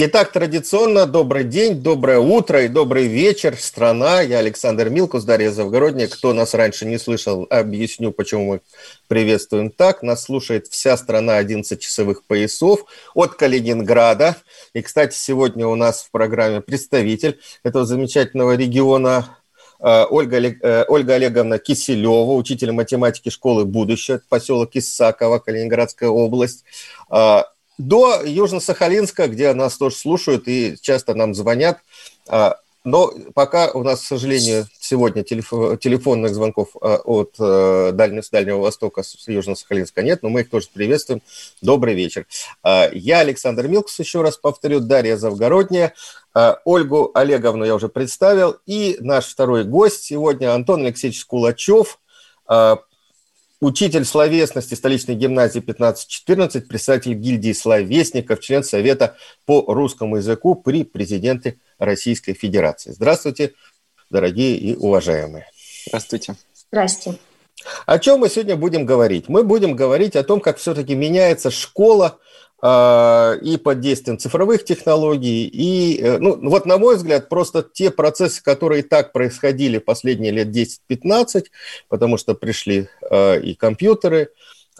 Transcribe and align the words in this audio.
Итак, 0.00 0.30
традиционно 0.30 1.06
добрый 1.06 1.42
день, 1.42 1.82
доброе 1.82 2.20
утро 2.20 2.62
и 2.62 2.68
добрый 2.68 3.08
вечер, 3.08 3.56
страна. 3.58 4.20
Я 4.20 4.38
Александр 4.38 4.90
Милкус, 4.90 5.24
Дарья 5.24 5.50
Завгородняя. 5.50 6.06
Кто 6.06 6.32
нас 6.32 6.54
раньше 6.54 6.86
не 6.86 6.98
слышал, 6.98 7.48
объясню, 7.50 8.12
почему 8.12 8.44
мы 8.44 8.60
приветствуем 9.08 9.72
так. 9.72 10.04
Нас 10.04 10.22
слушает 10.22 10.68
вся 10.68 10.96
страна 10.96 11.38
11 11.38 11.80
часовых 11.80 12.22
поясов 12.22 12.84
от 13.12 13.34
Калининграда. 13.34 14.36
И, 14.72 14.82
кстати, 14.82 15.16
сегодня 15.16 15.66
у 15.66 15.74
нас 15.74 16.04
в 16.04 16.12
программе 16.12 16.60
представитель 16.60 17.40
этого 17.64 17.84
замечательного 17.84 18.54
региона 18.54 19.36
э, 19.80 20.04
Ольга, 20.08 20.38
э, 20.38 20.84
Ольга 20.86 21.14
Олеговна 21.14 21.58
Киселева, 21.58 22.34
учитель 22.34 22.70
математики 22.70 23.30
школы 23.30 23.64
«Будущее», 23.64 24.20
поселок 24.28 24.70
Исаково, 24.74 25.40
Калининградская 25.40 26.08
область. 26.08 26.62
До 27.78 28.22
Южно-Сахалинска, 28.24 29.28
где 29.28 29.54
нас 29.54 29.76
тоже 29.76 29.94
слушают 29.94 30.48
и 30.48 30.76
часто 30.80 31.14
нам 31.14 31.32
звонят. 31.32 31.78
А, 32.26 32.58
но 32.82 33.12
пока 33.34 33.70
у 33.70 33.84
нас, 33.84 34.00
к 34.00 34.04
сожалению, 34.04 34.66
сегодня 34.80 35.22
телефонных 35.22 36.34
звонков 36.34 36.70
а, 36.80 36.96
от 36.96 37.36
э, 37.38 37.92
Дальнего, 37.92 38.22
с 38.22 38.30
Дальнего 38.30 38.58
Востока, 38.58 39.04
с 39.04 39.28
Южно-Сахалинска 39.28 40.02
нет, 40.02 40.24
но 40.24 40.28
мы 40.28 40.40
их 40.40 40.50
тоже 40.50 40.66
приветствуем. 40.74 41.22
Добрый 41.62 41.94
вечер. 41.94 42.26
А, 42.64 42.90
я 42.92 43.20
Александр 43.20 43.68
Милкус, 43.68 43.96
еще 44.00 44.22
раз 44.22 44.36
повторю, 44.36 44.80
Дарья 44.80 45.16
Завгородняя. 45.16 45.94
Ольгу 46.64 47.10
Олеговну 47.14 47.64
я 47.64 47.74
уже 47.74 47.88
представил. 47.88 48.56
И 48.66 48.96
наш 49.00 49.26
второй 49.26 49.64
гость 49.64 50.02
сегодня 50.02 50.54
Антон 50.54 50.84
Алексеевич 50.84 51.24
Кулачев, 51.24 51.98
учитель 53.60 54.04
словесности 54.04 54.74
столичной 54.74 55.14
гимназии 55.14 55.60
15-14, 55.60 56.62
председатель 56.62 57.14
гильдии 57.14 57.52
словесников, 57.52 58.40
член 58.40 58.62
Совета 58.62 59.16
по 59.46 59.64
русскому 59.66 60.16
языку 60.16 60.54
при 60.54 60.84
президенте 60.84 61.58
Российской 61.78 62.34
Федерации. 62.34 62.92
Здравствуйте, 62.92 63.54
дорогие 64.10 64.56
и 64.56 64.74
уважаемые. 64.76 65.46
Здравствуйте. 65.86 66.36
Здравствуйте. 66.70 67.18
О 67.86 67.98
чем 67.98 68.20
мы 68.20 68.28
сегодня 68.28 68.56
будем 68.56 68.86
говорить? 68.86 69.28
Мы 69.28 69.42
будем 69.42 69.74
говорить 69.74 70.14
о 70.16 70.22
том, 70.22 70.40
как 70.40 70.58
все-таки 70.58 70.94
меняется 70.94 71.50
школа 71.50 72.18
и 72.60 73.56
под 73.62 73.80
действием 73.80 74.18
цифровых 74.18 74.64
технологий. 74.64 75.46
И, 75.46 76.00
э, 76.02 76.18
ну, 76.18 76.38
вот 76.48 76.66
на 76.66 76.76
мой 76.76 76.96
взгляд, 76.96 77.28
просто 77.28 77.62
те 77.62 77.90
процессы, 77.92 78.42
которые 78.42 78.80
и 78.80 78.82
так 78.82 79.12
происходили 79.12 79.78
последние 79.78 80.32
лет 80.32 80.48
10-15, 80.48 81.44
потому 81.88 82.16
что 82.16 82.34
пришли 82.34 82.88
э, 83.08 83.40
и 83.40 83.54
компьютеры, 83.54 84.30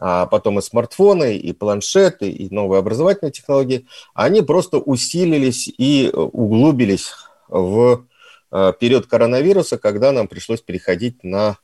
а 0.01 0.27
потом 0.27 0.59
и 0.59 0.62
смартфоны, 0.62 1.37
и 1.37 1.53
планшеты, 1.53 2.29
и 2.29 2.53
новые 2.53 2.81
образовательные 2.81 3.33
технологии, 3.33 3.87
они 4.12 4.43
просто 4.43 4.79
усилились 4.79 5.69
и 5.79 6.11
углубились 6.12 7.12
в 7.49 8.06
э, 8.51 8.73
период 8.81 9.06
коронавируса, 9.06 9.79
когда 9.79 10.11
нам 10.11 10.27
пришлось 10.27 10.62
переходить 10.62 11.23
на 11.23 11.59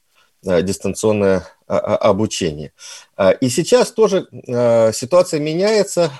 дистанционное 0.44 1.46
а, 1.66 1.78
а, 1.78 1.96
обучение. 1.96 2.72
А, 3.16 3.30
и 3.30 3.48
сейчас 3.48 3.90
тоже 3.90 4.28
э, 4.30 4.92
ситуация 4.92 5.40
меняется. 5.40 6.10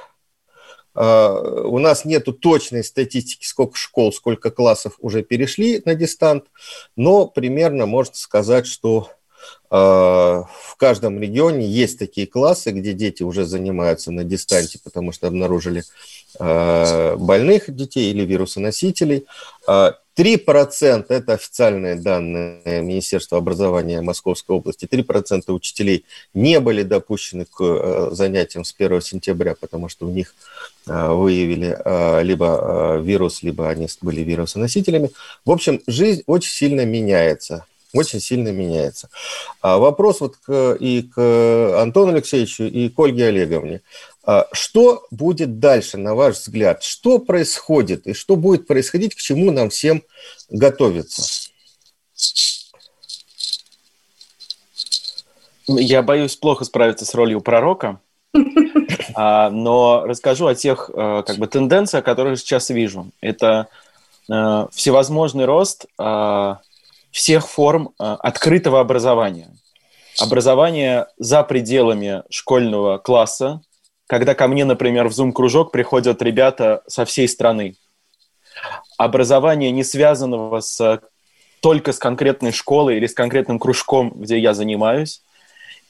У 0.97 1.79
нас 1.81 2.05
нет 2.05 2.29
точной 2.41 2.85
статистики, 2.85 3.45
сколько 3.45 3.77
школ, 3.77 4.13
сколько 4.13 4.53
классов 4.53 4.93
уже 5.01 5.25
перешли 5.25 5.83
на 5.85 5.97
дистант, 5.97 6.45
но 6.95 7.27
примерно 7.27 7.85
можно 7.87 8.15
сказать, 8.15 8.69
что 8.69 9.11
в 9.71 10.77
каждом 10.77 11.21
регионе 11.21 11.67
есть 11.67 11.99
такие 11.99 12.29
классы, 12.29 12.71
где 12.71 12.93
дети 12.93 13.25
уже 13.25 13.45
занимаются 13.45 14.13
на 14.13 14.23
дистанте, 14.23 14.79
потому 14.85 15.11
что 15.11 15.27
обнаружили 15.27 15.83
больных 16.39 17.75
детей 17.75 18.11
или 18.11 18.25
вирусоносителей. 18.25 19.27
3% 20.17 21.07
это 21.09 21.33
официальные 21.33 21.97
данные 21.97 22.83
Министерства 22.83 23.39
образования 23.39 24.01
Московской 24.01 24.57
области. 24.57 24.85
3% 24.87 25.51
учителей 25.53 26.05
не 26.35 26.61
были 26.61 26.83
допущены 26.83 27.47
к 27.47 27.61
э, 27.61 28.09
занятиям 28.13 28.65
с 28.65 28.75
1 28.77 29.01
сентября, 29.01 29.57
потому 29.59 29.89
что 29.89 30.07
у 30.07 30.11
них 30.11 30.35
э, 30.87 31.09
выявили 31.09 31.77
э, 31.85 32.23
либо 32.23 33.01
вирус, 33.03 33.43
либо 33.43 33.69
они 33.69 33.89
были 34.03 34.21
вирусоносителями. 34.21 35.11
В 35.45 35.51
общем, 35.51 35.81
жизнь 35.87 36.23
очень 36.27 36.53
сильно 36.53 36.85
меняется 36.85 37.67
очень 37.95 38.21
сильно 38.21 38.51
меняется. 38.51 39.09
А 39.63 39.79
вопрос 39.79 40.21
вот 40.21 40.37
к, 40.37 40.77
и 40.79 41.03
к 41.03 41.81
Антону 41.81 42.13
Алексеевичу, 42.13 42.65
и 42.65 42.89
к 42.89 42.99
Ольге 42.99 43.29
Олеговне. 43.29 43.81
А 44.27 44.47
что 44.53 45.07
будет 45.11 45.59
дальше, 45.59 45.99
на 45.99 46.15
ваш 46.15 46.37
взгляд? 46.37 46.83
Что 46.83 47.19
происходит 47.19 48.07
и 48.07 48.15
что 48.15 48.37
будет 48.37 48.67
происходить, 48.67 49.15
к 49.15 49.19
чему 49.19 49.51
нам 49.53 49.71
всем 49.71 50.03
готовиться? 50.51 51.51
Я 55.67 56.03
боюсь 56.03 56.37
плохо 56.37 56.65
справиться 56.65 57.05
с 57.05 57.15
ролью 57.15 57.41
пророка, 57.41 58.01
а, 59.15 59.51
но 59.51 60.05
расскажу 60.05 60.47
о 60.47 60.55
тех 60.55 60.91
э, 60.93 61.23
как 61.27 61.37
бы, 61.39 61.47
тенденциях, 61.47 62.05
которые 62.05 62.37
сейчас 62.37 62.69
вижу. 62.69 63.11
Это 63.21 63.69
э, 64.31 64.67
всевозможный 64.73 65.47
рост 65.47 65.87
а, 65.97 66.61
всех 67.15 67.49
форм 67.49 67.91
э, 67.99 68.05
открытого 68.05 68.81
образования. 68.81 69.49
Образование 70.21 71.07
за 71.19 71.43
пределами 71.43 72.23
школьного 72.29 72.99
класса– 72.99 73.63
когда 74.07 74.35
ко 74.35 74.49
мне, 74.49 74.65
например, 74.65 75.09
в 75.09 75.13
Zoom-кружок 75.13 75.71
приходят 75.73 76.21
ребята 76.23 76.83
со 76.87 77.05
всей 77.05 77.29
страны. 77.29 77.77
Образование, 78.99 79.71
не 79.71 79.83
связанного 79.83 80.61
с, 80.61 81.01
только 81.61 81.93
с 81.93 81.99
конкретной 81.99 82.53
школой 82.53 82.97
или 82.97 83.07
с 83.07 83.15
конкретным 83.15 83.59
кружком, 83.59 84.13
где 84.15 84.39
я 84.39 84.55
занимаюсь, 84.55 85.23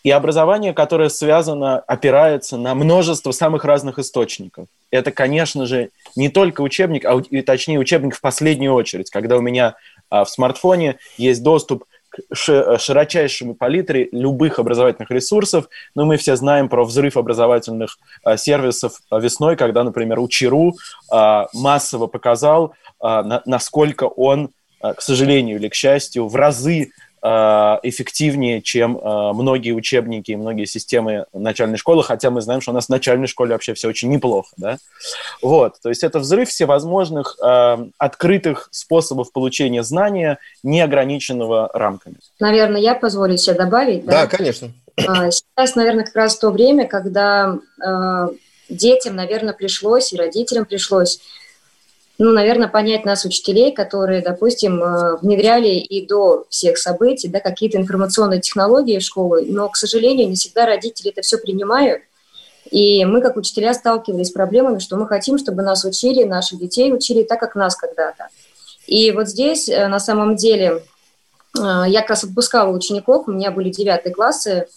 и 0.05 0.11
образование, 0.11 0.75
которое 0.75 1.09
связано, 1.09 1.79
опирается 1.79 2.59
на 2.59 2.75
множество 2.75 3.33
самых 3.33 3.65
разных 3.65 3.99
источников. 3.99 4.69
Это, 4.91 5.11
конечно 5.11 5.65
же, 5.65 5.91
не 6.15 6.29
только 6.29 6.61
учебник, 6.61 7.07
а 7.07 7.21
точнее 7.45 7.79
учебник 7.79 8.15
в 8.15 8.21
последнюю 8.21 8.75
очередь, 8.75 9.11
когда 9.11 9.39
у 9.39 9.41
меня 9.41 9.77
в 10.23 10.27
смартфоне 10.29 10.99
есть 11.17 11.43
доступ 11.43 11.85
широчайшему 12.33 13.55
палитре 13.55 14.09
любых 14.13 14.59
образовательных 14.59 15.11
ресурсов, 15.11 15.69
но 15.97 16.05
мы 16.05 16.17
все 16.17 16.37
знаем 16.37 16.69
про 16.69 16.85
взрыв 16.85 17.17
образовательных 17.17 17.99
а, 18.23 18.37
сервисов 18.37 19.01
а, 19.11 19.19
весной, 19.19 19.57
когда, 19.57 19.83
например, 19.83 20.21
Учеру 20.21 20.75
а, 21.11 21.49
массово 21.53 22.07
показал, 22.07 22.75
насколько 23.45 24.05
он, 24.05 24.51
к 24.81 25.03
сожалению 25.03 25.59
или 25.59 25.69
к 25.69 25.75
счастью, 25.75 26.27
в 26.27 26.37
разы 26.37 26.91
Э, 27.14 27.14
эффективнее, 27.25 28.61
чем 28.61 28.99
э, 28.99 29.33
многие 29.33 29.73
учебники 29.73 30.33
и 30.33 30.37
многие 30.37 30.67
системы 30.67 31.25
начальной 31.33 31.79
школы, 31.79 32.05
хотя 32.05 32.31
мы 32.31 32.43
знаем, 32.43 32.61
что 32.61 32.73
у 32.73 32.75
нас 32.75 32.87
в 32.87 32.89
начальной 32.91 33.27
школе 33.27 33.53
вообще 33.53 33.73
все 33.73 33.89
очень 33.89 34.11
неплохо, 34.11 34.51
да? 34.59 34.77
Вот, 35.41 35.77
то 35.83 35.89
есть 35.89 36.05
это 36.05 36.19
взрыв 36.19 36.51
всевозможных 36.51 37.37
э, 37.43 37.77
открытых 37.97 38.69
способов 38.73 39.33
получения 39.33 39.83
знания, 39.83 40.39
не 40.63 40.83
ограниченного 40.83 41.71
рамками. 41.73 42.17
Наверное, 42.41 42.81
я 42.81 42.95
позволю 42.95 43.39
себе 43.39 43.57
добавить, 43.57 44.05
да? 44.05 44.23
Да, 44.23 44.27
конечно. 44.27 44.73
А, 45.07 45.31
сейчас, 45.31 45.77
наверное, 45.77 46.05
как 46.05 46.17
раз 46.17 46.37
то 46.37 46.51
время, 46.51 46.87
когда 46.87 47.59
э, 47.83 48.29
детям, 48.69 49.17
наверное, 49.17 49.55
пришлось 49.55 50.13
и 50.13 50.17
родителям 50.17 50.67
пришлось 50.67 51.21
ну, 52.19 52.33
наверное, 52.33 52.69
понять 52.69 53.05
нас, 53.05 53.25
учителей, 53.25 53.73
которые, 53.73 54.23
допустим, 54.23 54.83
э, 54.83 55.17
внедряли 55.21 55.71
и 55.71 56.07
до 56.07 56.47
всех 56.49 56.79
событий 56.79 57.29
да, 57.29 57.41
какие-то 57.41 57.79
информационные 57.79 58.41
технологии 58.41 58.99
в 58.99 59.03
школы, 59.03 59.45
но, 59.49 59.69
к 59.69 59.77
сожалению, 59.77 60.29
не 60.29 60.37
всегда 60.37 60.65
родители 60.67 61.11
это 61.11 61.23
все 61.23 61.39
принимают. 61.39 62.03
И 62.71 63.05
мы, 63.05 63.21
как 63.21 63.37
учителя, 63.37 63.75
сталкивались 63.75 64.29
с 64.29 64.33
проблемами, 64.33 64.79
что 64.79 64.97
мы 64.97 65.07
хотим, 65.09 65.39
чтобы 65.39 65.63
нас 65.63 65.85
учили, 65.85 66.23
наших 66.25 66.61
детей 66.61 66.93
учили 66.93 67.25
так, 67.25 67.41
как 67.41 67.57
нас 67.57 67.75
когда-то. 67.77 68.29
И 68.87 69.11
вот 69.11 69.29
здесь, 69.29 69.69
э, 69.69 69.89
на 69.89 69.99
самом 69.99 70.37
деле, 70.37 70.83
э, 71.59 71.85
я 71.89 72.01
как 72.01 72.11
раз 72.11 72.25
отпускала 72.25 72.71
учеников, 72.71 73.27
у 73.27 73.33
меня 73.33 73.51
были 73.51 73.71
девятые 73.71 74.15
классы, 74.15 74.69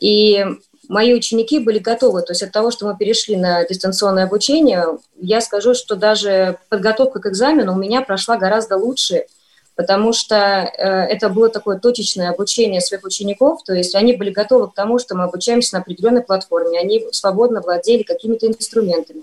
и 0.00 0.44
мои 0.88 1.14
ученики 1.14 1.58
были 1.58 1.78
готовы. 1.78 2.22
То 2.22 2.32
есть 2.32 2.42
от 2.42 2.52
того, 2.52 2.70
что 2.70 2.86
мы 2.86 2.96
перешли 2.96 3.36
на 3.36 3.64
дистанционное 3.64 4.24
обучение, 4.24 4.98
я 5.20 5.40
скажу, 5.40 5.74
что 5.74 5.96
даже 5.96 6.58
подготовка 6.68 7.20
к 7.20 7.26
экзамену 7.26 7.72
у 7.72 7.78
меня 7.78 8.02
прошла 8.02 8.36
гораздо 8.36 8.76
лучше, 8.76 9.26
потому 9.74 10.12
что 10.12 10.36
э, 10.36 10.84
это 10.84 11.28
было 11.28 11.48
такое 11.48 11.78
точечное 11.78 12.30
обучение 12.30 12.80
своих 12.80 13.04
учеников, 13.04 13.62
то 13.64 13.72
есть 13.72 13.94
они 13.94 14.14
были 14.14 14.30
готовы 14.30 14.68
к 14.68 14.74
тому, 14.74 14.98
что 14.98 15.14
мы 15.16 15.24
обучаемся 15.24 15.76
на 15.76 15.80
определенной 15.82 16.22
платформе, 16.22 16.78
они 16.78 17.06
свободно 17.12 17.60
владели 17.60 18.02
какими-то 18.02 18.46
инструментами. 18.46 19.22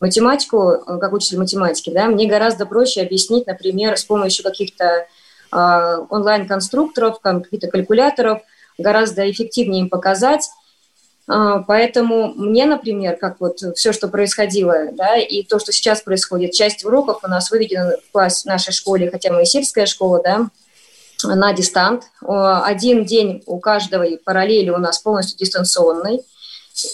Математику, 0.00 0.70
э, 0.70 0.98
как 0.98 1.12
учитель 1.12 1.38
математики, 1.38 1.90
да, 1.90 2.06
мне 2.06 2.26
гораздо 2.26 2.66
проще 2.66 3.02
объяснить, 3.02 3.46
например, 3.46 3.96
с 3.96 4.04
помощью 4.04 4.44
каких-то 4.44 5.06
э, 5.52 6.06
онлайн-конструкторов, 6.10 7.20
каких-то 7.20 7.68
калькуляторов, 7.68 8.42
гораздо 8.78 9.30
эффективнее 9.30 9.82
им 9.82 9.88
показать, 9.88 10.50
а, 10.50 10.65
Поэтому 11.26 12.34
мне, 12.34 12.66
например, 12.66 13.16
как 13.16 13.40
вот 13.40 13.58
все, 13.76 13.92
что 13.92 14.06
происходило, 14.06 14.92
да, 14.92 15.16
и 15.16 15.42
то, 15.42 15.58
что 15.58 15.72
сейчас 15.72 16.00
происходит, 16.00 16.52
часть 16.52 16.84
уроков 16.84 17.24
у 17.24 17.28
нас 17.28 17.50
выведена 17.50 17.96
в 18.08 18.12
класс 18.12 18.42
в 18.42 18.46
нашей 18.46 18.72
школе, 18.72 19.10
хотя 19.10 19.32
мы 19.32 19.42
и 19.42 19.46
сельская 19.46 19.86
школа, 19.86 20.22
да, 20.22 20.46
на 21.24 21.52
дистант. 21.52 22.04
Один 22.20 23.04
день 23.04 23.42
у 23.46 23.58
каждого 23.58 24.06
параллели 24.24 24.70
у 24.70 24.78
нас 24.78 24.98
полностью 24.98 25.38
дистанционный. 25.38 26.20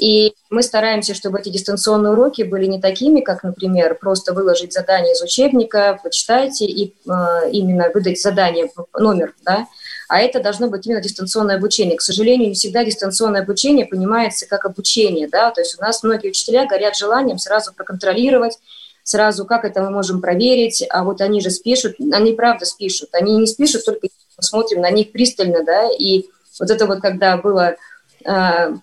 И 0.01 0.35
мы 0.49 0.63
стараемся, 0.63 1.13
чтобы 1.13 1.41
эти 1.41 1.49
дистанционные 1.49 2.13
уроки 2.13 2.43
были 2.43 2.67
не 2.67 2.81
такими, 2.81 3.21
как, 3.21 3.43
например, 3.43 3.97
просто 3.97 4.33
выложить 4.33 4.73
задание 4.73 5.13
из 5.13 5.21
учебника, 5.21 5.99
почитайте 6.01 6.67
и 6.67 6.95
э, 7.05 7.51
именно 7.51 7.91
выдать 7.93 8.21
задание, 8.21 8.71
номер, 8.97 9.35
да, 9.45 9.67
а 10.13 10.21
это 10.21 10.41
должно 10.41 10.69
быть 10.69 10.87
именно 10.87 11.01
дистанционное 11.01 11.57
обучение. 11.57 11.97
К 11.97 12.03
сожалению, 12.03 12.49
не 12.49 12.55
всегда 12.55 12.85
дистанционное 12.85 13.41
обучение 13.41 13.87
понимается 13.87 14.47
как 14.47 14.67
обучение, 14.67 15.27
да, 15.27 15.51
то 15.51 15.63
есть 15.63 15.79
у 15.79 15.81
нас 15.81 16.03
многие 16.03 16.29
учителя 16.29 16.67
горят 16.67 16.99
желанием 16.99 17.39
сразу 17.39 17.73
проконтролировать, 17.73 18.59
сразу 19.05 19.47
как 19.47 19.65
это 19.65 19.81
мы 19.81 19.89
можем 19.89 20.21
проверить, 20.21 20.85
а 20.91 21.03
вот 21.03 21.23
они 21.23 21.41
же 21.41 21.49
спишут, 21.49 21.97
они 22.13 22.35
правда 22.35 22.67
спишут, 22.67 23.09
они 23.15 23.39
не 23.39 23.47
спишут, 23.47 23.87
только 23.87 24.09
мы 24.37 24.43
смотрим 24.43 24.83
на 24.83 24.91
них 24.91 25.13
пристально, 25.13 25.65
да, 25.65 25.89
и 25.89 26.27
вот 26.61 26.71
это 26.71 26.85
вот 26.87 27.01
когда 27.01 27.39
было 27.39 27.77
э, 28.27 28.75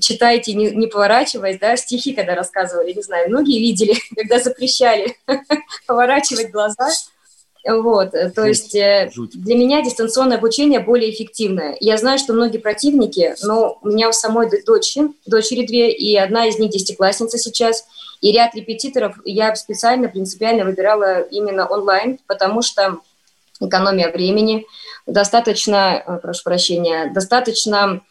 читайте, 0.00 0.54
не, 0.54 0.70
не 0.70 0.86
поворачиваясь, 0.86 1.58
да, 1.58 1.76
стихи, 1.76 2.14
когда 2.14 2.34
рассказывали, 2.34 2.94
не 2.94 3.02
знаю, 3.02 3.28
многие 3.28 3.58
видели, 3.58 3.96
когда 4.16 4.38
запрещали 4.38 5.14
поворачивать 5.86 6.50
глаза, 6.50 6.88
вот, 7.64 8.14
э, 8.14 8.30
то 8.30 8.44
есть 8.44 8.74
э, 8.74 9.10
для 9.14 9.56
меня 9.56 9.82
дистанционное 9.82 10.36
обучение 10.36 10.80
более 10.80 11.12
эффективное. 11.12 11.76
Я 11.78 11.96
знаю, 11.96 12.18
что 12.18 12.32
многие 12.32 12.58
противники, 12.58 13.34
но 13.42 13.78
у 13.82 13.88
меня 13.88 14.08
у 14.08 14.12
самой 14.12 14.48
дочери, 14.64 15.10
дочери 15.26 15.64
две, 15.64 15.92
и 15.92 16.16
одна 16.16 16.46
из 16.46 16.58
них 16.58 16.70
десятиклассница 16.70 17.38
сейчас, 17.38 17.86
и 18.20 18.32
ряд 18.32 18.54
репетиторов 18.54 19.16
я 19.24 19.54
специально, 19.54 20.08
принципиально 20.08 20.64
выбирала 20.64 21.20
именно 21.20 21.66
онлайн, 21.66 22.18
потому 22.26 22.62
что 22.62 22.98
экономия 23.60 24.10
времени, 24.10 24.66
достаточно, 25.06 26.02
э, 26.04 26.18
прошу 26.18 26.42
прощения, 26.42 27.12
достаточно 27.14 28.02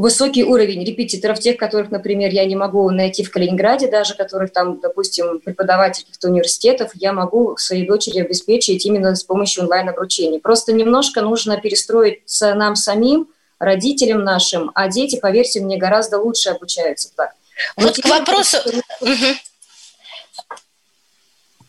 высокий 0.00 0.44
уровень 0.44 0.84
репетиторов, 0.84 1.38
тех, 1.38 1.56
которых, 1.56 1.90
например, 1.90 2.30
я 2.32 2.44
не 2.44 2.56
могу 2.56 2.90
найти 2.90 3.22
в 3.22 3.30
Калининграде 3.30 3.88
даже, 3.88 4.14
которых 4.14 4.52
там, 4.52 4.80
допустим, 4.80 5.40
преподаватель 5.40 6.02
каких-то 6.02 6.28
университетов, 6.28 6.92
я 6.94 7.12
могу 7.12 7.56
своей 7.56 7.86
дочери 7.86 8.20
обеспечить 8.20 8.84
именно 8.86 9.14
с 9.14 9.24
помощью 9.24 9.64
онлайн-обучения. 9.64 10.40
Просто 10.40 10.72
немножко 10.72 11.22
нужно 11.22 11.60
перестроиться 11.60 12.54
нам 12.54 12.76
самим, 12.76 13.28
родителям 13.58 14.24
нашим, 14.24 14.70
а 14.74 14.88
дети, 14.88 15.18
поверьте 15.20 15.60
мне, 15.60 15.76
гораздо 15.76 16.18
лучше 16.18 16.50
обучаются 16.50 17.10
так. 17.14 17.32
Вот 17.76 17.96
к 17.96 18.04
вопросу... 18.06 18.56
А, 18.58 19.06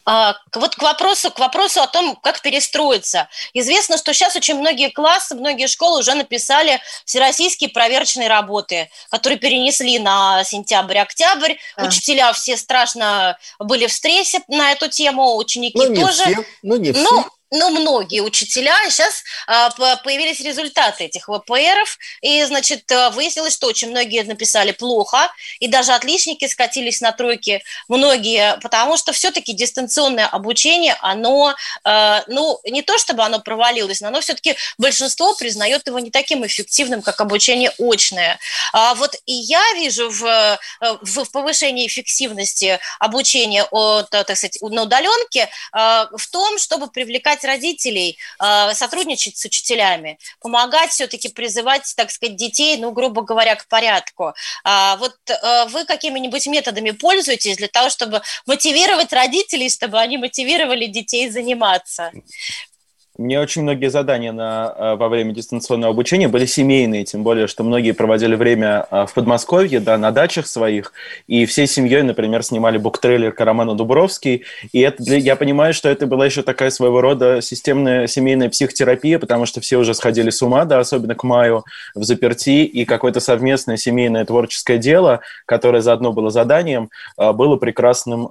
вот 0.06 0.76
к 0.76 0.82
вопросу, 0.82 1.32
к 1.32 1.40
вопросу 1.40 1.82
о 1.82 1.88
том, 1.88 2.16
как 2.16 2.42
перестроиться. 2.42 3.30
Известно, 3.54 3.98
что 3.98 4.14
сейчас 4.14 4.36
очень 4.36 4.56
многие 4.56 4.90
классы, 4.90 5.36
многие 5.36 5.68
школы 5.68 6.00
уже 6.00 6.14
написали 6.14 6.82
всероссийские 7.06 7.70
проверочные 7.70 8.28
работы, 8.28 8.90
которые 9.10 9.38
перенесли 9.38 10.00
на 10.00 10.44
сентябрь-октябрь. 10.44 11.56
А. 11.76 11.86
Учителя 11.86 12.34
все 12.34 12.58
страшно 12.58 13.38
были 13.60 13.88
в 13.88 13.94
стрессе 13.94 14.42
на 14.48 14.72
эту 14.72 14.90
тему, 14.90 15.36
ученики 15.36 15.78
ну, 15.78 15.88
не 15.88 16.02
тоже. 16.02 16.24
Все, 16.24 16.46
ну, 16.64 16.76
не 16.78 16.92
все. 16.92 17.04
Ну, 17.04 17.26
ну, 17.52 17.70
многие 17.70 18.22
учителя, 18.22 18.76
сейчас 18.90 19.24
а, 19.46 19.70
появились 19.98 20.40
результаты 20.40 21.04
этих 21.04 21.28
ВПРов, 21.28 21.98
и, 22.22 22.44
значит, 22.46 22.90
а, 22.92 23.10
выяснилось, 23.10 23.54
что 23.54 23.68
очень 23.68 23.90
многие 23.90 24.24
написали 24.24 24.72
плохо, 24.72 25.30
и 25.60 25.68
даже 25.68 25.92
отличники 25.92 26.48
скатились 26.48 27.02
на 27.02 27.12
тройки, 27.12 27.62
многие, 27.90 28.58
потому 28.62 28.96
что 28.96 29.12
все-таки 29.12 29.52
дистанционное 29.52 30.28
обучение, 30.28 30.96
оно, 31.02 31.54
а, 31.84 32.24
ну, 32.28 32.58
не 32.66 32.82
то 32.82 32.98
чтобы 32.98 33.24
оно 33.24 33.42
провалилось, 33.42 34.00
но 34.00 34.08
оно 34.08 34.22
все-таки 34.22 34.56
большинство 34.78 35.36
признает 35.36 35.86
его 35.88 36.00
не 36.00 36.10
таким 36.10 36.46
эффективным, 36.46 37.02
как 37.02 37.20
обучение 37.20 37.74
очное. 37.78 38.40
А 38.72 38.94
вот 38.96 39.16
и 39.26 39.34
я 39.34 39.74
вижу 39.74 40.10
в, 40.10 40.26
э, 40.26 40.58
в 41.02 41.26
повышении 41.32 41.86
эффективности 41.86 42.80
обучения 43.00 43.66
от, 43.72 44.10
так 44.10 44.38
сказать, 44.38 44.58
на 44.62 44.84
удаленке 44.84 45.50
в 45.74 46.28
том, 46.32 46.58
чтобы 46.58 46.88
привлекать 46.88 47.41
призывать 47.42 47.44
родителей 47.44 48.18
э, 48.40 48.74
сотрудничать 48.74 49.38
с 49.38 49.46
учителями, 49.46 50.18
помогать 50.40 50.92
все-таки 50.92 51.30
призывать, 51.30 51.94
так 51.96 52.12
сказать, 52.12 52.36
детей, 52.36 52.78
ну, 52.78 52.92
грубо 52.92 53.22
говоря, 53.22 53.56
к 53.56 53.68
порядку. 53.68 54.34
А 54.64 54.96
вот 54.98 55.16
э, 55.28 55.66
вы 55.70 55.86
какими-нибудь 55.86 56.48
методами 56.48 56.92
пользуетесь 56.92 57.58
для 57.58 57.68
того, 57.68 57.90
чтобы 57.90 58.22
мотивировать 58.46 59.14
родителей, 59.14 59.70
чтобы 59.70 60.00
они 60.00 60.18
мотивировали 60.18 60.88
детей 60.88 61.30
заниматься? 61.30 62.12
Мне 63.18 63.42
очень 63.42 63.64
многие 63.64 63.90
задания 63.90 64.32
на, 64.32 64.74
э, 64.76 64.96
во 64.96 65.10
время 65.10 65.34
дистанционного 65.34 65.92
обучения 65.92 66.30
были 66.30 66.46
семейные, 66.46 67.04
тем 67.04 67.24
более, 67.24 67.48
что 67.48 67.64
многие 67.64 67.92
проводили 67.92 68.36
время 68.36 68.88
э, 68.90 69.06
в 69.06 69.14
Подмосковье, 69.14 69.82
да, 69.82 69.98
на 69.98 70.12
дачах 70.12 70.48
своих, 70.48 70.94
и 71.28 71.46
всей 71.46 71.68
семьей, 71.68 72.04
например, 72.04 72.42
снимали 72.42 72.78
буктрейлер 72.78 73.34
к 73.34 73.42
роману 73.42 73.76
Дубровский, 73.76 74.46
и 74.72 74.80
это, 74.80 75.04
я 75.04 75.36
понимаю, 75.36 75.74
что 75.74 75.90
это 75.90 76.08
была 76.08 76.26
еще 76.26 76.42
такая 76.42 76.70
своего 76.70 77.02
рода 77.02 77.42
системная 77.42 78.08
семейная 78.08 78.50
психотерапия, 78.50 79.20
потому 79.20 79.46
что 79.46 79.60
все 79.60 79.78
уже 79.78 79.94
сходили 79.94 80.30
с 80.30 80.42
ума, 80.42 80.64
да, 80.64 80.80
особенно 80.80 81.14
к 81.14 81.26
маю 81.26 81.66
в 81.94 82.04
заперти, 82.04 82.64
и 82.64 82.86
какое-то 82.86 83.20
совместное 83.20 83.76
семейное 83.76 84.24
творческое 84.24 84.78
дело, 84.78 85.20
которое 85.46 85.82
заодно 85.82 86.14
было 86.14 86.30
заданием, 86.30 86.90
э, 87.18 87.34
было 87.34 87.58
прекрасным 87.58 88.30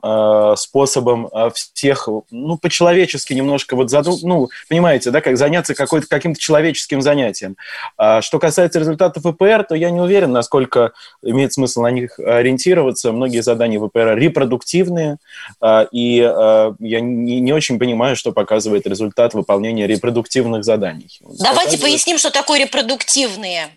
способом 0.57 1.29
всех, 1.55 2.09
ну, 2.31 2.57
по-человечески 2.57 3.33
немножко 3.35 3.77
вот 3.77 3.91
заду, 3.91 4.17
ну, 4.23 4.49
понимаете, 4.69 4.80
да, 5.11 5.21
как 5.21 5.37
заняться 5.37 5.75
какой-то, 5.75 6.07
каким-то 6.07 6.41
человеческим 6.41 7.03
занятием. 7.03 7.57
А 7.97 8.23
что 8.23 8.39
касается 8.39 8.79
результатов 8.79 9.25
ВПР, 9.25 9.65
то 9.69 9.75
я 9.75 9.91
не 9.91 10.01
уверен, 10.01 10.33
насколько 10.33 10.93
имеет 11.23 11.53
смысл 11.53 11.83
на 11.83 11.91
них 11.91 12.19
ориентироваться. 12.19 13.13
Многие 13.13 13.43
задания 13.43 13.79
ВПР 13.79 14.17
репродуктивные, 14.17 15.19
а, 15.61 15.87
и 15.91 16.21
а, 16.21 16.75
я 16.79 17.01
не, 17.01 17.41
не 17.41 17.53
очень 17.53 17.79
понимаю, 17.79 18.17
что 18.17 18.33
показывает 18.33 18.87
результат 18.87 19.35
выполнения 19.35 19.87
репродуктивных 19.87 20.65
заданий. 20.65 21.21
Давайте 21.21 21.43
показывает... 21.43 21.81
поясним, 21.81 22.19
что 22.19 22.31
такое 22.31 22.61
репродуктивные. 22.61 23.69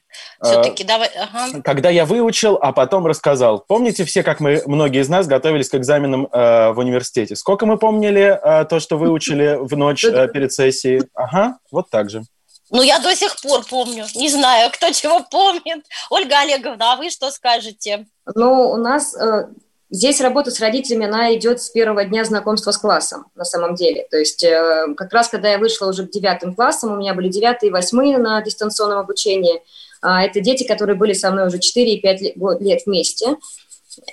Все-таки 0.43 0.83
давай. 0.83 1.09
Ага. 1.15 1.61
Когда 1.63 1.89
я 1.89 2.05
выучил, 2.05 2.57
а 2.61 2.71
потом 2.73 3.07
рассказал. 3.07 3.63
Помните 3.67 4.03
все, 4.05 4.23
как 4.23 4.39
мы, 4.39 4.61
многие 4.65 5.01
из 5.01 5.09
нас, 5.09 5.27
готовились 5.27 5.69
к 5.69 5.75
экзаменам 5.75 6.27
э, 6.31 6.71
в 6.71 6.79
университете? 6.79 7.35
Сколько 7.35 7.65
мы 7.65 7.77
помнили 7.77 8.39
э, 8.41 8.65
то, 8.65 8.79
что 8.79 8.97
выучили 8.97 9.57
в 9.59 9.75
ночь 9.77 10.03
э, 10.03 10.27
перед 10.27 10.51
сессией? 10.51 11.03
Ага, 11.13 11.57
вот 11.71 11.89
так 11.89 12.09
же. 12.09 12.23
Ну, 12.69 12.81
я 12.81 12.99
до 12.99 13.15
сих 13.15 13.39
пор 13.41 13.63
помню. 13.69 14.05
Не 14.15 14.29
знаю, 14.29 14.71
кто 14.73 14.91
чего 14.91 15.21
помнит. 15.29 15.85
Ольга 16.09 16.39
Олеговна, 16.39 16.93
а 16.93 16.95
вы 16.95 17.09
что 17.09 17.29
скажете? 17.29 18.07
Ну, 18.35 18.71
у 18.71 18.77
нас 18.77 19.15
э, 19.15 19.47
здесь 19.89 20.19
работа 20.21 20.49
с 20.49 20.59
родителями, 20.59 21.05
она 21.05 21.35
идет 21.35 21.61
с 21.61 21.69
первого 21.69 22.03
дня 22.03 22.25
знакомства 22.25 22.71
с 22.71 22.77
классом, 22.77 23.27
на 23.35 23.45
самом 23.45 23.75
деле. 23.75 24.07
То 24.09 24.17
есть 24.17 24.43
э, 24.43 24.87
как 24.97 25.13
раз, 25.13 25.29
когда 25.29 25.51
я 25.51 25.59
вышла 25.59 25.87
уже 25.87 26.07
к 26.07 26.11
девятым 26.11 26.55
классам, 26.55 26.91
у 26.93 26.95
меня 26.95 27.13
были 27.13 27.29
девятые 27.29 27.69
и 27.69 27.71
восьмые 27.71 28.17
на 28.17 28.41
дистанционном 28.41 28.99
обучении– 28.99 29.61
а, 29.71 29.92
это 30.03 30.41
дети, 30.41 30.63
которые 30.63 30.95
были 30.95 31.13
со 31.13 31.31
мной 31.31 31.47
уже 31.47 31.59
4 31.59 31.93
и 31.93 32.01
5 32.01 32.21
лет 32.61 32.81
вместе. 32.85 33.37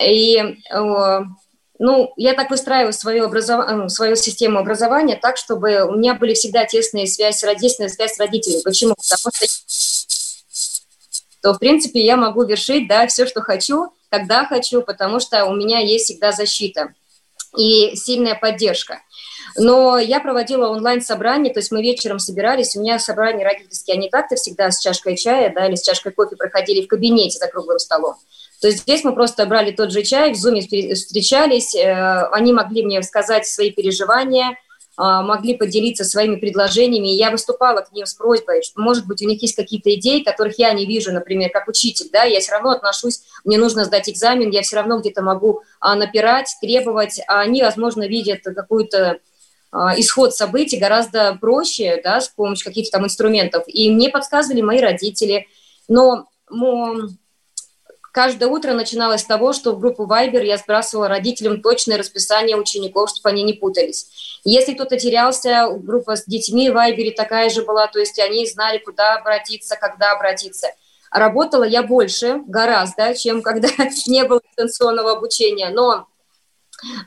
И 0.01 0.57
ну, 1.83 2.13
я 2.17 2.35
так 2.35 2.51
выстраиваю 2.51 2.93
свою, 2.93 3.25
образов... 3.25 3.65
Ну, 3.71 3.89
свою 3.89 4.15
систему 4.15 4.59
образования 4.59 5.19
так, 5.21 5.39
чтобы 5.39 5.83
у 5.85 5.97
меня 5.97 6.15
были 6.15 6.35
всегда 6.35 6.67
тесные 6.67 7.07
связь, 7.07 7.41
тесная 7.41 7.89
связь 7.89 8.15
с 8.15 8.19
родителями. 8.19 8.61
Почему? 8.63 8.95
Потому 8.95 9.33
что 9.35 9.47
то, 11.41 11.55
в 11.55 11.59
принципе, 11.59 12.05
я 12.05 12.17
могу 12.17 12.45
вершить, 12.45 12.87
да, 12.87 13.07
все, 13.07 13.27
что 13.27 13.41
хочу, 13.41 13.95
когда 14.11 14.45
хочу, 14.45 14.83
потому 14.83 15.21
что 15.21 15.47
у 15.47 15.55
меня 15.55 15.79
есть 15.79 16.05
всегда 16.05 16.33
защита 16.33 16.93
и 17.57 17.97
сильная 17.97 18.35
поддержка. 18.35 19.01
Но 19.57 19.99
я 19.99 20.21
проводила 20.21 20.69
онлайн-собрания, 20.69 21.53
то 21.53 21.61
есть 21.61 21.71
мы 21.71 21.83
вечером 21.83 22.19
собирались, 22.19 22.77
у 22.77 22.81
меня 22.81 22.99
собрания 22.99 23.45
родительские, 23.45 23.97
они 23.97 24.09
так-то 24.09 24.37
всегда 24.37 24.71
с 24.71 24.81
чашкой 24.81 25.17
чая, 25.17 25.53
да, 25.55 25.67
или 25.67 25.75
с 25.75 25.83
чашкой 25.83 26.13
кофе 26.13 26.37
проходили 26.37 26.85
в 26.85 26.89
кабинете 26.89 27.39
за 27.39 27.49
круглым 27.49 27.79
столом. 27.79 28.15
То 28.61 28.69
есть 28.69 28.81
здесь 28.81 29.05
мы 29.05 29.15
просто 29.15 29.47
брали 29.47 29.71
тот 29.71 29.91
же 29.91 30.03
чай, 30.03 30.35
в 30.35 30.37
Zoom 30.37 30.61
встречались, 30.95 31.75
э, 31.75 32.29
они 32.33 32.53
могли 32.53 32.85
мне 32.85 33.03
сказать 33.03 33.47
свои 33.47 33.71
переживания, 33.71 34.57
могли 35.01 35.57
поделиться 35.57 36.05
своими 36.05 36.37
предложениями. 36.37 37.09
Я 37.09 37.31
выступала 37.31 37.81
к 37.81 37.93
ним 37.93 38.05
с 38.05 38.15
просьбой, 38.15 38.63
что, 38.63 38.81
может 38.81 39.07
быть, 39.07 39.23
у 39.23 39.27
них 39.27 39.41
есть 39.41 39.57
какие-то 39.57 39.95
идеи, 39.95 40.23
которых 40.23 40.59
я 40.59 40.73
не 40.73 40.85
вижу, 40.85 41.13
например, 41.13 41.51
как 41.51 41.69
учитель, 41.69 42.11
да, 42.13 42.25
я 42.25 42.41
все 42.41 42.53
равно 42.53 42.73
отношусь, 42.73 43.23
мне 43.45 43.57
нужно 43.57 43.85
сдать 43.87 44.11
экзамен, 44.11 44.51
я 44.51 44.63
все 44.63 44.77
равно 44.77 45.01
где-то 45.01 45.23
могу 45.23 45.63
а, 45.81 45.95
напирать, 45.95 46.55
требовать, 46.61 47.21
а 47.29 47.41
они, 47.41 47.63
возможно, 47.63 48.07
видят 48.07 48.43
какую-то 48.43 49.21
исход 49.73 50.35
событий 50.35 50.79
гораздо 50.79 51.37
проще, 51.41 52.01
да, 52.03 52.21
с 52.21 52.29
помощью 52.29 52.67
каких-то 52.67 52.99
там 52.99 53.05
инструментов. 53.05 53.65
И 53.67 53.91
мне 53.91 54.09
подсказывали 54.09 54.63
мои 54.63 54.81
родители. 54.81 55.47
Но 55.89 56.27
каждое 58.13 58.49
утро 58.49 58.75
начиналось 58.75 59.23
с 59.23 59.27
того, 59.27 59.53
что 59.53 59.73
в 59.73 59.81
группу 59.81 60.07
Viber 60.07 60.45
я 60.45 60.57
сбрасывала 60.57 61.09
родителям 61.09 61.63
точное 61.63 61.99
расписание 61.99 62.57
учеников, 62.57 63.11
чтобы 63.11 63.31
они 63.31 63.43
не 63.43 63.53
путались. 63.53 64.41
Если 64.45 64.75
кто-то 64.75 64.99
терялся, 64.99 65.69
группа 65.71 66.17
с 66.17 66.25
детьми 66.25 66.71
в 66.71 66.77
Viber 66.77 67.13
такая 67.13 67.51
же 67.51 67.65
была, 67.65 67.87
то 67.87 67.99
есть 67.99 68.19
они 68.19 68.47
знали, 68.47 68.79
куда 68.79 69.15
обратиться, 69.15 69.77
когда 69.77 70.13
обратиться. 70.13 70.69
Работала 71.11 71.65
я 71.65 71.83
больше, 71.83 72.43
гораздо, 72.47 73.15
чем 73.15 73.43
когда 73.43 73.69
не 74.07 74.25
было 74.25 74.41
дистанционного 74.49 75.13
обучения, 75.13 75.71
но 75.71 76.07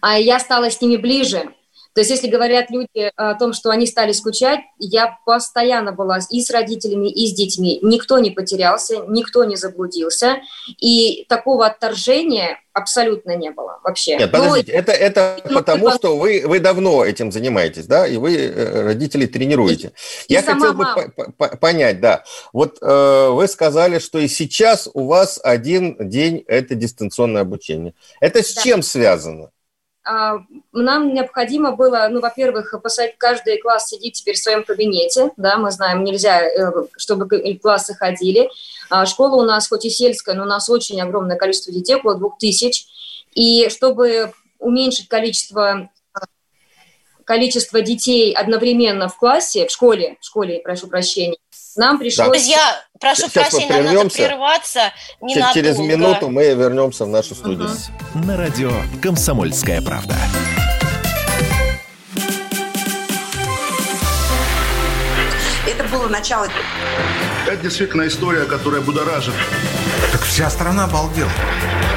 а, 0.02 0.20
я 0.20 0.40
стала 0.40 0.70
с 0.70 0.82
ними 0.82 0.98
ближе, 0.98 1.54
то 1.94 2.02
есть 2.02 2.12
если 2.12 2.28
говорят 2.28 2.70
люди 2.72 3.12
о 3.16 3.36
том, 3.36 3.54
что 3.54 3.70
они 3.70 3.86
стали 3.86 4.12
скучать, 4.12 4.62
я 4.80 5.18
постоянно 5.26 5.92
была 5.92 6.20
и 6.30 6.42
с 6.42 6.50
родителями, 6.50 7.10
и 7.10 7.28
с 7.28 7.34
детьми. 7.34 7.80
Никто 7.82 8.20
не 8.20 8.32
потерялся, 8.32 9.04
никто 9.08 9.44
не 9.44 9.56
заблудился. 9.56 10.38
И 10.80 11.26
такого 11.30 11.68
отторжения 11.68 12.60
абсолютно 12.74 13.36
не 13.36 13.52
было 13.52 13.80
вообще. 13.84 14.18
Нет, 14.18 14.32
подождите, 14.32 14.74
Но... 14.74 14.80
это, 14.80 14.92
это 14.92 15.38
потому, 15.54 15.92
что 15.92 16.18
вы, 16.18 16.44
вы 16.46 16.60
давно 16.60 17.06
этим 17.06 17.32
занимаетесь, 17.32 17.86
да, 17.86 18.08
и 18.08 18.18
вы 18.18 18.36
э, 18.36 18.82
родителей 18.84 19.28
тренируете. 19.28 19.94
И, 20.28 20.34
Я 20.34 20.40
и 20.40 20.44
хотел 20.44 20.74
бы 20.74 20.86
понять, 21.62 22.02
да, 22.02 22.24
вот 22.52 22.80
э, 22.82 23.30
вы 23.30 23.48
сказали, 23.48 24.00
что 24.00 24.18
и 24.18 24.28
сейчас 24.28 24.90
у 24.94 25.06
вас 25.06 25.40
один 25.44 25.96
день– 26.10 26.44
это 26.48 26.74
дистанционное 26.74 27.44
обучение. 27.44 27.94
Это 28.20 28.42
с 28.42 28.56
да. 28.56 28.62
чем 28.64 28.82
связано? 28.82 29.52
А, 30.06 30.40
нам 30.74 31.14
необходимо 31.14 31.72
было, 31.76 32.08
ну, 32.12 32.20
во-первых, 32.20 32.76
посадить 32.84 33.18
каждый 33.18 33.58
класс 33.60 33.88
сидит 33.88 34.14
теперь 34.14 34.36
в 34.36 34.40
своем 34.40 34.64
кабинете, 34.64 35.32
да, 35.38 35.58
мы 35.58 35.72
знаем, 35.72 36.04
нельзя, 36.04 36.42
э, 36.44 36.72
чтобы 36.98 37.28
классы 37.62 37.94
ходили. 37.94 38.50
А, 38.90 39.06
школа 39.06 39.42
у 39.42 39.46
нас 39.46 39.70
хоть 39.70 39.86
и 39.86 39.90
сельская, 39.90 40.36
но 40.36 40.44
у 40.44 40.48
нас 40.48 40.70
очень 40.70 41.02
огромное 41.02 41.38
количество 41.38 41.72
детей, 41.72 41.96
около 41.96 42.16
двух 42.16 42.38
тысяч, 42.38 42.86
и 43.34 43.70
чтобы 43.70 44.34
уменьшить 44.60 45.08
количество 45.08 45.90
количество 47.26 47.82
детей 47.82 48.34
одновременно 48.34 49.08
в 49.08 49.18
классе, 49.18 49.66
в 49.66 49.72
школе, 49.72 50.18
в 50.20 50.26
школе, 50.26 50.60
прошу 50.60 50.88
прощения, 50.88 51.38
нам 51.76 51.98
пришлось... 52.00 52.30
Друзья, 52.30 52.84
прошу 53.00 53.28
Сейчас 53.28 53.50
прощения, 53.50 53.82
нам 53.82 53.96
надо 53.96 54.10
прерваться 54.10 54.92
ненадолго. 55.22 55.54
Через 55.54 55.78
минуту 55.80 56.30
мы 56.30 56.54
вернемся 56.54 57.06
в 57.06 57.10
нашу 57.10 57.36
студию. 57.36 57.70
Угу. 57.70 58.26
На 58.26 58.38
радио 58.38 58.72
«Комсомольская 59.02 59.82
правда». 59.82 60.16
Это 65.68 65.84
было 65.86 66.08
начало. 66.08 66.48
Это 67.48 67.58
действительно 67.58 68.08
история, 68.08 68.46
которая 68.46 68.82
будоражит. 68.82 69.34
Так 70.12 70.22
вся 70.22 70.50
страна 70.50 70.86
обалдела. 70.86 71.32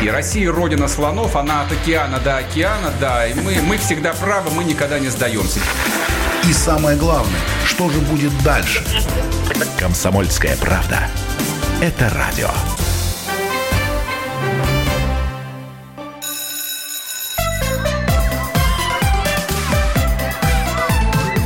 И 0.03 0.09
Россия 0.09 0.51
родина 0.51 0.89
слонов, 0.89 1.37
она 1.37 1.63
от 1.63 1.73
океана 1.73 2.19
до 2.21 2.39
океана, 2.39 2.93
да. 3.01 3.27
И 3.27 3.35
мы, 3.35 3.61
мы 3.63 3.77
всегда 3.79 4.13
правы, 4.13 4.51
мы 4.51 4.65
никогда 4.65 4.99
не 4.99 5.09
сдаемся. 5.09 5.61
И 6.49 6.53
самое 6.53 6.97
главное, 6.97 7.41
что 7.65 7.91
же 7.91 7.99
будет 7.99 8.33
дальше? 8.45 8.85
Комсомольская 9.81 10.57
правда. 10.57 11.09
Это 11.81 12.09
радио. 12.11 12.49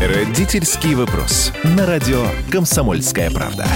Родительский 0.02 0.94
вопрос. 0.94 1.52
На 1.64 1.86
радио 1.86 2.26
«Комсомольская 2.50 3.30
правда». 3.30 3.66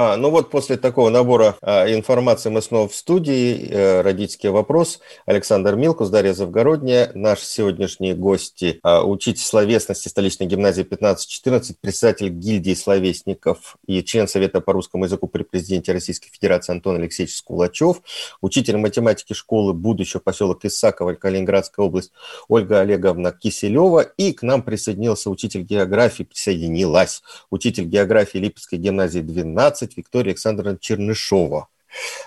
А, 0.00 0.16
ну 0.16 0.30
вот 0.30 0.48
после 0.48 0.76
такого 0.76 1.10
набора 1.10 1.56
а, 1.60 1.92
информации 1.92 2.50
мы 2.50 2.62
снова 2.62 2.88
в 2.88 2.94
студии. 2.94 3.68
А, 3.68 4.02
родительский 4.04 4.48
вопрос. 4.48 5.00
Александр 5.26 5.74
Милкус, 5.74 6.08
Дарья 6.08 6.34
Завгородняя, 6.34 7.10
наши 7.14 7.44
сегодняшние 7.44 8.14
гости, 8.14 8.78
а, 8.84 9.04
учитель 9.04 9.42
словесности 9.42 10.06
столичной 10.06 10.46
гимназии 10.46 10.84
15-14, 10.84 11.74
председатель 11.80 12.28
гильдии 12.28 12.74
словесников 12.74 13.76
и 13.88 14.04
член 14.04 14.28
Совета 14.28 14.60
по 14.60 14.72
русскому 14.72 15.06
языку 15.06 15.26
при 15.26 15.42
президенте 15.42 15.90
Российской 15.90 16.30
Федерации 16.30 16.74
Антон 16.74 16.94
Алексеевич 16.94 17.34
Скулачев, 17.34 18.00
учитель 18.40 18.76
математики 18.76 19.32
школы 19.32 19.72
будущего 19.72 20.20
поселок 20.20 20.64
Исаково, 20.64 21.14
Калининградская 21.14 21.84
область 21.84 22.12
Ольга 22.46 22.78
Олеговна 22.78 23.32
Киселева. 23.32 24.02
И 24.16 24.32
к 24.32 24.42
нам 24.42 24.62
присоединился 24.62 25.28
учитель 25.28 25.62
географии, 25.62 26.22
присоединилась 26.22 27.20
учитель 27.50 27.86
географии 27.86 28.38
Липецкой 28.38 28.78
гимназии 28.78 29.22
12, 29.22 29.87
Виктория 29.96 30.32
Александровна 30.32 30.78
Чернышова. 30.78 31.68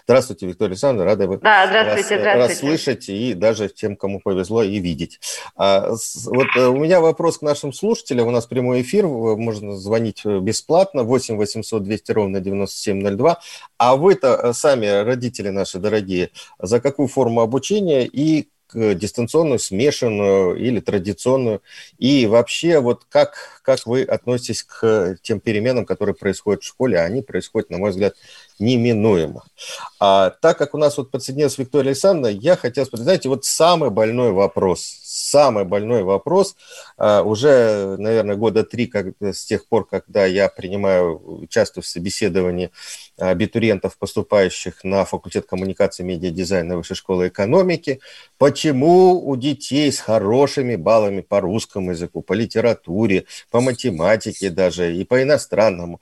Здравствуйте, 0.06 0.48
Виктория 0.48 0.72
Александровна, 0.72 1.12
рада 1.12 1.28
да, 1.38 1.68
здравствуйте, 1.68 2.16
вас 2.16 2.34
здравствуйте. 2.34 2.60
слышать 2.60 3.10
и 3.10 3.34
даже 3.34 3.70
тем, 3.70 3.96
кому 3.96 4.20
повезло, 4.20 4.64
и 4.64 4.80
видеть. 4.80 5.20
А, 5.56 5.94
вот 6.26 6.48
э, 6.56 6.66
у 6.66 6.78
меня 6.78 7.00
вопрос 7.00 7.38
к 7.38 7.42
нашим 7.42 7.72
слушателям. 7.72 8.28
У 8.28 8.32
нас 8.32 8.48
прямой 8.48 8.82
эфир, 8.82 9.08
можно 9.08 9.78
звонить 9.78 10.22
э, 10.26 10.40
бесплатно, 10.40 11.04
8 11.04 11.38
800 11.38 11.84
200 11.84 12.12
ровно 12.12 12.40
9702. 12.42 13.40
А 13.78 13.96
вы-то 13.96 14.40
э, 14.42 14.54
сами, 14.54 14.88
родители 15.04 15.50
наши 15.50 15.78
дорогие, 15.78 16.32
за 16.60 16.82
какую 16.82 17.08
форму 17.08 17.42
обучения 17.42 18.06
и 18.06 18.50
дистанционную, 18.74 19.60
смешанную 19.60 20.56
или 20.56 20.80
традиционную? 20.80 21.62
И 21.98 22.26
вообще, 22.28 22.80
вот 22.80 23.06
как, 23.10 23.62
как 23.64 23.86
вы 23.86 24.04
относитесь 24.04 24.64
к 24.64 25.18
тем 25.22 25.40
переменам, 25.40 25.86
которые 25.86 26.16
происходят 26.16 26.64
в 26.64 26.68
школе? 26.68 27.00
Они 27.00 27.22
происходят, 27.22 27.70
на 27.70 27.78
мой 27.78 27.92
взгляд, 27.92 28.16
неминуемо. 28.62 29.44
А 30.00 30.30
так 30.30 30.58
как 30.58 30.74
у 30.74 30.78
нас 30.78 30.98
вот 30.98 31.12
подсоединилась 31.12 31.58
Виктория 31.58 31.92
Александровна, 31.92 32.28
я 32.28 32.56
хотел 32.56 32.86
спросить, 32.86 33.04
знаете, 33.04 33.30
вот 33.30 33.46
самый 33.46 33.90
больной 33.90 34.32
вопрос, 34.32 34.82
самый 35.04 35.66
больной 35.66 36.04
вопрос, 36.04 36.56
а, 36.98 37.22
уже, 37.24 37.98
наверное, 37.98 38.36
года 38.36 38.64
три, 38.64 38.88
как, 38.88 39.08
с 39.20 39.46
тех 39.46 39.68
пор, 39.68 39.88
когда 39.88 40.26
я 40.26 40.50
принимаю, 40.50 41.42
участвую 41.42 41.84
в 41.84 41.88
собеседовании 41.88 42.72
абитуриентов, 43.18 43.98
поступающих 43.98 44.84
на 44.84 45.06
факультет 45.06 45.46
коммуникации, 45.46 46.04
медиа, 46.04 46.32
дизайна 46.32 46.78
Высшей 46.78 46.96
школы 46.96 47.28
экономики, 47.28 48.00
почему 48.38 49.22
у 49.24 49.36
детей 49.36 49.92
с 49.92 50.00
хорошими 50.00 50.76
баллами 50.76 51.22
по 51.22 51.42
русскому 51.42 51.92
языку, 51.92 52.22
по 52.22 52.34
литературе, 52.34 53.26
по 53.50 53.62
математике 53.62 54.50
даже 54.50 54.96
и 54.96 55.04
по 55.04 55.22
иностранному, 55.22 56.00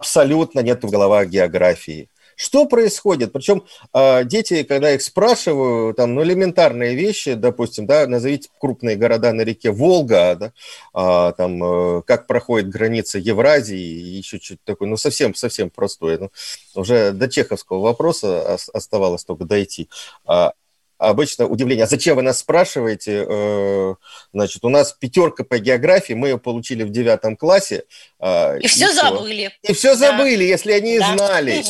абсолютно 0.00 0.60
нет 0.60 0.82
в 0.82 0.90
головах 0.90 1.28
географии. 1.28 2.08
Что 2.34 2.64
происходит? 2.64 3.32
Причем 3.32 3.64
э, 3.92 4.24
дети, 4.24 4.62
когда 4.62 4.94
их 4.94 5.02
спрашиваю, 5.02 5.92
там, 5.92 6.14
ну, 6.14 6.22
элементарные 6.22 6.94
вещи, 6.94 7.34
допустим, 7.34 7.84
да, 7.86 8.06
назовите 8.06 8.48
крупные 8.58 8.96
города 8.96 9.30
на 9.34 9.42
реке 9.42 9.70
Волга, 9.70 10.36
да, 10.36 10.52
э, 10.94 11.32
там, 11.36 11.62
э, 11.62 12.02
как 12.06 12.26
проходит 12.26 12.70
граница 12.70 13.18
Евразии, 13.18 13.76
еще 13.76 14.38
что-то 14.38 14.62
такое, 14.64 14.88
ну, 14.88 14.96
совсем-совсем 14.96 15.68
простое. 15.68 16.16
Ну, 16.16 16.30
уже 16.74 17.12
до 17.12 17.28
чеховского 17.28 17.80
вопроса 17.80 18.56
оставалось 18.72 19.24
только 19.24 19.44
дойти. 19.44 19.90
А, 20.24 20.54
обычно 21.00 21.46
удивление, 21.46 21.84
а 21.84 21.88
зачем 21.88 22.16
вы 22.16 22.22
нас 22.22 22.38
спрашиваете? 22.38 23.26
Э, 23.28 23.94
значит, 24.32 24.64
у 24.64 24.68
нас 24.68 24.92
пятерка 24.92 25.44
по 25.44 25.58
географии, 25.58 26.12
мы 26.12 26.28
ее 26.28 26.38
получили 26.38 26.82
в 26.82 26.90
девятом 26.90 27.36
классе. 27.36 27.84
А, 28.18 28.56
и, 28.56 28.64
и 28.64 28.68
все 28.68 28.92
забыли. 28.92 29.50
И 29.62 29.72
все 29.72 29.96
да. 29.96 30.12
забыли, 30.12 30.44
если 30.44 30.72
они 30.72 30.98
да. 30.98 31.16
знали. 31.16 31.64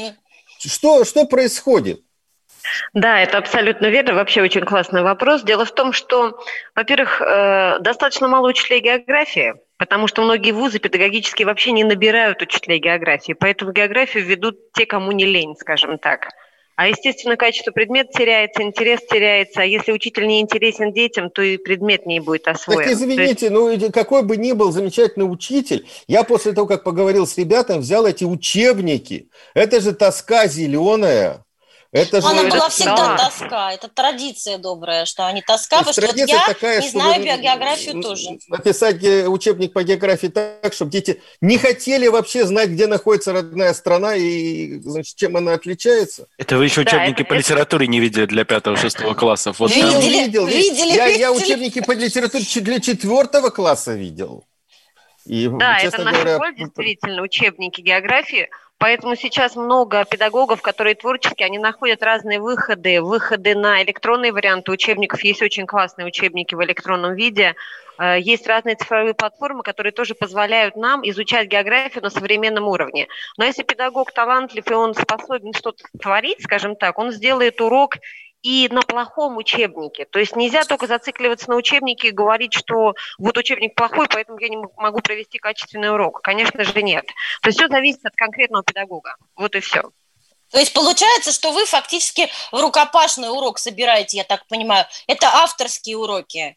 Что, 0.58 1.04
что 1.04 1.24
происходит? 1.24 2.02
Да, 2.92 3.20
это 3.20 3.38
абсолютно 3.38 3.86
верно. 3.86 4.14
Вообще 4.14 4.42
очень 4.42 4.62
классный 4.62 5.02
вопрос. 5.02 5.42
Дело 5.42 5.64
в 5.64 5.72
том, 5.72 5.92
что, 5.92 6.38
во-первых, 6.74 7.22
э, 7.22 7.78
достаточно 7.80 8.28
мало 8.28 8.48
учителей 8.48 8.80
географии, 8.80 9.54
потому 9.78 10.08
что 10.08 10.22
многие 10.22 10.52
вузы 10.52 10.78
педагогически 10.78 11.44
вообще 11.44 11.72
не 11.72 11.84
набирают 11.84 12.42
учителей 12.42 12.78
географии, 12.78 13.32
поэтому 13.32 13.72
географию 13.72 14.24
ведут 14.24 14.72
те, 14.72 14.86
кому 14.86 15.12
не 15.12 15.24
лень, 15.24 15.56
скажем 15.58 15.98
так. 15.98 16.28
А, 16.80 16.86
естественно, 16.86 17.36
качество 17.36 17.72
предмета 17.72 18.10
теряется, 18.14 18.62
интерес 18.62 19.00
теряется. 19.06 19.60
А 19.60 19.64
если 19.66 19.92
учитель 19.92 20.26
не 20.26 20.40
интересен 20.40 20.94
детям, 20.94 21.28
то 21.28 21.42
и 21.42 21.58
предмет 21.58 22.06
не 22.06 22.20
будет 22.20 22.48
освоен. 22.48 22.84
Так 22.84 22.92
извините, 22.94 23.48
есть... 23.48 23.50
ну 23.50 23.92
какой 23.92 24.22
бы 24.22 24.38
ни 24.38 24.52
был 24.52 24.72
замечательный 24.72 25.30
учитель, 25.30 25.86
я 26.06 26.24
после 26.24 26.52
того, 26.52 26.66
как 26.66 26.82
поговорил 26.82 27.26
с 27.26 27.36
ребятами, 27.36 27.80
взял 27.80 28.06
эти 28.06 28.24
учебники. 28.24 29.28
Это 29.52 29.78
же 29.82 29.92
тоска 29.92 30.46
зеленая. 30.46 31.44
Это 31.92 32.20
же, 32.20 32.28
Она 32.28 32.44
была 32.44 32.68
всегда 32.68 33.16
тоска. 33.16 33.72
Это 33.72 33.88
традиция 33.88 34.58
добрая, 34.58 35.04
что 35.06 35.26
они 35.26 35.42
тоска, 35.42 35.78
потому 35.78 35.92
что 35.92 36.06
вот 36.06 36.16
я 36.16 36.46
такая, 36.46 36.80
не 36.80 36.88
знаю 36.88 37.22
географию 37.22 38.00
тоже. 38.00 38.38
Написать 38.48 39.02
учебник 39.26 39.72
по 39.72 39.82
географии 39.82 40.28
так, 40.28 40.72
чтобы 40.72 40.92
дети 40.92 41.20
не 41.40 41.58
хотели 41.58 42.06
вообще 42.06 42.46
знать, 42.46 42.70
где 42.70 42.86
находится 42.86 43.32
родная 43.32 43.74
страна 43.74 44.14
и 44.14 44.78
значит, 44.80 45.16
чем 45.16 45.36
она 45.36 45.54
отличается. 45.54 46.28
Это 46.38 46.58
вы 46.58 46.66
еще 46.66 46.82
учебники 46.82 47.18
да, 47.18 47.22
это, 47.22 47.24
по 47.24 47.34
литературе 47.34 47.88
не 47.88 47.98
видели 47.98 48.26
для 48.26 48.44
пятого-шестого 48.44 49.14
классов. 49.14 49.58
Вот 49.58 49.74
видели, 49.74 50.26
видел. 50.26 50.46
Видели, 50.46 50.92
я, 50.94 51.08
видели. 51.08 51.20
я 51.20 51.32
учебники 51.32 51.80
по 51.82 51.90
литературе 51.90 52.44
для 52.44 52.78
четвертого 52.78 53.50
класса 53.50 53.94
видел. 53.94 54.44
И, 55.26 55.48
да, 55.48 55.78
это 55.78 55.98
говоря... 55.98 56.36
школе 56.36 56.54
действительно 56.56 57.22
учебники 57.22 57.80
географии. 57.80 58.48
Поэтому 58.80 59.14
сейчас 59.14 59.56
много 59.56 60.06
педагогов, 60.06 60.62
которые 60.62 60.94
творческие, 60.94 61.44
они 61.44 61.58
находят 61.58 62.02
разные 62.02 62.40
выходы. 62.40 63.02
Выходы 63.02 63.54
на 63.54 63.82
электронные 63.82 64.32
варианты 64.32 64.72
учебников. 64.72 65.22
Есть 65.22 65.42
очень 65.42 65.66
классные 65.66 66.06
учебники 66.06 66.54
в 66.54 66.64
электронном 66.64 67.14
виде. 67.14 67.54
Э, 67.98 68.18
есть 68.18 68.46
разные 68.46 68.76
цифровые 68.76 69.12
платформы, 69.12 69.62
которые 69.62 69.92
тоже 69.92 70.14
позволяют 70.14 70.76
нам 70.76 71.06
изучать 71.10 71.48
географию 71.48 72.02
на 72.02 72.08
современном 72.08 72.68
уровне. 72.68 73.06
Но 73.36 73.44
если 73.44 73.64
педагог 73.64 74.12
талантлив 74.12 74.66
и 74.70 74.72
он 74.72 74.94
способен 74.94 75.52
что-то 75.52 75.84
творить, 76.00 76.42
скажем 76.42 76.74
так, 76.74 76.98
он 76.98 77.12
сделает 77.12 77.60
урок 77.60 77.96
и 78.42 78.68
на 78.70 78.82
плохом 78.82 79.36
учебнике. 79.36 80.06
То 80.06 80.18
есть 80.18 80.36
нельзя 80.36 80.64
только 80.64 80.86
зацикливаться 80.86 81.50
на 81.50 81.56
учебнике 81.56 82.08
и 82.08 82.12
говорить, 82.12 82.54
что 82.54 82.94
вот 83.18 83.36
учебник 83.36 83.74
плохой, 83.74 84.08
поэтому 84.08 84.38
я 84.38 84.48
не 84.48 84.58
могу 84.76 85.00
провести 85.00 85.38
качественный 85.38 85.90
урок. 85.90 86.22
Конечно 86.22 86.64
же, 86.64 86.82
нет. 86.82 87.06
То 87.42 87.48
есть 87.48 87.58
все 87.58 87.68
зависит 87.68 88.04
от 88.04 88.14
конкретного 88.16 88.64
педагога. 88.64 89.16
Вот 89.36 89.54
и 89.54 89.60
все. 89.60 89.82
То 90.50 90.58
есть 90.58 90.72
получается, 90.72 91.32
что 91.32 91.52
вы 91.52 91.64
фактически 91.64 92.28
в 92.50 92.60
рукопашный 92.60 93.30
урок 93.30 93.58
собираете, 93.58 94.16
я 94.16 94.24
так 94.24 94.46
понимаю. 94.48 94.86
Это 95.06 95.28
авторские 95.28 95.96
уроки. 95.96 96.56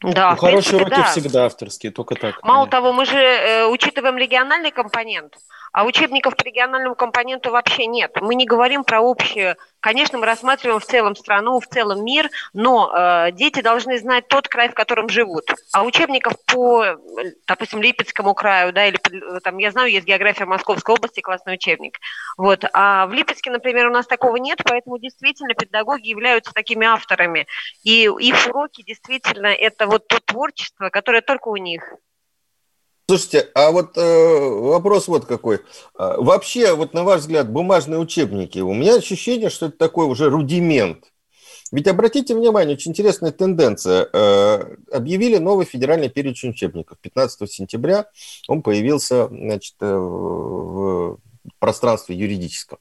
Да, 0.00 0.30
ну, 0.30 0.36
хорошие 0.36 0.76
уроки 0.76 0.96
да. 0.96 1.10
всегда 1.10 1.46
авторские, 1.46 1.90
только 1.90 2.14
так. 2.14 2.42
Мало 2.44 2.66
понятно. 2.66 2.70
того, 2.70 2.92
мы 2.92 3.04
же 3.04 3.18
э, 3.18 3.66
учитываем 3.66 4.16
региональный 4.16 4.70
компонент, 4.70 5.34
а 5.78 5.84
учебников 5.84 6.34
по 6.34 6.42
региональному 6.42 6.96
компоненту 6.96 7.52
вообще 7.52 7.86
нет. 7.86 8.20
Мы 8.20 8.34
не 8.34 8.46
говорим 8.46 8.82
про 8.82 9.00
общее 9.00 9.56
Конечно, 9.80 10.18
мы 10.18 10.26
рассматриваем 10.26 10.80
в 10.80 10.84
целом 10.84 11.14
страну, 11.14 11.60
в 11.60 11.66
целом 11.66 12.04
мир, 12.04 12.28
но 12.52 12.92
э, 12.92 13.32
дети 13.32 13.60
должны 13.60 13.98
знать 13.98 14.26
тот 14.26 14.48
край, 14.48 14.68
в 14.68 14.74
котором 14.74 15.08
живут. 15.08 15.44
А 15.72 15.84
учебников 15.84 16.32
по, 16.46 16.84
допустим, 17.46 17.80
Липецкому 17.80 18.34
краю, 18.34 18.72
да, 18.72 18.86
или 18.86 18.98
там, 19.44 19.58
я 19.58 19.70
знаю, 19.70 19.90
есть 19.90 20.06
география 20.06 20.46
Московской 20.46 20.96
области, 20.96 21.20
классный 21.20 21.54
учебник. 21.54 21.98
Вот. 22.36 22.64
А 22.72 23.06
в 23.06 23.12
Липецке, 23.12 23.52
например, 23.52 23.86
у 23.86 23.92
нас 23.92 24.06
такого 24.06 24.36
нет, 24.36 24.60
поэтому 24.64 24.98
действительно 24.98 25.54
педагоги 25.54 26.08
являются 26.08 26.52
такими 26.52 26.84
авторами. 26.84 27.46
И 27.84 28.02
их 28.02 28.48
уроки 28.48 28.82
действительно 28.82 29.46
это 29.46 29.86
вот 29.86 30.08
то 30.08 30.18
творчество, 30.18 30.90
которое 30.90 31.22
только 31.22 31.48
у 31.48 31.56
них. 31.56 31.84
Слушайте, 33.10 33.48
а 33.54 33.70
вот 33.70 33.96
э, 33.96 34.00
вопрос 34.02 35.08
вот 35.08 35.24
какой. 35.24 35.60
А, 35.94 36.20
вообще, 36.20 36.74
вот 36.74 36.92
на 36.92 37.04
ваш 37.04 37.22
взгляд, 37.22 37.50
бумажные 37.50 37.98
учебники, 37.98 38.58
у 38.58 38.74
меня 38.74 38.96
ощущение, 38.96 39.48
что 39.48 39.66
это 39.66 39.78
такой 39.78 40.04
уже 40.04 40.28
рудимент. 40.28 41.10
Ведь 41.72 41.86
обратите 41.86 42.34
внимание, 42.34 42.76
очень 42.76 42.90
интересная 42.90 43.32
тенденция. 43.32 44.10
Э, 44.12 44.76
объявили 44.92 45.38
новый 45.38 45.64
федеральный 45.64 46.10
перечень 46.10 46.50
учебников. 46.50 46.98
15 47.00 47.50
сентября 47.50 48.10
он 48.46 48.60
появился 48.60 49.28
значит, 49.28 49.76
э, 49.80 49.90
в 49.90 51.18
пространстве 51.58 52.16
юридическом. 52.16 52.78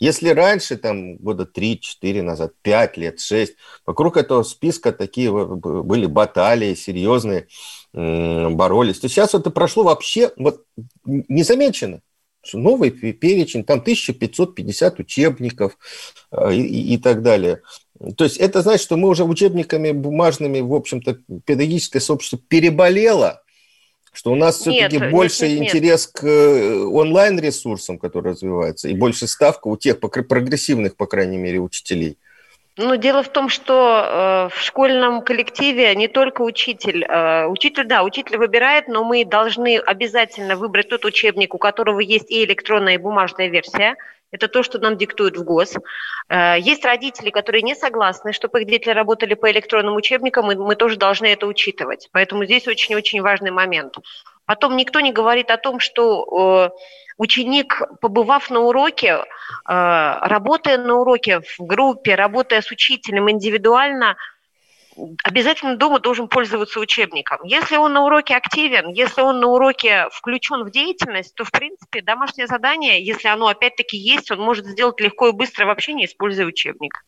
Если 0.00 0.30
раньше, 0.30 0.76
там, 0.76 1.16
года 1.16 1.48
3-4 1.52 2.22
назад, 2.22 2.52
5 2.62 2.96
лет, 2.96 3.20
6, 3.20 3.54
вокруг 3.86 4.16
этого 4.16 4.42
списка 4.42 4.92
такие 4.92 5.30
были 5.32 6.06
баталии 6.06 6.74
серьезные, 6.74 7.46
боролись, 7.92 9.00
то 9.00 9.08
сейчас 9.08 9.34
это 9.34 9.50
прошло 9.50 9.84
вообще 9.84 10.30
вот 10.36 10.64
незамечено. 11.04 12.00
Новый 12.52 12.90
перечень, 12.90 13.64
там 13.64 13.80
1550 13.80 15.00
учебников 15.00 15.76
э, 16.30 16.54
и, 16.54 16.94
и 16.94 16.98
так 16.98 17.22
далее. 17.22 17.62
То 18.16 18.24
есть 18.24 18.36
это 18.36 18.62
значит, 18.62 18.82
что 18.82 18.96
мы 18.96 19.08
уже 19.08 19.24
учебниками 19.24 19.90
бумажными, 19.90 20.60
в 20.60 20.72
общем-то, 20.72 21.18
педагогическое 21.44 22.00
сообщество 22.00 22.38
переболело, 22.38 23.42
что 24.16 24.32
у 24.32 24.34
нас 24.34 24.56
все-таки 24.56 24.98
больше 24.98 25.46
нет, 25.46 25.60
нет, 25.60 25.68
интерес 25.68 26.06
к 26.06 26.24
э, 26.24 26.84
онлайн-ресурсам, 26.84 27.98
которые 27.98 28.32
развиваются, 28.32 28.88
и 28.88 28.94
больше 28.94 29.26
ставка 29.26 29.68
у 29.68 29.76
тех 29.76 30.00
прогрессивных, 30.00 30.96
по 30.96 31.06
крайней 31.06 31.36
мере, 31.36 31.60
учителей. 31.60 32.16
Ну, 32.78 32.96
дело 32.96 33.22
в 33.22 33.28
том, 33.28 33.50
что 33.50 34.48
э, 34.50 34.56
в 34.56 34.62
школьном 34.62 35.20
коллективе 35.20 35.94
не 35.94 36.08
только 36.08 36.42
учитель. 36.42 37.04
Э, 37.04 37.46
учитель, 37.46 37.84
да, 37.84 38.02
учитель 38.02 38.38
выбирает, 38.38 38.88
но 38.88 39.04
мы 39.04 39.26
должны 39.26 39.76
обязательно 39.78 40.56
выбрать 40.56 40.88
тот 40.88 41.04
учебник, 41.04 41.54
у 41.54 41.58
которого 41.58 42.00
есть 42.00 42.30
и 42.30 42.44
электронная, 42.44 42.94
и 42.94 42.98
бумажная 42.98 43.48
версия. 43.48 43.96
Это 44.32 44.48
то, 44.48 44.62
что 44.62 44.78
нам 44.78 44.96
диктует 44.96 45.36
в 45.36 45.44
ГОС. 45.44 45.76
Э, 46.28 46.56
есть 46.58 46.84
родители, 46.84 47.30
которые 47.30 47.62
не 47.62 47.74
согласны, 47.74 48.32
чтобы 48.32 48.62
их 48.62 48.68
дети 48.68 48.88
работали 48.88 49.34
по 49.34 49.50
электронным 49.50 49.94
учебникам, 49.94 50.50
и 50.50 50.56
мы 50.56 50.74
тоже 50.76 50.96
должны 50.96 51.26
это 51.26 51.46
учитывать. 51.46 52.08
Поэтому 52.12 52.44
здесь 52.44 52.66
очень-очень 52.66 53.22
важный 53.22 53.50
момент. 53.50 53.96
Потом 54.44 54.76
никто 54.76 55.00
не 55.00 55.12
говорит 55.12 55.50
о 55.50 55.56
том, 55.56 55.80
что 55.80 56.70
э, 56.72 56.78
ученик, 57.18 57.82
побывав 58.00 58.50
на 58.50 58.60
уроке, 58.60 59.18
э, 59.18 59.22
работая 59.66 60.78
на 60.78 60.96
уроке 60.96 61.40
в 61.40 61.60
группе, 61.60 62.14
работая 62.14 62.62
с 62.62 62.70
учителем 62.70 63.30
индивидуально, 63.30 64.16
обязательно 65.24 65.76
дома 65.76 66.00
должен 66.00 66.28
пользоваться 66.28 66.80
учебником. 66.80 67.38
Если 67.44 67.76
он 67.76 67.92
на 67.92 68.04
уроке 68.04 68.34
активен, 68.34 68.90
если 68.90 69.20
он 69.20 69.40
на 69.40 69.48
уроке 69.48 70.08
включен 70.12 70.64
в 70.64 70.70
деятельность, 70.70 71.34
то, 71.34 71.44
в 71.44 71.50
принципе, 71.50 72.02
домашнее 72.02 72.46
задание, 72.46 73.04
если 73.04 73.28
оно 73.28 73.48
опять-таки 73.48 73.96
есть, 73.96 74.30
он 74.30 74.40
может 74.40 74.66
сделать 74.66 75.00
легко 75.00 75.28
и 75.28 75.32
быстро 75.32 75.66
вообще 75.66 75.92
не 75.92 76.04
используя 76.04 76.46
учебник. 76.46 77.04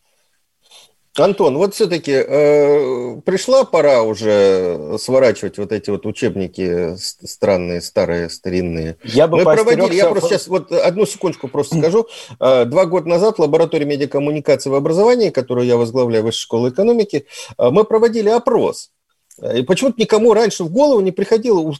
Антон, 1.20 1.56
вот 1.58 1.74
все-таки 1.74 2.12
э, 2.12 3.20
пришла 3.24 3.64
пора 3.64 4.02
уже 4.02 4.96
сворачивать 4.98 5.58
вот 5.58 5.72
эти 5.72 5.90
вот 5.90 6.06
учебники 6.06 6.96
странные, 6.96 7.80
старые, 7.80 8.30
старинные. 8.30 8.96
Я 9.04 9.26
бы 9.26 9.38
Мы 9.38 9.44
проводили, 9.44 9.94
я 9.94 10.08
просто 10.10 10.30
сейчас 10.30 10.48
вот 10.48 10.72
одну 10.72 11.06
секундочку 11.06 11.48
просто 11.48 11.78
скажу. 11.78 12.06
Э, 12.40 12.64
два 12.64 12.86
года 12.86 13.08
назад 13.08 13.38
в 13.38 13.40
лаборатории 13.40 13.84
медиакоммуникации 13.84 14.70
в 14.70 14.74
образовании, 14.74 15.30
которую 15.30 15.66
я 15.66 15.76
возглавляю, 15.76 16.24
Высшей 16.24 16.42
школы 16.42 16.70
экономики, 16.70 17.26
э, 17.56 17.70
мы 17.70 17.84
проводили 17.84 18.28
опрос 18.28 18.90
и 19.40 19.62
почему-то 19.62 20.00
никому 20.00 20.34
раньше 20.34 20.64
в 20.64 20.70
голову 20.70 21.00
не 21.00 21.12
приходило 21.12 21.72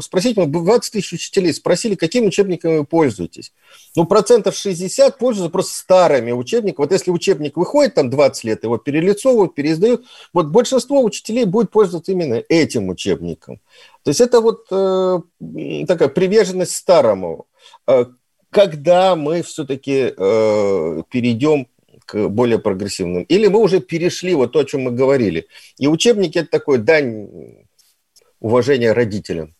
спросить, 0.00 0.36
мы 0.36 0.46
20 0.46 0.92
тысяч 0.92 1.12
учителей 1.12 1.54
спросили, 1.54 1.94
какими 1.94 2.26
учебниками 2.26 2.78
вы 2.78 2.84
пользуетесь. 2.84 3.52
Ну, 3.94 4.04
процентов 4.04 4.56
60 4.56 5.16
пользуются 5.16 5.52
просто 5.52 5.78
старыми 5.78 6.32
учебниками. 6.32 6.84
Вот 6.84 6.92
если 6.92 7.12
учебник 7.12 7.56
выходит 7.56 7.94
там 7.94 8.10
20 8.10 8.44
лет, 8.44 8.64
его 8.64 8.78
перелицовывают, 8.78 9.54
переиздают, 9.54 10.04
вот 10.32 10.46
большинство 10.46 11.02
учителей 11.02 11.44
будет 11.44 11.70
пользоваться 11.70 12.10
именно 12.10 12.42
этим 12.48 12.88
учебником. 12.88 13.60
То 14.02 14.10
есть 14.10 14.20
это 14.20 14.40
вот 14.40 14.66
э, 14.72 15.20
такая 15.86 16.08
приверженность 16.08 16.74
старому. 16.74 17.46
Э, 17.86 18.06
когда 18.50 19.14
мы 19.16 19.42
все-таки 19.42 20.14
э, 20.16 21.02
перейдем 21.10 21.68
к 22.04 22.28
более 22.28 22.58
прогрессивным. 22.58 23.22
Или 23.24 23.48
мы 23.48 23.60
уже 23.60 23.80
перешли 23.80 24.34
вот 24.34 24.52
то, 24.52 24.60
о 24.60 24.64
чем 24.64 24.82
мы 24.82 24.90
говорили. 24.90 25.46
И 25.78 25.86
учебники– 25.86 26.38
это 26.40 26.50
такой 26.50 26.78
дань 26.78 27.28
уважения 28.40 28.92
родителям. 28.92 29.54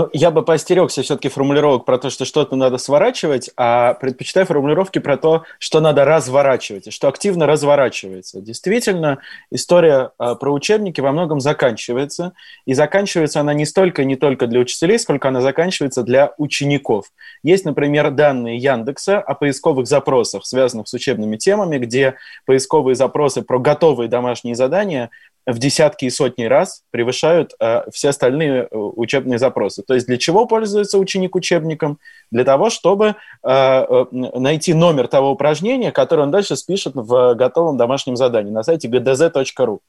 Ну, 0.00 0.08
я 0.14 0.30
бы 0.30 0.42
поостерегся 0.42 1.02
все-таки 1.02 1.28
формулировок 1.28 1.84
про 1.84 1.98
то, 1.98 2.08
что 2.08 2.24
что-то 2.24 2.56
надо 2.56 2.78
сворачивать, 2.78 3.50
а 3.58 3.92
предпочитаю 3.92 4.46
формулировки 4.46 4.98
про 4.98 5.18
то, 5.18 5.44
что 5.58 5.80
надо 5.80 6.06
разворачивать, 6.06 6.86
и 6.86 6.90
что 6.90 7.06
активно 7.06 7.46
разворачивается. 7.46 8.40
Действительно, 8.40 9.18
история 9.50 10.12
а, 10.16 10.36
про 10.36 10.54
учебники 10.54 11.02
во 11.02 11.12
многом 11.12 11.38
заканчивается, 11.38 12.32
и 12.64 12.72
заканчивается 12.72 13.40
она 13.40 13.52
не 13.52 13.66
столько 13.66 14.04
не 14.04 14.16
только 14.16 14.46
для 14.46 14.60
учителей, 14.60 14.98
сколько 14.98 15.28
она 15.28 15.42
заканчивается 15.42 16.02
для 16.02 16.32
учеников. 16.38 17.12
Есть, 17.42 17.66
например, 17.66 18.10
данные 18.10 18.56
Яндекса 18.56 19.18
о 19.18 19.34
поисковых 19.34 19.86
запросах, 19.86 20.46
связанных 20.46 20.88
с 20.88 20.94
учебными 20.94 21.36
темами, 21.36 21.76
где 21.76 22.14
поисковые 22.46 22.94
запросы 22.94 23.42
про 23.42 23.58
готовые 23.58 24.08
домашние 24.08 24.54
задания 24.54 25.10
в 25.52 25.58
десятки 25.58 26.04
и 26.04 26.10
сотни 26.10 26.44
раз 26.44 26.82
превышают 26.90 27.54
э, 27.60 27.82
все 27.92 28.10
остальные 28.10 28.68
э, 28.70 28.76
учебные 28.76 29.38
запросы. 29.38 29.82
То 29.82 29.94
есть 29.94 30.06
для 30.06 30.18
чего 30.18 30.46
пользуется 30.46 30.98
ученик 30.98 31.34
учебником? 31.34 31.98
Для 32.30 32.44
того, 32.44 32.70
чтобы 32.70 33.16
э, 33.42 33.48
э, 33.48 34.04
найти 34.10 34.74
номер 34.74 35.08
того 35.08 35.30
упражнения, 35.30 35.92
которое 35.92 36.22
он 36.22 36.30
дальше 36.30 36.56
спишет 36.56 36.94
в 36.94 37.34
готовом 37.34 37.76
домашнем 37.76 38.16
задании 38.16 38.50
на 38.50 38.62
сайте 38.62 38.88
gdz.ru. 38.88 39.80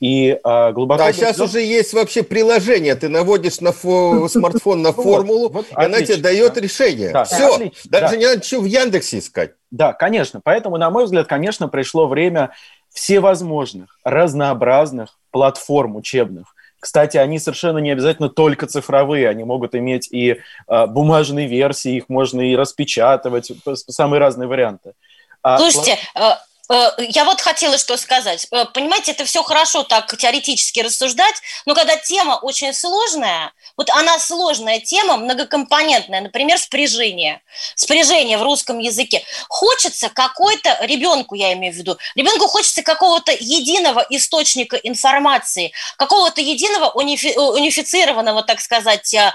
И 0.00 0.38
а, 0.44 0.72
глубоко... 0.72 1.04
А 1.04 1.12
сейчас 1.12 1.38
уже 1.40 1.60
есть 1.60 1.92
вообще 1.92 2.22
приложение. 2.22 2.94
Ты 2.94 3.08
наводишь 3.08 3.60
на 3.60 3.72
фо... 3.72 4.28
смартфон 4.28 4.82
на 4.82 4.92
формулу, 4.92 5.60
и 5.60 5.64
она 5.74 6.00
тебе 6.02 6.16
дает 6.16 6.56
решение. 6.58 7.24
Все. 7.24 7.70
Даже 7.84 8.16
не 8.16 8.24
надо 8.24 8.38
ничего 8.38 8.62
в 8.62 8.66
Яндексе 8.66 9.18
искать. 9.18 9.52
Да, 9.70 9.92
конечно. 9.92 10.40
Поэтому, 10.42 10.78
на 10.78 10.90
мой 10.90 11.04
взгляд, 11.04 11.26
конечно, 11.26 11.68
пришло 11.68 12.06
время 12.06 12.52
всевозможных, 12.98 13.96
разнообразных 14.02 15.16
платформ 15.30 15.94
учебных. 15.94 16.54
Кстати, 16.80 17.16
они 17.16 17.38
совершенно 17.38 17.78
не 17.78 17.92
обязательно 17.92 18.28
только 18.28 18.66
цифровые, 18.66 19.28
они 19.28 19.44
могут 19.44 19.76
иметь 19.76 20.08
и 20.10 20.40
э, 20.66 20.86
бумажные 20.86 21.46
версии, 21.46 21.96
их 21.96 22.08
можно 22.08 22.40
и 22.40 22.56
распечатывать, 22.56 23.52
самые 23.88 24.18
разные 24.18 24.48
варианты. 24.48 24.94
А, 25.42 25.58
Слушайте, 25.58 25.96
плат... 26.12 26.40
Э, 26.70 26.90
я 26.98 27.24
вот 27.24 27.40
хотела 27.40 27.78
что 27.78 27.96
сказать. 27.96 28.46
Э, 28.50 28.66
понимаете, 28.66 29.12
это 29.12 29.24
все 29.24 29.42
хорошо 29.42 29.84
так 29.84 30.14
теоретически 30.16 30.80
рассуждать, 30.80 31.34
но 31.66 31.74
когда 31.74 31.96
тема 31.96 32.38
очень 32.42 32.72
сложная, 32.74 33.52
вот 33.76 33.90
она 33.90 34.18
сложная 34.18 34.80
тема, 34.80 35.16
многокомпонентная, 35.16 36.20
например, 36.20 36.58
спряжение. 36.58 37.40
Спряжение 37.74 38.38
в 38.38 38.42
русском 38.42 38.78
языке. 38.78 39.22
Хочется 39.48 40.10
какой-то, 40.10 40.76
ребенку 40.82 41.34
я 41.34 41.52
имею 41.54 41.72
в 41.72 41.76
виду, 41.76 41.96
ребенку 42.14 42.46
хочется 42.48 42.82
какого-то 42.82 43.32
единого 43.32 44.04
источника 44.10 44.76
информации, 44.76 45.72
какого-то 45.96 46.40
единого 46.40 46.90
унифи, 46.90 47.34
унифицированного, 47.36 48.42
так 48.42 48.60
сказать, 48.60 49.14
э, 49.14 49.32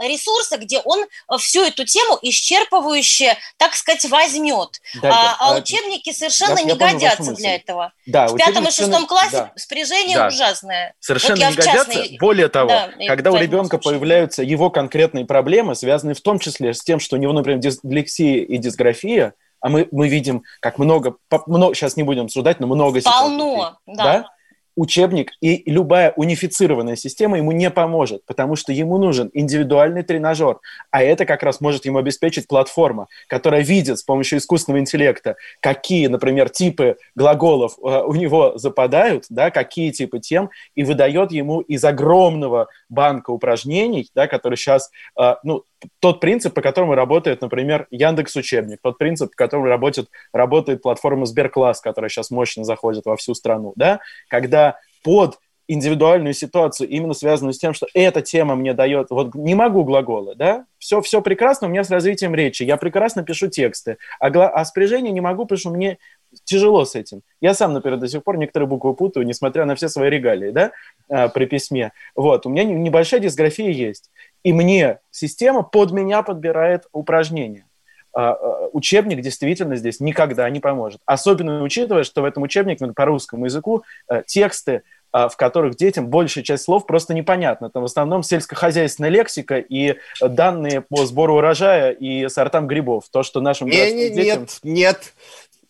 ресурса, 0.00 0.58
где 0.58 0.78
он 0.80 1.04
всю 1.38 1.62
эту 1.64 1.84
тему 1.84 2.18
исчерпывающе, 2.22 3.36
так 3.56 3.74
сказать, 3.74 4.04
возьмет. 4.04 4.80
Да, 4.94 5.10
а, 5.10 5.36
а 5.40 5.56
учебники 5.56 6.12
совершенно 6.12 6.51
совершенно 6.56 6.82
я, 6.82 6.92
не 6.92 7.02
я 7.02 7.10
годятся 7.10 7.34
для 7.34 7.54
этого. 7.54 7.92
Да, 8.06 8.26
в 8.28 8.36
пятом 8.36 8.64
и 8.64 8.70
шестом 8.70 9.06
классе 9.06 9.30
да. 9.32 9.52
спряжение 9.56 10.16
да. 10.16 10.28
ужасное. 10.28 10.94
Совершенно 11.00 11.46
вот 11.46 11.50
не 11.50 11.56
годятся. 11.56 11.94
Частной... 11.94 12.18
Более 12.18 12.48
того, 12.48 12.68
да, 12.68 12.90
когда 13.06 13.32
у 13.32 13.36
ребенка 13.36 13.80
случае. 13.80 13.98
появляются 13.98 14.42
его 14.42 14.70
конкретные 14.70 15.24
проблемы, 15.24 15.74
связанные 15.74 16.14
в 16.14 16.20
том 16.20 16.38
числе 16.38 16.74
с 16.74 16.82
тем, 16.82 17.00
что 17.00 17.16
у 17.16 17.18
него, 17.18 17.32
например, 17.32 17.60
дислексия 17.60 18.42
и 18.42 18.58
дисграфия, 18.58 19.34
а 19.60 19.68
мы, 19.68 19.88
мы 19.92 20.08
видим, 20.08 20.42
как 20.60 20.78
много, 20.78 21.16
много, 21.46 21.74
сейчас 21.74 21.96
не 21.96 22.02
будем 22.02 22.24
обсуждать, 22.24 22.58
но 22.58 22.66
много 22.66 23.00
Полно, 23.00 23.54
ситуаций, 23.54 23.78
да. 23.86 24.04
да? 24.04 24.28
Учебник 24.76 25.32
и 25.40 25.62
любая 25.70 26.12
унифицированная 26.16 26.96
система 26.96 27.36
ему 27.36 27.52
не 27.52 27.70
поможет, 27.70 28.24
потому 28.26 28.56
что 28.56 28.72
ему 28.72 28.98
нужен 28.98 29.30
индивидуальный 29.32 30.02
тренажер, 30.02 30.60
а 30.90 31.02
это 31.02 31.26
как 31.26 31.42
раз 31.42 31.60
может 31.60 31.84
ему 31.84 31.98
обеспечить 31.98 32.48
платформа, 32.48 33.08
которая 33.28 33.62
видит 33.62 33.98
с 33.98 34.02
помощью 34.02 34.38
искусственного 34.38 34.80
интеллекта, 34.80 35.36
какие, 35.60 36.06
например, 36.06 36.48
типы 36.48 36.96
глаголов 37.14 37.76
э, 37.78 38.02
у 38.02 38.14
него 38.14 38.56
западают, 38.56 39.26
да, 39.28 39.50
какие 39.50 39.90
типы 39.90 40.20
тем, 40.20 40.50
и 40.74 40.84
выдает 40.84 41.32
ему 41.32 41.60
из 41.60 41.84
огромного 41.84 42.68
банка 42.88 43.30
упражнений, 43.30 44.08
да, 44.14 44.26
который 44.26 44.56
сейчас, 44.56 44.90
э, 45.20 45.34
ну, 45.42 45.64
тот 46.00 46.20
принцип, 46.20 46.54
по 46.54 46.62
которому 46.62 46.94
работает, 46.94 47.40
например, 47.40 47.86
Яндекс 47.90 48.36
Учебник, 48.36 48.78
тот 48.82 48.98
принцип, 48.98 49.30
по 49.30 49.36
которому 49.36 49.66
работает, 49.66 50.08
работает 50.32 50.82
платформа 50.82 51.26
Сберкласс, 51.26 51.80
которая 51.80 52.08
сейчас 52.08 52.30
мощно 52.30 52.64
заходит 52.64 53.04
во 53.06 53.16
всю 53.16 53.34
страну, 53.34 53.72
да, 53.76 54.00
когда 54.28 54.78
под 55.02 55.38
индивидуальную 55.68 56.34
ситуацию, 56.34 56.88
именно 56.88 57.14
связанную 57.14 57.54
с 57.54 57.58
тем, 57.58 57.72
что 57.72 57.86
эта 57.94 58.20
тема 58.20 58.56
мне 58.56 58.74
дает, 58.74 59.10
вот 59.10 59.34
не 59.34 59.54
могу 59.54 59.84
глаголы, 59.84 60.34
да, 60.34 60.66
все, 60.78 61.00
все 61.00 61.22
прекрасно 61.22 61.68
у 61.68 61.70
меня 61.70 61.84
с 61.84 61.90
развитием 61.90 62.34
речи, 62.34 62.62
я 62.62 62.76
прекрасно 62.76 63.22
пишу 63.22 63.48
тексты, 63.48 63.96
а, 64.18 64.30
гла- 64.30 64.50
а 64.50 64.64
спряжение 64.64 65.12
не 65.12 65.20
могу, 65.20 65.44
потому 65.44 65.58
что 65.58 65.70
мне 65.70 65.98
тяжело 66.44 66.84
с 66.84 66.94
этим. 66.94 67.22
Я 67.40 67.54
сам, 67.54 67.72
например, 67.72 67.98
до 67.98 68.08
сих 68.08 68.24
пор 68.24 68.38
некоторые 68.38 68.68
буквы 68.68 68.94
путаю, 68.94 69.24
несмотря 69.24 69.64
на 69.64 69.74
все 69.74 69.88
свои 69.88 70.10
регалии, 70.10 70.50
да, 70.50 70.72
а, 71.08 71.28
при 71.28 71.46
письме. 71.46 71.92
Вот, 72.16 72.44
у 72.44 72.50
меня 72.50 72.64
небольшая 72.64 73.20
дисграфия 73.20 73.70
есть 73.70 74.10
и 74.42 74.52
мне 74.52 74.98
система 75.10 75.62
под 75.62 75.92
меня 75.92 76.22
подбирает 76.22 76.86
упражнения. 76.92 77.66
А, 78.14 78.32
а, 78.32 78.68
учебник 78.72 79.20
действительно 79.22 79.76
здесь 79.76 80.00
никогда 80.00 80.48
не 80.50 80.60
поможет. 80.60 81.00
Особенно 81.06 81.62
учитывая, 81.62 82.04
что 82.04 82.22
в 82.22 82.24
этом 82.24 82.42
учебнике 82.42 82.86
по 82.88 83.04
русскому 83.04 83.46
языку 83.46 83.84
э, 84.08 84.22
тексты, 84.26 84.82
а, 85.12 85.28
в 85.28 85.36
которых 85.36 85.76
детям 85.76 86.08
большая 86.08 86.44
часть 86.44 86.64
слов 86.64 86.86
просто 86.86 87.14
непонятна. 87.14 87.70
Там 87.70 87.82
в 87.82 87.86
основном 87.86 88.22
сельскохозяйственная 88.22 89.10
лексика 89.10 89.58
и 89.58 89.96
данные 90.20 90.82
по 90.82 91.06
сбору 91.06 91.36
урожая 91.36 91.92
и 91.92 92.28
сортам 92.28 92.66
грибов. 92.66 93.04
То, 93.10 93.22
что 93.22 93.40
нашим 93.40 93.68
не, 93.68 93.92
не, 93.92 94.10
детям... 94.10 94.46
Нет, 94.62 95.12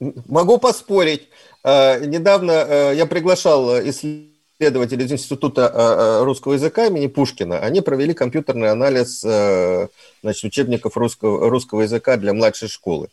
нет. 0.01 0.15
Могу 0.27 0.59
поспорить. 0.59 1.29
Недавно 1.65 2.51
э, 2.51 2.93
я 2.97 3.07
приглашал 3.07 3.79
исследователей 3.79 4.32
исследователи 4.63 5.05
из 5.05 5.13
Института 5.13 5.71
э, 5.73 5.79
э, 5.79 6.25
русского 6.25 6.53
языка 6.55 6.87
имени 6.87 7.09
Пушкина, 7.09 7.59
они 7.59 7.81
провели 7.81 8.15
компьютерный 8.15 8.71
анализ 8.71 9.23
э, 9.25 9.89
значит, 10.23 10.45
учебников 10.45 10.97
русского, 10.97 11.51
русского 11.51 11.83
языка 11.83 12.17
для 12.17 12.33
младшей 12.33 12.69
школы. 12.69 13.09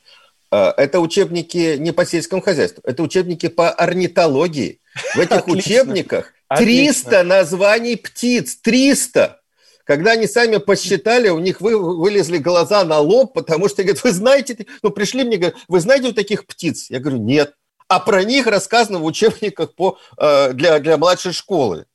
Это 0.52 1.00
учебники 1.00 1.78
не 1.78 1.92
по 1.92 2.06
сельскому 2.06 2.42
хозяйству, 2.42 2.82
это 2.84 3.04
учебники 3.04 3.50
по 3.50 3.70
орнитологии. 3.70 4.80
В 5.16 5.20
этих 5.20 5.38
Отлично. 5.38 5.54
учебниках 5.54 6.34
300 6.56 7.08
Отлично. 7.08 7.24
названий 7.24 7.96
птиц, 7.98 8.56
300! 8.56 9.40
Когда 9.84 10.12
они 10.12 10.28
сами 10.28 10.58
посчитали, 10.58 11.30
у 11.30 11.40
них 11.40 11.62
вы, 11.62 11.78
вылезли 11.78 12.38
глаза 12.38 12.84
на 12.84 13.00
лоб, 13.00 13.34
потому 13.34 13.70
что, 13.70 13.84
говорят, 13.84 14.04
вы 14.04 14.12
знаете, 14.12 14.66
ну, 14.84 14.90
пришли 14.90 15.24
мне, 15.24 15.38
говорят, 15.38 15.58
вы 15.68 15.80
знаете 15.80 16.08
вот 16.08 16.16
таких 16.16 16.46
птиц? 16.46 16.90
Я 16.90 17.00
говорю, 17.00 17.18
нет 17.20 17.54
а 17.90 18.00
про 18.00 18.24
них 18.24 18.48
рассказано 18.48 19.00
в 19.00 19.06
учебниках 19.06 19.74
по, 19.74 19.98
э, 20.18 20.54
для, 20.54 20.80
для 20.80 20.98
младшей 20.98 21.34
школы. 21.34 21.88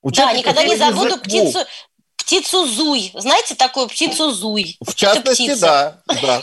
Учебниках 0.00 0.54
да, 0.54 0.64
никогда 0.64 0.64
не 0.64 0.76
забуду 0.76 1.18
птицу, 1.18 1.60
птицу 2.16 2.66
Зуй. 2.66 3.12
Знаете 3.14 3.54
такую 3.54 3.86
птицу 3.86 4.32
Зуй? 4.32 4.76
В 4.80 4.94
частности, 4.94 5.54
да, 5.60 6.02
да. 6.06 6.42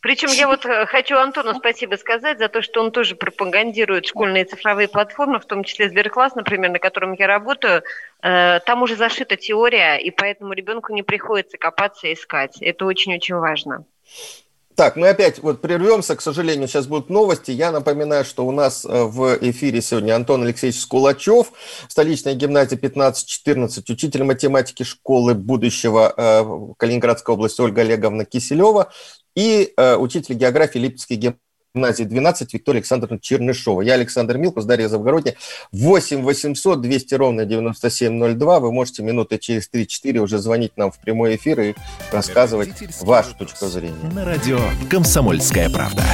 Причем 0.00 0.28
я 0.28 0.46
вот 0.46 0.64
э, 0.66 0.86
хочу 0.86 1.16
Антону 1.16 1.54
спасибо 1.54 1.96
сказать 1.96 2.38
за 2.38 2.48
то, 2.48 2.62
что 2.62 2.80
он 2.80 2.92
тоже 2.92 3.16
пропагандирует 3.16 4.06
школьные 4.06 4.44
цифровые 4.44 4.86
платформы, 4.86 5.40
в 5.40 5.46
том 5.46 5.64
числе 5.64 5.88
Сберкласс, 5.88 6.34
например, 6.34 6.70
на 6.70 6.78
котором 6.78 7.14
я 7.14 7.26
работаю. 7.26 7.82
Э, 8.22 8.60
там 8.60 8.82
уже 8.82 8.96
зашита 8.96 9.36
теория, 9.36 9.96
и 9.96 10.10
поэтому 10.10 10.52
ребенку 10.52 10.92
не 10.92 11.02
приходится 11.02 11.58
копаться 11.58 12.06
и 12.06 12.12
искать. 12.12 12.58
Это 12.60 12.84
очень-очень 12.84 13.36
важно. 13.36 13.84
Так, 14.76 14.96
мы 14.96 15.08
опять 15.08 15.40
вот 15.40 15.60
прервемся, 15.60 16.16
к 16.16 16.20
сожалению, 16.20 16.66
сейчас 16.66 16.88
будут 16.88 17.08
новости. 17.08 17.52
Я 17.52 17.70
напоминаю, 17.70 18.24
что 18.24 18.44
у 18.44 18.50
нас 18.50 18.84
э, 18.84 19.04
в 19.04 19.38
эфире 19.40 19.80
сегодня 19.80 20.16
Антон 20.16 20.42
Алексеевич 20.42 20.80
Скулачев, 20.80 21.52
столичная 21.88 22.34
гимназия 22.34 22.76
15-14, 22.76 23.92
учитель 23.92 24.24
математики 24.24 24.82
школы 24.82 25.34
будущего 25.34 26.12
э, 26.16 26.74
Калининградской 26.76 27.34
области 27.36 27.60
Ольга 27.60 27.82
Олеговна 27.82 28.24
Киселева 28.24 28.90
и 29.36 29.72
э, 29.76 29.94
учитель 29.96 30.34
географии 30.34 30.78
Липецкой 30.78 31.18
гимназии 31.18 31.43
гимназии 31.74 32.04
12 32.04 32.54
Виктория 32.54 32.78
Александровна 32.78 33.18
Чернышова. 33.18 33.80
Я 33.82 33.94
Александр 33.94 34.36
Милкус, 34.36 34.64
Дарья 34.64 34.88
Завгородня. 34.88 35.34
8 35.72 36.22
800 36.22 36.80
200 36.80 37.14
ровно 37.14 37.44
9702. 37.44 38.60
Вы 38.60 38.72
можете 38.72 39.02
минуты 39.02 39.38
через 39.38 39.68
3-4 39.72 40.18
уже 40.18 40.38
звонить 40.38 40.76
нам 40.76 40.92
в 40.92 40.98
прямой 40.98 41.34
эфир 41.34 41.60
и 41.60 41.74
рассказывать 42.12 42.70
вашу 43.00 43.34
точку 43.34 43.66
зрения. 43.66 44.12
На 44.14 44.24
радио 44.24 44.60
«Комсомольская 44.88 45.68
правда». 45.68 46.04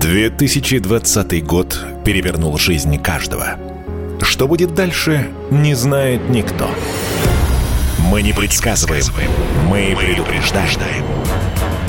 2020 0.00 1.44
год 1.44 1.78
перевернул 2.04 2.56
жизнь 2.56 2.96
каждого. 2.98 3.58
Что 4.22 4.48
будет 4.48 4.74
дальше, 4.74 5.28
не 5.50 5.74
знает 5.74 6.30
никто. 6.30 6.70
Мы 8.10 8.22
не 8.22 8.32
предсказываем, 8.32 9.04
мы 9.68 9.94
предупреждаем. 9.94 11.04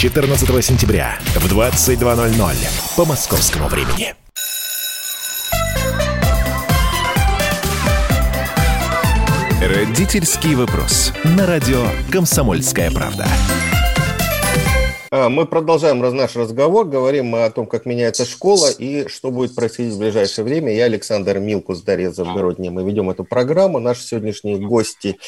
14 0.00 0.64
сентября 0.64 1.18
в 1.34 1.44
22.00 1.44 2.56
по 2.96 3.04
московскому 3.04 3.68
времени. 3.68 4.14
Родительский 9.60 10.54
вопрос. 10.54 11.12
На 11.22 11.46
радио 11.46 11.84
«Комсомольская 12.10 12.90
правда». 12.90 13.26
А, 15.12 15.28
мы 15.28 15.44
продолжаем 15.44 15.98
наш 16.14 16.36
разговор. 16.36 16.86
Говорим 16.86 17.26
мы 17.26 17.44
о 17.44 17.50
том, 17.50 17.66
как 17.66 17.84
меняется 17.84 18.24
школа 18.24 18.70
и 18.70 19.08
что 19.08 19.32
будет 19.32 19.56
происходить 19.56 19.94
в 19.94 19.98
ближайшее 19.98 20.44
время. 20.44 20.72
Я 20.72 20.84
Александр 20.84 21.40
Милкус, 21.40 21.82
Дарья 21.82 22.10
Завгородняя. 22.12 22.70
Мы 22.70 22.84
ведем 22.84 23.10
эту 23.10 23.24
программу. 23.24 23.80
Наши 23.80 24.04
сегодняшние 24.04 24.58
гости 24.58 25.18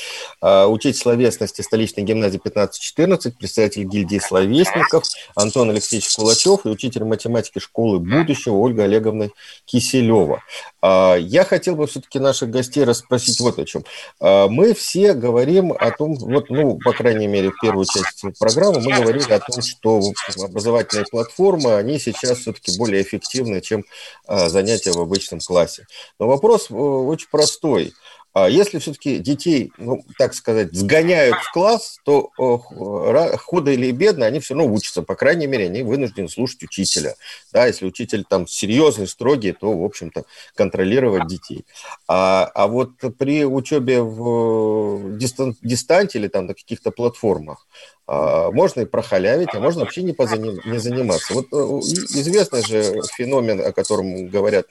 а,– 0.41 0.67
учитель 0.69 1.01
словесности 1.01 1.63
столичной 1.63 2.05
гимназии 2.05 2.39
1514, 2.39 3.37
председатель 3.37 3.83
гильдии 3.83 4.21
словесников 4.21 5.03
Антон 5.35 5.71
Алексеевич 5.71 6.15
Кулачев 6.15 6.65
и 6.65 6.69
учитель 6.69 7.03
математики 7.03 7.59
школы 7.59 7.99
будущего 7.99 8.55
Ольга 8.59 8.85
Олеговна 8.85 9.31
Киселева. 9.65 10.45
А, 10.81 11.17
я 11.17 11.43
хотел 11.43 11.75
бы 11.75 11.89
все-таки 11.89 12.21
наших 12.21 12.51
гостей 12.51 12.85
расспросить 12.85 13.41
вот 13.41 13.59
о 13.59 13.65
чем. 13.65 13.83
Мы 14.21 14.75
все 14.75 15.15
говорим 15.15 15.73
о 15.73 15.91
том, 15.91 16.15
вот, 16.15 16.51
ну, 16.51 16.79
по 16.79 16.93
крайней 16.93 17.27
мере, 17.27 17.51
в 17.51 17.59
первую 17.61 17.85
часть 17.85 18.25
программы 18.39 18.79
мы 18.79 18.93
говорили 18.97 19.33
о 19.33 19.41
том, 19.41 19.61
что 19.73 20.01
образовательные 20.39 21.07
платформы, 21.11 21.75
они 21.75 21.99
сейчас 21.99 22.39
все-таки 22.39 22.77
более 22.79 23.03
эффективны, 23.03 23.61
чем 23.61 23.85
а, 24.27 24.49
занятия 24.49 24.93
в 24.93 25.01
обычном 25.01 25.41
классе. 25.41 25.87
Но 26.19 26.27
вопрос 26.27 26.71
э, 26.71 26.75
очень 26.75 27.29
простой. 27.31 27.93
А 28.35 28.49
если 28.49 28.79
все-таки 28.79 29.19
детей, 29.19 29.73
ну, 29.77 30.05
так 30.17 30.33
сказать, 30.33 30.73
сгоняют 30.73 31.37
в 31.37 31.53
класс, 31.53 31.99
то 32.05 32.31
худо 32.39 33.71
или 33.71 33.91
бедно 33.91 34.25
они 34.25 34.41
все 34.41 34.55
равно 34.55 34.73
учатся. 34.73 35.03
По 35.03 35.15
крайней 35.15 35.47
мере, 35.47 35.67
они 35.67 35.83
вынуждены 35.83 36.31
слушать 36.31 36.63
учителя. 36.63 37.15
Да, 37.53 37.67
если 37.67 37.85
учитель 37.85 38.25
там 38.27 38.47
серьезный, 38.47 39.07
строгий, 39.07 39.53
то, 39.53 39.77
в 39.77 39.85
общем-то, 39.85 40.25
контролировать 40.55 41.27
детей. 41.27 41.67
А, 42.09 42.51
а 42.55 42.69
вот 42.69 42.93
при 43.19 43.45
учебе 43.45 44.01
в 44.01 45.19
дистан, 45.19 45.55
дистанте 45.61 46.19
или 46.19 46.29
там 46.29 46.47
на 46.47 46.55
каких-то 46.55 46.91
платформах, 46.91 47.67
можно 48.07 48.81
и 48.81 48.85
прохалявить, 48.85 49.51
а 49.55 49.61
можно 49.61 49.81
вообще 49.81 50.03
не, 50.03 50.13
позаним, 50.13 50.61
не 50.65 50.79
заниматься. 50.79 51.35
Вот 51.35 51.47
э, 51.53 51.57
известный 51.57 52.63
же 52.63 53.01
феномен, 53.15 53.61
о 53.61 53.73
котором 53.73 54.29
говорят 54.29 54.67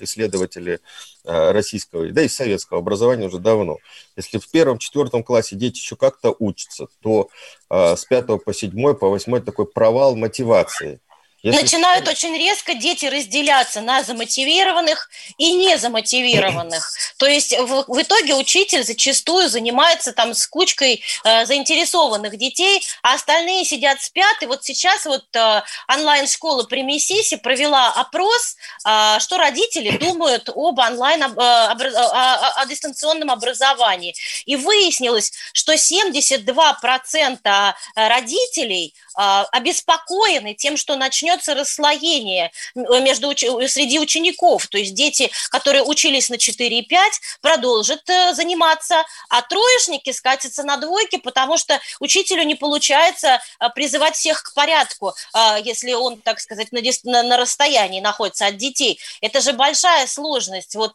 исследователи 0.00 0.80
э, 1.24 1.50
российского, 1.52 2.10
да 2.10 2.22
и 2.22 2.28
советского 2.28 2.80
образования 2.80 3.26
уже 3.26 3.38
давно. 3.38 3.78
Если 4.16 4.38
в 4.38 4.50
первом-четвертом 4.50 5.22
классе 5.22 5.56
дети 5.56 5.78
еще 5.78 5.96
как-то 5.96 6.34
учатся, 6.38 6.88
то 7.00 7.28
а, 7.70 7.96
с 7.96 8.04
пятого 8.04 8.38
по 8.38 8.52
седьмой, 8.52 8.96
по 8.96 9.08
восьмой 9.08 9.40
такой 9.40 9.66
провал 9.66 10.16
мотивации– 10.16 11.00
если... 11.42 11.62
Начинают 11.62 12.06
очень 12.06 12.36
резко 12.36 12.74
дети 12.74 13.06
разделяться 13.06 13.80
на 13.80 14.04
замотивированных 14.04 15.10
и 15.38 15.54
незамотивированных. 15.54 16.92
То 17.16 17.26
есть 17.26 17.58
в, 17.58 17.84
в 17.88 18.00
итоге 18.00 18.34
учитель 18.34 18.84
зачастую 18.84 19.48
занимается 19.48 20.12
там 20.12 20.34
с 20.34 20.46
кучкой 20.46 21.02
э, 21.24 21.44
заинтересованных 21.44 22.36
детей, 22.36 22.86
а 23.02 23.14
остальные 23.14 23.64
сидят 23.64 24.00
спят. 24.00 24.42
И 24.42 24.46
вот 24.46 24.62
сейчас 24.62 25.04
вот 25.04 25.24
э, 25.34 25.62
онлайн-школа 25.88 26.62
при 26.64 26.82
Мессисе 26.82 27.38
провела 27.38 27.88
опрос, 27.88 28.56
э, 28.86 29.18
что 29.18 29.36
родители 29.36 29.96
думают 29.98 30.48
об 30.48 30.78
онлайн, 30.78 31.24
об, 31.24 31.38
э, 31.38 31.42
об, 31.42 31.82
о, 31.82 32.62
о 32.62 32.66
дистанционном 32.66 33.32
образовании. 33.32 34.14
И 34.46 34.54
выяснилось, 34.54 35.32
что 35.52 35.72
72% 35.72 37.74
родителей 37.96 38.94
э, 39.18 39.44
обеспокоены 39.50 40.54
тем, 40.54 40.76
что 40.76 40.94
начнет 40.94 41.31
начнется 41.32 41.54
расслоение 41.54 42.52
между, 42.74 43.30
среди 43.68 43.98
учеников. 43.98 44.66
То 44.68 44.78
есть 44.78 44.94
дети, 44.94 45.30
которые 45.50 45.82
учились 45.82 46.28
на 46.28 46.38
4 46.38 46.78
и 46.78 46.82
5, 46.82 47.12
продолжат 47.40 48.08
э, 48.08 48.34
заниматься, 48.34 49.02
а 49.28 49.42
троечники 49.42 50.10
скатятся 50.12 50.62
на 50.62 50.76
двойки, 50.76 51.16
потому 51.16 51.56
что 51.56 51.80
учителю 52.00 52.42
не 52.44 52.54
получается 52.54 53.40
э, 53.60 53.68
призывать 53.74 54.14
всех 54.14 54.42
к 54.42 54.54
порядку, 54.54 55.14
э, 55.34 55.56
если 55.64 55.92
он, 55.92 56.18
так 56.18 56.40
сказать, 56.40 56.72
на, 56.72 56.80
на, 57.04 57.22
на 57.22 57.36
расстоянии 57.36 58.00
находится 58.00 58.46
от 58.46 58.56
детей. 58.56 58.98
Это 59.20 59.40
же 59.40 59.52
большая 59.52 60.06
сложность. 60.06 60.74
Вот 60.74 60.94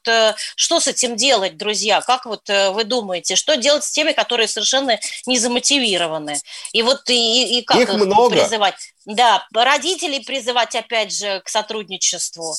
что 0.55 0.79
с 0.79 0.87
этим 0.87 1.15
делать, 1.15 1.57
друзья? 1.57 2.01
Как 2.01 2.25
вот 2.25 2.47
вы 2.47 2.83
думаете, 2.83 3.35
что 3.35 3.55
делать 3.57 3.83
с 3.83 3.91
теми, 3.91 4.11
которые 4.11 4.47
совершенно 4.47 4.99
не 5.25 5.39
замотивированы? 5.39 6.39
И 6.73 6.81
вот 6.81 7.09
и, 7.09 7.59
и 7.59 7.61
как 7.63 7.77
их, 7.77 7.89
их 7.89 7.95
много. 7.95 8.29
призывать? 8.35 8.75
Да, 9.07 9.47
родителей 9.53 10.19
призывать 10.27 10.75
опять 10.75 11.11
же 11.11 11.41
к 11.43 11.49
сотрудничеству. 11.49 12.53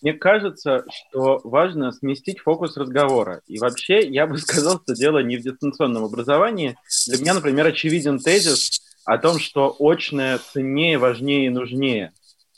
Мне 0.00 0.12
кажется, 0.12 0.84
что 0.90 1.40
важно 1.44 1.90
сместить 1.92 2.38
фокус 2.40 2.76
разговора. 2.76 3.40
И 3.46 3.58
вообще, 3.58 4.06
я 4.06 4.26
бы 4.26 4.38
сказал, 4.38 4.80
что 4.82 4.94
дело 4.94 5.18
не 5.22 5.36
в 5.36 5.42
дистанционном 5.42 6.04
образовании. 6.04 6.76
Для 7.06 7.18
меня, 7.18 7.34
например, 7.34 7.66
очевиден 7.66 8.18
тезис 8.18 8.80
о 9.04 9.18
том, 9.18 9.38
что 9.38 9.74
очное 9.78 10.38
ценнее, 10.38 10.98
важнее 10.98 11.46
и 11.46 11.50
нужнее. 11.50 12.12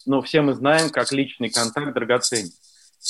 Ну, 0.07 0.23
все 0.23 0.41
мы 0.41 0.55
знаем, 0.55 0.91
как 0.91 1.13
личный 1.13 1.51
контакт 1.51 1.95
драгоценен. 1.95 2.51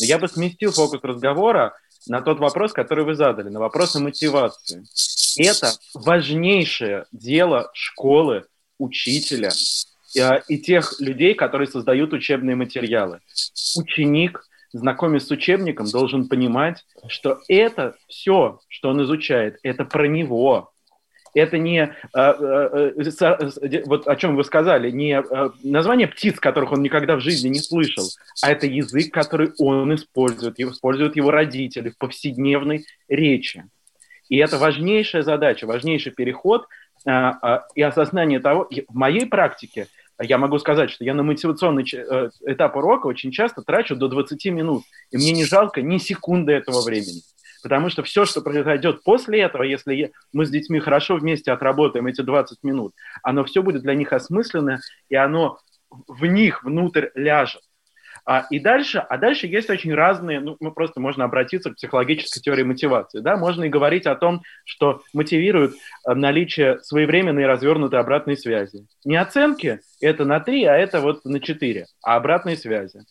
Но 0.01 0.07
я 0.07 0.19
бы 0.19 0.29
сместил 0.29 0.73
фокус 0.73 1.01
разговора 1.03 1.75
на 2.07 2.21
тот 2.21 2.39
вопрос, 2.39 2.73
который 2.73 3.05
вы 3.05 3.15
задали, 3.15 3.49
на 3.49 3.59
вопрос 3.59 3.97
о 3.97 4.01
мотивации. 4.01 4.85
Это 5.39 5.73
важнейшее 5.95 7.07
дело 7.11 7.71
школы, 7.75 8.45
учителя, 8.79 9.51
и 10.15 10.59
тех 10.59 11.01
людей, 11.01 11.35
которые 11.35 11.69
создают 11.69 12.13
учебные 12.13 12.57
материалы. 12.57 13.21
Ученик, 13.77 14.45
знакомясь 14.73 15.27
с 15.27 15.31
учебником, 15.31 15.87
должен 15.91 16.29
понимать, 16.29 16.85
что 17.09 17.41
это 17.49 17.97
все, 18.09 18.61
что 18.69 18.91
он 18.91 19.03
изучает, 19.03 19.59
это 19.63 19.85
про 19.85 20.07
него. 20.07 20.73
Это 21.35 21.59
не, 21.59 21.81
э, 21.83 22.19
э, 22.19 23.83
вот 23.85 24.09
о 24.09 24.17
чем 24.17 24.37
вы 24.37 24.45
сказали, 24.45 24.91
не 24.91 25.23
название 25.63 26.09
птиц, 26.09 26.41
которых 26.41 26.73
он 26.73 26.81
никогда 26.83 27.17
в 27.17 27.21
жизни 27.21 27.51
не 27.51 27.59
слышал, 27.59 28.07
а 28.43 28.51
это 28.51 28.67
язык, 28.67 29.13
который 29.13 29.53
он 29.59 29.95
использует, 29.95 30.59
используют 30.59 31.15
его 31.15 31.31
родители 31.31 31.91
в 31.91 31.99
повседневной 31.99 32.87
речи. 33.07 33.67
И 34.31 34.39
это 34.39 34.57
важнейшая 34.57 35.23
задача, 35.23 35.67
важнейший 35.67 36.13
переход 36.13 36.67
и 37.07 37.83
осознание 37.83 38.41
того, 38.41 38.69
в 38.89 38.95
моей 38.95 39.27
практике 39.27 39.87
я 40.21 40.39
могу 40.39 40.59
сказать, 40.59 40.91
что 40.91 41.05
я 41.05 41.15
на 41.15 41.23
мотивационный 41.23 41.85
э, 41.93 42.31
этап 42.47 42.77
урока 42.77 43.07
очень 43.07 43.31
часто 43.31 43.63
трачу 43.63 43.97
до 43.97 44.09
20 44.09 44.45
минут, 44.47 44.83
и 45.11 45.17
мне 45.17 45.33
не 45.33 45.45
жалко 45.45 45.83
ни 45.83 45.99
секунды 45.99 46.53
этого 46.53 46.83
времени. 46.83 47.21
Потому 47.63 47.91
что 47.91 48.03
все, 48.03 48.25
что 48.25 48.41
произойдет 48.43 49.03
после 49.03 49.41
этого, 49.41 49.63
если 49.63 50.13
мы 50.33 50.47
с 50.47 50.51
детьми 50.51 50.81
хорошо 50.81 51.17
вместе 51.17 51.53
отработаем 51.53 52.07
эти 52.07 52.23
20 52.23 52.63
минут, 52.63 52.95
оно 53.23 53.45
все 53.45 53.63
будет 53.63 53.83
для 53.83 53.95
них 53.95 54.13
осмысленно, 54.13 54.81
и 55.09 55.17
оно 55.17 55.59
в 55.91 56.25
них 56.25 56.65
внутрь 56.65 57.09
ляжет. 57.15 57.63
А, 58.29 58.45
и 58.51 58.59
дальше, 58.59 58.99
а 58.99 59.19
дальше 59.19 59.47
есть 59.47 59.71
очень 59.71 59.95
разные, 59.95 60.41
ну, 60.41 60.57
мы 60.59 60.73
просто 60.73 60.99
можно 60.99 61.25
обратиться 61.25 61.71
к 61.71 61.77
психологической 61.77 62.43
теории 62.43 62.65
мотивации, 62.65 63.21
да, 63.21 63.37
можно 63.37 63.65
и 63.65 63.69
говорить 63.69 64.07
о 64.07 64.17
том, 64.17 64.43
что 64.65 65.03
мотивирует 65.13 65.75
э, 65.75 66.13
наличие 66.13 66.81
своевременной 66.83 67.45
и 67.45 67.47
развернутой 67.47 68.01
обратной 68.01 68.37
связи. 68.37 68.85
Не 69.05 69.17
оценки, 69.17 69.79
это 70.01 70.25
на 70.25 70.41
3, 70.41 70.65
а 70.65 70.77
это 70.77 71.01
вот 71.01 71.25
на 71.25 71.39
4, 71.39 71.87
а 72.03 72.17
обратной 72.17 72.57
связи. 72.57 73.05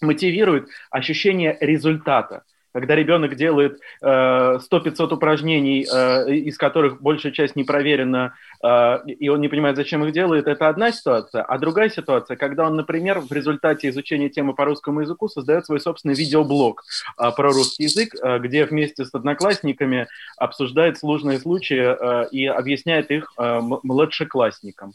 Мотивирует 0.00 0.68
ощущение 0.90 1.58
результата– 1.60 2.44
когда 2.76 2.94
ребенок 2.94 3.36
делает 3.36 3.80
э, 4.02 4.06
100-500 4.06 5.14
упражнений, 5.14 5.86
э, 5.90 6.30
из 6.30 6.58
которых 6.58 7.00
большая 7.00 7.32
часть 7.32 7.56
не 7.56 7.64
проверена, 7.64 8.34
э, 8.62 8.98
и 9.06 9.30
он 9.30 9.40
не 9.40 9.48
понимает, 9.48 9.76
зачем 9.76 10.04
их 10.04 10.12
делает, 10.12 10.46
это 10.46 10.68
одна 10.68 10.92
ситуация. 10.92 11.42
А 11.42 11.56
другая 11.56 11.88
ситуация, 11.88 12.36
когда 12.36 12.66
он, 12.66 12.76
например, 12.76 13.20
в 13.20 13.32
результате 13.32 13.88
изучения 13.88 14.28
темы 14.28 14.52
по 14.54 14.66
русскому 14.66 15.00
языку 15.00 15.26
создает 15.26 15.64
свой 15.64 15.80
собственный 15.80 16.14
видеоблог 16.14 16.84
э, 17.18 17.30
про 17.34 17.50
русский 17.50 17.84
язык, 17.84 18.14
э, 18.14 18.40
где 18.40 18.66
вместе 18.66 19.06
с 19.06 19.14
одноклассниками 19.14 20.06
обсуждает 20.36 20.98
сложные 20.98 21.38
случаи 21.38 21.80
э, 21.80 22.28
и 22.30 22.44
объясняет 22.44 23.10
их 23.10 23.32
э, 23.38 23.60
младшеклассникам. 23.62 24.92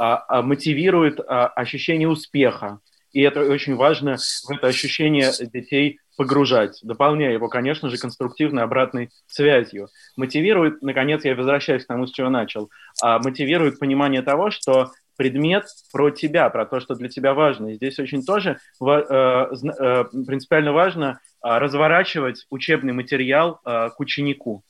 Э, 0.00 0.42
мотивирует 0.42 1.20
э, 1.20 1.22
ощущение 1.22 2.08
успеха. 2.08 2.80
И 3.14 3.22
это 3.22 3.40
очень 3.42 3.76
важно, 3.76 4.16
в 4.16 4.50
это 4.50 4.66
ощущение 4.66 5.30
детей 5.52 6.00
погружать, 6.16 6.80
дополняя 6.82 7.32
его, 7.32 7.48
конечно 7.48 7.88
же, 7.88 7.96
конструктивной 7.96 8.64
обратной 8.64 9.10
связью. 9.28 9.88
Мотивирует, 10.16 10.82
наконец, 10.82 11.24
я 11.24 11.36
возвращаюсь 11.36 11.84
к 11.84 11.86
тому, 11.86 12.08
с 12.08 12.12
чего 12.12 12.28
начал, 12.28 12.70
а 13.00 13.20
мотивирует 13.20 13.78
понимание 13.78 14.22
того, 14.22 14.50
что 14.50 14.90
предмет 15.16 15.66
про 15.92 16.10
тебя, 16.10 16.50
про 16.50 16.66
то, 16.66 16.80
что 16.80 16.96
для 16.96 17.08
тебя 17.08 17.34
важно. 17.34 17.68
И 17.68 17.74
здесь 17.74 18.00
очень 18.00 18.24
тоже 18.24 18.58
э, 18.80 18.84
э, 18.84 20.04
принципиально 20.26 20.72
важно 20.72 21.20
э, 21.44 21.48
разворачивать 21.58 22.46
учебный 22.50 22.92
материал 22.92 23.60
э, 23.64 23.90
к 23.90 24.00
ученику. 24.00 24.64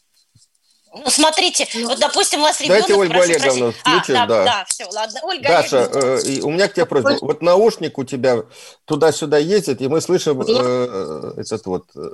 Ну, 0.94 1.10
смотрите, 1.10 1.66
ну, 1.74 1.88
вот, 1.88 1.98
допустим, 1.98 2.40
у 2.40 2.42
вас 2.42 2.60
ребенок... 2.60 2.86
Дайте 2.86 2.94
Ольгу 2.94 3.20
Олеговну 3.20 3.72
включим, 3.72 4.16
а, 4.16 4.26
да, 4.26 4.26
да. 4.26 4.44
Да, 4.44 4.64
все, 4.68 4.86
ладно. 4.92 5.20
Ольга 5.22 5.48
Даша, 5.48 5.90
э, 5.92 6.40
у 6.42 6.50
меня 6.50 6.68
к 6.68 6.74
тебе 6.74 6.86
просьба. 6.86 7.18
Вот 7.20 7.42
наушник 7.42 7.98
у 7.98 8.04
тебя 8.04 8.44
туда-сюда 8.84 9.38
ездит, 9.38 9.80
и 9.80 9.88
мы 9.88 10.00
слышим 10.00 10.40
э, 10.42 11.34
этот 11.36 11.66
вот... 11.66 11.84
Э, 11.96 12.10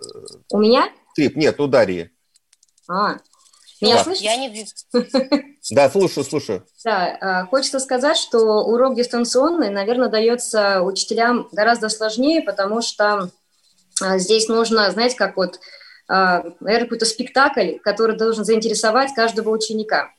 у 0.51 0.59
меня? 0.59 0.88
Трип, 1.14 1.37
нет, 1.37 1.61
у 1.61 1.66
Дарьи. 1.66 2.11
А, 2.88 3.19
Меня 3.81 3.97
Да. 3.97 4.05
слышите? 4.05 4.25
Я 4.25 4.37
не... 4.37 4.66
Да, 5.71 5.90
слушаю, 5.90 6.25
слушаю. 6.25 6.66
Да, 6.85 7.19
а, 7.21 7.47
хочется 7.47 7.81
сказать, 7.81 8.16
что 8.16 8.38
урок 8.64 8.97
дистанционный, 8.97 9.69
наверное, 9.69 10.09
дается 10.09 10.81
учителям 10.81 11.49
гораздо 11.53 11.90
сложнее, 11.90 12.40
потому 12.40 12.81
что 12.81 13.31
а, 14.01 14.19
здесь 14.19 14.49
нужно, 14.49 14.90
знаете, 14.90 15.16
как 15.16 15.37
вот, 15.37 15.61
наверное, 16.11 16.85
какой-то 16.87 17.07
спектакль, 17.07 17.79
который 17.83 18.16
должен 18.16 18.44
заинтересовать 18.44 19.14
каждого 19.14 19.51
ученика. 19.51 20.11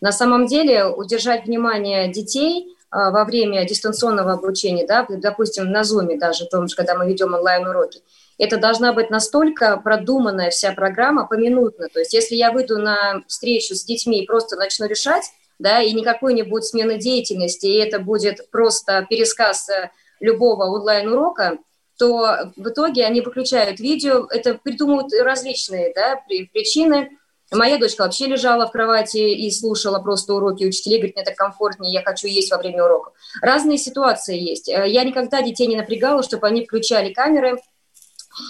На 0.00 0.12
самом 0.12 0.46
деле 0.46 0.86
удержать 0.86 1.46
внимание 1.46 2.08
детей 2.08 2.76
а, 2.90 3.10
во 3.10 3.24
время 3.24 3.64
дистанционного 3.64 4.32
обучения, 4.32 4.86
да, 4.86 5.06
допустим, 5.08 5.70
на 5.70 5.82
Zoom 5.82 6.18
даже, 6.18 6.46
том 6.46 6.68
же, 6.68 6.76
когда 6.76 6.96
мы 6.96 7.06
ведем 7.06 7.34
онлайн-уроки, 7.34 8.02
это 8.38 8.58
должна 8.58 8.92
быть 8.92 9.10
настолько 9.10 9.76
продуманная 9.78 10.50
вся 10.50 10.72
программа 10.72 11.26
поминутно. 11.26 11.88
То 11.88 12.00
есть 12.00 12.12
если 12.12 12.34
я 12.34 12.52
выйду 12.52 12.78
на 12.78 13.22
встречу 13.26 13.74
с 13.74 13.84
детьми 13.84 14.22
и 14.22 14.26
просто 14.26 14.56
начну 14.56 14.86
решать, 14.86 15.24
да, 15.58 15.80
и 15.80 15.92
никакой 15.92 16.34
не 16.34 16.42
будет 16.42 16.64
смены 16.64 16.98
деятельности, 16.98 17.66
и 17.66 17.78
это 17.78 17.98
будет 17.98 18.50
просто 18.50 19.06
пересказ 19.08 19.68
э, 19.70 19.90
любого 20.20 20.64
онлайн-урока, 20.64 21.58
то 21.98 22.52
в 22.56 22.68
итоге 22.68 23.04
они 23.04 23.20
выключают 23.20 23.80
видео, 23.80 24.26
это 24.30 24.54
придумывают 24.54 25.12
различные 25.20 25.92
да, 25.94 26.20
при- 26.26 26.46
причины. 26.46 27.10
Моя 27.52 27.78
дочка 27.78 28.02
вообще 28.02 28.26
лежала 28.26 28.66
в 28.66 28.72
кровати 28.72 29.18
и 29.18 29.50
слушала 29.50 30.00
просто 30.00 30.34
уроки 30.34 30.64
учителей, 30.64 30.98
говорит, 30.98 31.16
мне 31.16 31.24
так 31.24 31.36
комфортнее, 31.36 31.92
я 31.92 32.02
хочу 32.02 32.26
есть 32.26 32.50
во 32.50 32.58
время 32.58 32.84
уроков. 32.84 33.14
Разные 33.40 33.78
ситуации 33.78 34.38
есть. 34.38 34.68
Э, 34.68 34.84
Я 34.88 35.04
никогда 35.04 35.42
детей 35.42 35.66
не 35.66 35.76
напрягала, 35.76 36.22
чтобы 36.22 36.46
они 36.48 36.66
включали 36.66 37.12
камеры, 37.12 37.60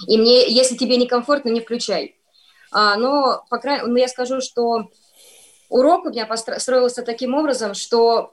и 0.08 0.16
мне, 0.16 0.48
если 0.48 0.76
тебе 0.76 0.96
некомфортно, 0.96 1.50
не 1.50 1.60
включай. 1.60 2.16
А, 2.72 2.96
но, 2.96 3.44
по 3.50 3.58
крайней 3.58 3.86
ну, 3.86 3.96
я 3.96 4.08
скажу, 4.08 4.40
что 4.40 4.90
урок 5.68 6.06
у 6.06 6.10
меня 6.10 6.26
построился 6.26 7.02
таким 7.02 7.34
образом, 7.34 7.74
что 7.74 8.32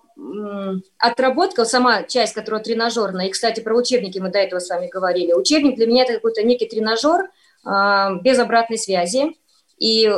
отработка, 0.97 1.65
сама 1.65 2.04
часть, 2.04 2.34
которая 2.34 2.63
тренажерная, 2.63 3.28
и, 3.28 3.32
кстати, 3.32 3.62
про 3.62 3.76
учебники 3.76 4.19
мы 4.19 4.30
до 4.30 4.39
этого 4.39 4.60
с 4.60 4.69
вами 4.69 4.88
говорили, 4.88 5.34
учебник 5.34 5.76
для 5.76 5.88
меня 5.88 6.04
это 6.04 6.13
какой-то 6.13 6.43
некий 6.43 6.67
тренажер 6.67 7.30
а, 7.63 8.15
без 8.15 8.39
обратной 8.39 8.78
связи, 8.78 9.36
и 9.78 10.12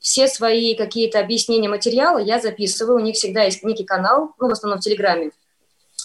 все 0.00 0.28
свои 0.28 0.74
какие-то 0.74 1.18
объяснения 1.18 1.68
материала 1.68 2.18
я 2.18 2.40
записываю, 2.40 2.96
у 2.96 3.02
них 3.02 3.16
всегда 3.16 3.44
есть 3.44 3.62
некий 3.62 3.84
канал, 3.84 4.34
ну, 4.38 4.48
в 4.48 4.52
основном 4.52 4.80
в 4.80 4.84
Телеграме, 4.84 5.30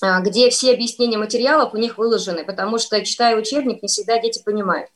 а, 0.02 0.22
где 0.22 0.50
все 0.50 0.74
объяснения 0.74 1.18
материалов 1.18 1.74
у 1.74 1.78
них 1.78 1.98
выложены, 1.98 2.44
потому 2.44 2.78
что, 2.80 3.04
читая 3.06 3.38
учебник, 3.38 3.82
не 3.82 3.88
всегда 3.88 4.20
дети 4.20 4.42
понимают. 4.44 4.90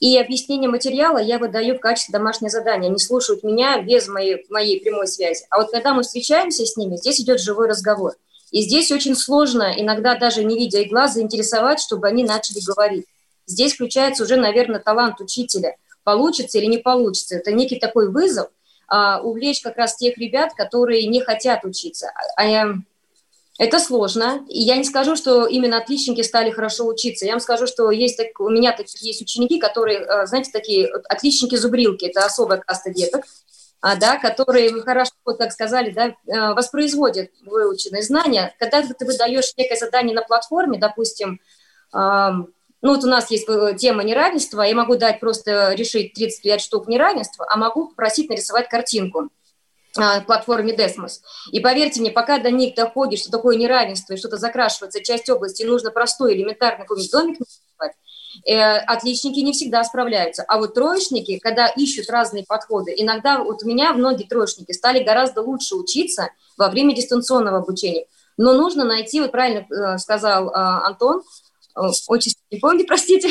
И 0.00 0.18
объяснение 0.18 0.68
материала 0.68 1.18
я 1.18 1.38
выдаю 1.38 1.76
в 1.76 1.80
качестве 1.80 2.12
домашнего 2.12 2.50
задания. 2.50 2.88
Они 2.88 2.98
слушают 2.98 3.42
меня 3.42 3.80
без 3.80 4.08
моей, 4.08 4.44
моей 4.50 4.80
прямой 4.80 5.06
связи. 5.06 5.44
А 5.50 5.58
вот 5.58 5.70
когда 5.70 5.94
мы 5.94 6.02
встречаемся 6.02 6.66
с 6.66 6.76
ними, 6.76 6.96
здесь 6.96 7.20
идет 7.20 7.40
живой 7.40 7.68
разговор. 7.68 8.14
И 8.50 8.60
здесь 8.62 8.92
очень 8.92 9.16
сложно, 9.16 9.74
иногда 9.76 10.14
даже 10.14 10.44
не 10.44 10.56
видя 10.56 10.80
их 10.80 10.90
глаз, 10.90 11.14
заинтересовать, 11.14 11.80
чтобы 11.80 12.06
они 12.06 12.24
начали 12.24 12.60
говорить. 12.64 13.06
Здесь 13.46 13.74
включается 13.74 14.22
уже, 14.24 14.36
наверное, 14.36 14.80
талант 14.80 15.20
учителя. 15.20 15.76
Получится 16.04 16.58
или 16.58 16.66
не 16.66 16.78
получится. 16.78 17.36
Это 17.36 17.52
некий 17.52 17.78
такой 17.78 18.10
вызов 18.10 18.48
а, 18.86 19.20
увлечь 19.20 19.60
как 19.60 19.76
раз 19.76 19.96
тех 19.96 20.18
ребят, 20.18 20.54
которые 20.54 21.06
не 21.06 21.20
хотят 21.20 21.64
учиться. 21.64 22.12
А, 22.36 22.42
а 22.42 22.74
это 23.58 23.78
сложно. 23.78 24.44
И 24.48 24.60
я 24.60 24.76
не 24.76 24.84
скажу, 24.84 25.14
что 25.16 25.46
именно 25.46 25.78
отличники 25.78 26.22
стали 26.22 26.50
хорошо 26.50 26.86
учиться. 26.86 27.24
Я 27.24 27.32
вам 27.32 27.40
скажу, 27.40 27.66
что 27.66 27.90
есть 27.90 28.16
так, 28.16 28.38
у 28.40 28.48
меня 28.48 28.72
такие 28.72 29.08
есть 29.08 29.22
ученики, 29.22 29.60
которые, 29.60 30.00
э, 30.00 30.26
знаете, 30.26 30.50
такие 30.52 30.88
отличники-зубрилки. 31.08 32.06
Это 32.06 32.24
особая 32.24 32.58
каста 32.58 32.90
деток, 32.90 33.24
а, 33.80 33.96
да, 33.96 34.18
которые, 34.18 34.70
хорошо, 34.82 35.12
так 35.38 35.52
сказали, 35.52 35.90
да, 35.90 36.08
э, 36.08 36.54
воспроизводят 36.54 37.30
выученные 37.46 38.02
знания. 38.02 38.54
Когда 38.58 38.82
ты 38.82 39.04
выдаешь 39.04 39.52
некое 39.56 39.76
задание 39.76 40.14
на 40.14 40.22
платформе, 40.22 40.78
допустим, 40.78 41.40
ну 42.84 42.94
вот 42.94 43.02
у 43.02 43.08
нас 43.08 43.30
есть 43.30 43.48
э, 43.48 43.74
тема 43.78 44.04
неравенства, 44.04 44.60
я 44.60 44.74
могу 44.74 44.96
дать 44.96 45.18
просто 45.18 45.72
решить 45.72 46.12
35 46.12 46.60
штук 46.60 46.86
неравенства, 46.86 47.46
а 47.48 47.56
могу 47.56 47.88
попросить 47.88 48.28
нарисовать 48.28 48.68
картинку 48.68 49.30
платформе 49.94 50.74
Desmos. 50.74 51.20
И 51.52 51.60
поверьте 51.60 52.00
мне, 52.00 52.10
пока 52.10 52.38
до 52.38 52.50
них 52.50 52.74
доходит, 52.74 53.20
что 53.20 53.30
такое 53.30 53.56
неравенство 53.56 54.14
и 54.14 54.16
что-то 54.16 54.36
закрашивается, 54.36 55.02
часть 55.02 55.28
области, 55.28 55.62
нужно 55.62 55.90
простой, 55.90 56.34
элементарный 56.34 56.82
какой-нибудь 56.82 57.10
домик 57.12 57.38
э, 58.46 58.76
отличники 58.78 59.40
не 59.40 59.52
всегда 59.52 59.84
справляются. 59.84 60.44
А 60.48 60.58
вот 60.58 60.74
троечники, 60.74 61.38
когда 61.38 61.68
ищут 61.68 62.10
разные 62.10 62.44
подходы, 62.44 62.92
иногда 62.96 63.42
вот 63.42 63.62
у 63.62 63.66
меня 63.66 63.92
многие 63.92 64.24
троечники 64.24 64.72
стали 64.72 65.02
гораздо 65.02 65.42
лучше 65.42 65.76
учиться 65.76 66.30
во 66.56 66.68
время 66.68 66.94
дистанционного 66.94 67.58
обучения. 67.58 68.06
Но 68.36 68.52
нужно 68.52 68.84
найти, 68.84 69.20
вот 69.20 69.30
правильно 69.30 69.66
э, 69.70 69.98
сказал 69.98 70.48
э, 70.48 70.52
Антон, 70.54 71.22
э, 71.76 71.80
очень 72.08 72.32
не 72.50 72.58
помню, 72.58 72.84
простите, 72.86 73.28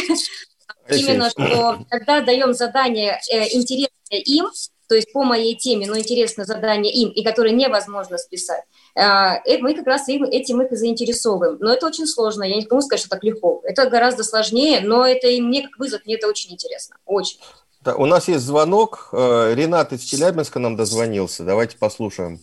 именно 0.89 1.29
что 1.29 1.85
когда 1.89 2.21
даем 2.21 2.53
задание 2.53 3.19
э, 3.31 3.49
интересное 3.53 4.19
им, 4.19 4.47
то 4.93 4.97
есть 4.97 5.11
по 5.11 5.23
моей 5.23 5.55
теме, 5.55 5.87
но 5.87 5.97
интересно 5.97 6.45
задание 6.45 6.93
им, 6.93 7.09
и 7.09 7.23
которое 7.23 7.49
невозможно 7.49 8.19
списать, 8.19 8.61
э, 8.93 9.01
э, 9.01 9.57
мы 9.57 9.73
как 9.73 9.87
раз 9.87 10.07
им- 10.07 10.25
этим 10.25 10.61
их 10.61 10.71
и 10.71 10.75
заинтересовываем. 10.75 11.57
Но 11.59 11.73
это 11.73 11.87
очень 11.87 12.05
сложно, 12.05 12.43
я 12.43 12.55
не 12.57 12.67
могу 12.69 12.79
сказать, 12.81 12.99
что 12.99 13.09
так 13.09 13.23
легко. 13.23 13.59
Это 13.63 13.89
гораздо 13.89 14.23
сложнее, 14.23 14.81
но 14.81 15.03
это 15.03 15.27
и 15.29 15.41
мне 15.41 15.63
как 15.63 15.79
вызов, 15.79 16.01
мне 16.05 16.13
это 16.13 16.27
очень 16.27 16.51
интересно, 16.53 16.97
очень. 17.07 17.39
Да, 17.81 17.95
у 17.95 18.05
нас 18.05 18.27
есть 18.27 18.43
звонок. 18.45 19.09
Э, 19.13 19.55
Ренат 19.55 19.93
из 19.93 20.03
Челябинска 20.03 20.59
нам 20.59 20.75
дозвонился. 20.75 21.43
Давайте 21.43 21.75
послушаем. 21.79 22.37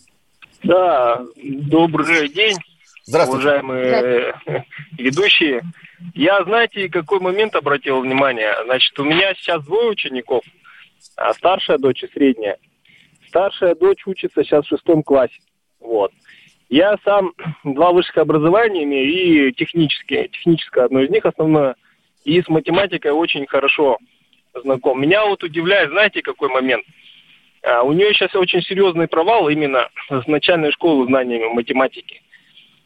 Да, 0.61 1.21
добрый 1.41 2.27
день, 2.27 2.57
Здравствуйте. 3.05 3.47
уважаемые 3.47 4.35
э, 4.45 4.63
ведущие. 4.97 5.61
Я, 6.13 6.43
знаете, 6.43 6.89
какой 6.89 7.21
момент 7.21 7.55
обратил 7.55 8.01
внимание? 8.01 8.53
Значит, 8.65 8.99
у 8.99 9.05
меня 9.05 9.33
сейчас 9.35 9.63
двое 9.63 9.87
учеников, 9.91 10.43
а 11.21 11.33
старшая 11.33 11.77
дочь 11.77 12.03
и 12.03 12.07
средняя. 12.07 12.57
Старшая 13.27 13.75
дочь 13.75 14.05
учится 14.05 14.43
сейчас 14.43 14.65
в 14.65 14.69
шестом 14.69 15.03
классе. 15.03 15.39
Вот. 15.79 16.11
Я 16.69 16.97
сам 17.03 17.33
два 17.63 17.91
высших 17.91 18.17
образования 18.17 18.83
имею 18.83 19.49
и 19.49 19.53
технические. 19.53 20.29
Техническое 20.29 20.85
одно 20.85 21.01
из 21.01 21.09
них 21.09 21.25
основное. 21.25 21.75
И 22.23 22.41
с 22.41 22.47
математикой 22.47 23.11
очень 23.11 23.45
хорошо 23.47 23.97
знаком. 24.53 25.01
Меня 25.01 25.25
вот 25.25 25.43
удивляет, 25.43 25.89
знаете, 25.89 26.21
какой 26.21 26.49
момент? 26.49 26.85
А, 27.63 27.83
У 27.83 27.93
нее 27.93 28.13
сейчас 28.13 28.35
очень 28.35 28.61
серьезный 28.61 29.07
провал 29.07 29.49
именно 29.49 29.89
с 30.09 30.27
начальной 30.27 30.71
школы 30.71 31.05
знаниями 31.05 31.53
математики. 31.53 32.21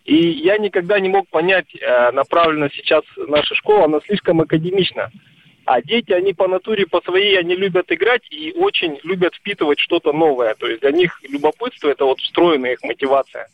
И 0.05 0.15
я 0.15 0.57
никогда 0.57 0.99
не 0.99 1.09
мог 1.09 1.27
понять, 1.29 1.65
э, 1.75 2.11
направлена 2.11 2.69
сейчас 2.69 3.03
наша 3.17 3.55
школа, 3.55 3.85
она 3.85 3.99
слишком 4.01 4.39
академична. 4.39 5.11
А 5.65 5.81
дети, 5.81 6.11
они 6.11 6.33
по 6.33 6.47
натуре, 6.47 6.85
по 6.85 7.01
своей, 7.01 7.39
они 7.39 7.55
любят 7.55 7.91
играть 7.91 8.21
и 8.29 8.53
очень 8.55 8.99
любят 9.03 9.33
впитывать 9.33 9.79
что-то 9.79 10.13
новое. 10.13 10.53
То 10.55 10.67
есть 10.67 10.81
для 10.81 10.91
них 10.91 11.19
любопытство– 11.27 11.89
это 11.89 12.05
вот 12.05 12.19
встроенная 12.19 12.73
их 12.73 12.83
мотивация. 12.83 13.47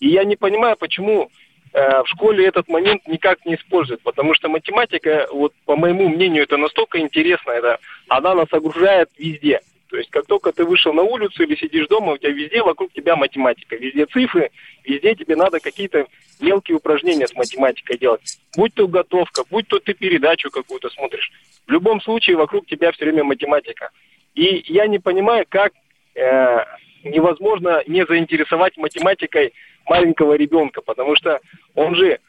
И 0.00 0.08
я 0.08 0.24
не 0.24 0.36
понимаю, 0.36 0.76
почему 0.78 1.30
э, 1.74 2.02
в 2.02 2.06
школе 2.06 2.46
этот 2.46 2.66
момент 2.68 3.06
никак 3.06 3.44
не 3.44 3.56
используют. 3.56 4.00
Потому 4.00 4.32
что 4.32 4.48
математика, 4.48 5.28
вот 5.30 5.52
по 5.66 5.76
моему 5.76 6.08
мнению, 6.08 6.44
это 6.44 6.56
настолько 6.56 6.98
интересно, 6.98 7.50
это, 7.50 7.78
она 8.08 8.34
нас 8.34 8.48
окружает 8.50 9.10
везде. 9.18 9.60
То 9.90 9.96
есть 9.96 10.08
как 10.10 10.26
только 10.26 10.52
ты 10.52 10.64
вышел 10.64 10.92
на 10.92 11.02
улицу 11.02 11.42
или 11.42 11.56
сидишь 11.56 11.88
дома, 11.88 12.12
у 12.12 12.18
тебя 12.18 12.30
везде 12.30 12.62
вокруг 12.62 12.92
тебя 12.92 13.16
математика, 13.16 13.74
везде 13.74 14.06
цифры, 14.06 14.50
везде 14.84 15.16
тебе 15.16 15.34
надо 15.34 15.58
какие-то 15.58 16.06
мелкие 16.40 16.76
упражнения 16.76 17.26
с 17.26 17.34
математикой 17.34 17.98
делать. 17.98 18.20
Будь 18.56 18.72
то 18.72 18.86
готовка, 18.86 19.42
будь 19.50 19.66
то 19.66 19.80
ты 19.80 19.94
передачу 19.94 20.50
какую-то 20.50 20.90
смотришь. 20.90 21.32
В 21.66 21.72
любом 21.72 22.00
случае 22.00 22.36
вокруг 22.36 22.66
тебя 22.66 22.92
все 22.92 23.04
время 23.04 23.24
математика. 23.24 23.90
И 24.36 24.64
я 24.72 24.86
не 24.86 25.00
понимаю, 25.00 25.44
как 25.48 25.72
э, 26.14 26.64
невозможно 27.02 27.82
не 27.88 28.06
заинтересовать 28.06 28.76
математикой 28.76 29.52
маленького 29.86 30.34
ребенка, 30.34 30.82
потому 30.82 31.16
что 31.16 31.40
он 31.74 31.96
же 31.96 32.20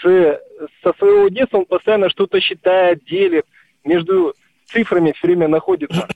с, 0.00 0.40
со 0.84 0.92
своего 0.98 1.26
детства 1.28 1.58
он 1.58 1.64
постоянно 1.64 2.10
что-то 2.10 2.40
считает, 2.40 3.04
делит, 3.04 3.46
между 3.82 4.34
цифрами 4.66 5.12
все 5.12 5.26
время 5.26 5.48
находится. 5.48 6.08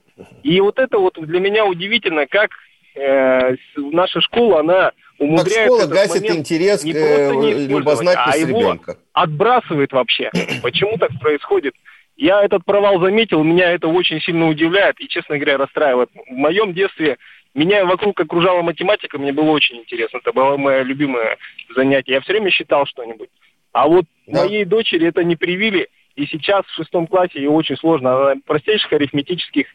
И 0.43 0.61
вот 0.61 0.79
это 0.79 0.99
вот 0.99 1.15
для 1.21 1.41
меня 1.41 1.67
удивительно, 1.67 2.27
как 2.27 2.51
э, 2.95 3.57
наша 3.77 4.21
школа, 4.21 4.61
она 4.61 4.93
умудряется 5.19 5.65
школа 5.65 5.79
этот 5.81 5.91
гасит 5.91 6.31
интерес 6.31 6.85
не 6.85 6.93
к, 6.93 6.97
э, 6.97 7.35
не 7.35 7.51
использовать, 7.53 7.69
любознательности 7.71 8.45
а 8.45 8.49
его 8.49 8.61
ребенка. 8.61 8.97
отбрасывает 9.13 9.93
вообще. 9.93 10.31
Почему 10.63 10.97
так 10.99 11.11
происходит? 11.21 11.75
Я 12.17 12.43
этот 12.43 12.65
провал 12.65 12.99
заметил, 13.01 13.45
меня 13.45 13.71
это 13.73 13.89
очень 13.89 14.21
сильно 14.21 14.49
удивляет 14.49 14.99
и, 15.01 15.09
честно 15.09 15.37
говоря, 15.37 15.59
расстраивает. 15.59 16.09
В 16.31 16.33
моем 16.33 16.73
детстве 16.73 17.19
меня 17.55 17.85
вокруг 17.85 18.19
окружала 18.21 18.63
математика, 18.63 19.19
мне 19.19 19.33
было 19.33 19.51
очень 19.51 19.77
интересно. 19.77 20.19
Это 20.19 20.33
было 20.33 20.57
мое 20.57 20.83
любимое 20.83 21.37
занятие. 21.75 22.15
Я 22.15 22.21
все 22.23 22.33
время 22.33 22.51
считал 22.51 22.87
что-нибудь. 22.87 23.29
А 23.73 23.87
вот 23.89 24.07
моей 24.27 24.65
дочери 24.65 25.07
это 25.07 25.23
не 25.23 25.37
привили, 25.37 25.89
и 26.15 26.25
сейчас 26.27 26.65
в 26.65 26.75
шестом 26.75 27.07
классе 27.07 27.33
ей 27.35 27.49
очень 27.49 27.77
сложно. 27.77 28.15
Она 28.31 28.41
простейших 28.47 28.93
арифметических 28.95 29.67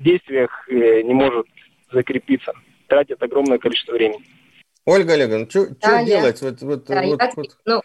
действиях 0.00 0.50
э, 0.68 1.02
не 1.02 1.14
может 1.14 1.46
закрепиться. 1.92 2.52
Тратят 2.88 3.22
огромное 3.22 3.58
количество 3.58 3.92
времени. 3.92 4.24
Ольга 4.86 5.12
Олеговна, 5.12 5.48
что 5.48 5.66
Да, 5.80 6.00
я- 6.00 6.04
делать? 6.06 6.40
Вот, 6.40 6.62
вот, 6.62 6.84
Да, 6.86 7.02
вот, 7.02 7.20
я- 7.20 7.32
вот. 7.36 7.56
ну, 7.66 7.82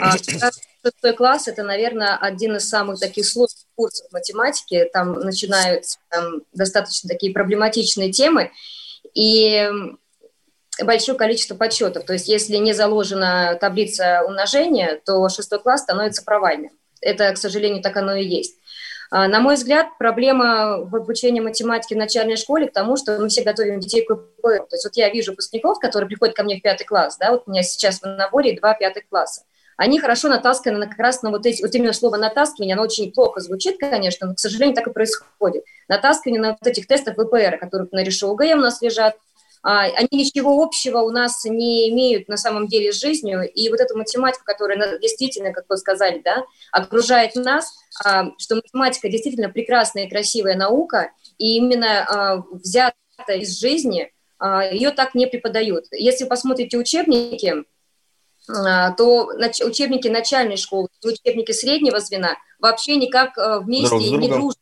а, 0.00 0.16
шестой 0.82 1.12
класс– 1.14 1.46
это, 1.48 1.62
наверное, 1.62 2.16
один 2.16 2.56
из 2.56 2.68
самых 2.68 2.98
таких 2.98 3.26
сложных 3.26 3.64
курсов 3.76 4.10
математики. 4.12 4.88
Там 4.92 5.12
начинаются 5.12 5.98
там, 6.08 6.42
достаточно 6.54 7.08
такие 7.08 7.32
проблематичные 7.32 8.10
темы 8.10 8.50
и 9.14 9.70
большое 10.82 11.18
количество 11.18 11.54
подсчетов. 11.54 12.04
То 12.04 12.14
есть 12.14 12.28
если 12.28 12.56
не 12.56 12.72
заложена 12.72 13.56
таблица 13.60 14.22
умножения, 14.26 15.00
то 15.04 15.28
шестой 15.28 15.60
класс 15.60 15.82
становится 15.82 16.24
провальным. 16.24 16.70
Это, 17.00 17.32
к 17.32 17.36
сожалению, 17.36 17.82
так 17.82 17.96
оно 17.96 18.14
и 18.16 18.24
есть. 18.24 18.56
А, 19.10 19.28
На 19.28 19.40
мой 19.40 19.54
взгляд, 19.54 19.86
проблема 19.98 20.78
в 20.84 20.94
обучении 20.94 21.40
математики 21.40 21.94
в 21.94 21.98
начальной 21.98 22.36
школе 22.36 22.68
к 22.68 22.72
тому, 22.72 22.96
что 22.96 23.18
мы 23.18 23.28
все 23.28 23.42
готовим 23.42 23.80
детей 23.80 24.04
к 24.04 24.14
ВПР. 24.14 24.66
То 24.68 24.76
есть 24.76 24.84
вот 24.84 24.96
я 24.96 25.08
вижу 25.08 25.32
выпускников, 25.32 25.78
которые 25.78 26.08
приходят 26.08 26.36
ко 26.36 26.42
мне 26.42 26.58
в 26.58 26.62
пятый 26.62 26.84
класс, 26.84 27.16
да, 27.18 27.32
вот 27.32 27.44
у 27.46 27.50
меня 27.50 27.62
сейчас 27.62 28.00
в 28.00 28.04
наборе 28.04 28.58
два 28.58 28.74
пятых 28.74 29.08
класса. 29.08 29.42
Они 29.78 30.00
хорошо 30.00 30.28
натасканы 30.28 30.76
на 30.76 30.88
как 30.88 30.98
раз 30.98 31.22
на 31.22 31.30
вот 31.30 31.46
эти, 31.46 31.62
вот 31.62 31.72
именно 31.72 31.92
слово 31.92 32.16
натаскивание, 32.16 32.74
оно 32.74 32.82
очень 32.82 33.12
плохо 33.12 33.40
звучит, 33.40 33.78
конечно, 33.78 34.26
но, 34.26 34.34
к 34.34 34.40
сожалению, 34.40 34.74
так 34.74 34.88
и 34.88 34.92
происходит. 34.92 35.62
Натаскивание 35.86 36.40
на 36.40 36.48
вот 36.60 36.66
этих 36.66 36.88
тестах 36.88 37.14
ВПР, 37.14 37.58
которые 37.58 37.88
на 37.92 38.02
решил 38.02 38.32
ОГЭ 38.32 38.54
у 38.54 38.58
нас 38.58 38.82
лежат, 38.82 39.16
они 39.68 40.08
ничего 40.12 40.62
общего 40.62 40.98
у 40.98 41.10
нас 41.10 41.44
не 41.44 41.90
имеют 41.90 42.28
на 42.28 42.36
самом 42.36 42.68
деле 42.68 42.92
с 42.92 43.00
жизнью, 43.00 43.42
и 43.50 43.68
вот 43.68 43.80
эту 43.80 43.98
математику, 43.98 44.44
которая 44.44 44.98
действительно, 44.98 45.52
как 45.52 45.66
вы 45.68 45.76
сказали, 45.76 46.22
да, 46.24 46.44
окружает 46.72 47.34
нас, 47.34 47.74
а, 48.02 48.30
что 48.38 48.56
математика 48.56 49.08
действительно 49.08 49.50
прекрасная 49.50 50.06
и 50.06 50.08
красивая 50.08 50.56
наука, 50.56 51.10
и 51.36 51.56
именно 51.56 52.00
а, 52.00 52.44
взята 52.50 52.94
из 53.34 53.58
жизни, 53.58 54.10
а, 54.38 54.64
ее 54.64 54.90
так 54.90 55.14
не 55.14 55.26
преподают. 55.26 55.84
Если 55.92 56.24
вы 56.24 56.30
посмотрите 56.30 56.78
учебники, 56.78 57.64
а, 58.48 58.92
то 58.92 59.26
учебники 59.66 60.08
начальной 60.08 60.56
школы, 60.56 60.88
учебники 61.04 61.52
среднего 61.52 62.00
звена 62.00 62.36
вообще 62.58 62.96
никак 62.96 63.36
а, 63.36 63.60
вместе 63.60 63.96
Друг 63.96 64.20
не 64.20 64.28
дружат. 64.28 64.58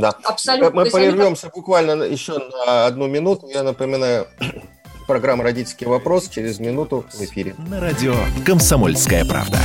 Да. 0.00 0.14
Абсолютно. 0.24 0.70
То 0.70 0.76
Мы 0.76 0.82
есть 0.84 0.94
они 0.94 1.10
прервемся 1.10 1.50
буквально 1.54 2.02
еще 2.04 2.38
на 2.66 2.86
одну 2.86 3.06
минуту. 3.06 3.48
Я 3.48 3.62
напоминаю, 3.62 4.26
программа 5.06 5.44
«Родительский 5.44 5.86
вопрос» 5.86 6.28
через 6.28 6.58
минуту 6.58 7.04
в 7.12 7.20
эфире. 7.22 7.54
На 7.58 7.80
радио 7.80 8.14
«Комсомольская 8.46 9.26
правда». 9.26 9.58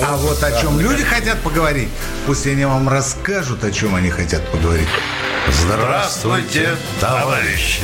А 0.00 0.16
вот 0.16 0.42
о 0.42 0.60
чем 0.60 0.78
люди 0.78 1.02
хотят 1.02 1.40
поговорить, 1.40 1.88
пусть 2.26 2.46
они 2.46 2.64
вам 2.64 2.88
расскажут, 2.88 3.64
о 3.64 3.72
чем 3.72 3.94
они 3.96 4.10
хотят 4.10 4.42
поговорить. 4.52 4.88
Здравствуйте, 5.48 6.68
товарищи! 7.00 7.82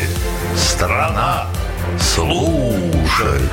Страна 0.56 1.46
слушает! 1.98 3.50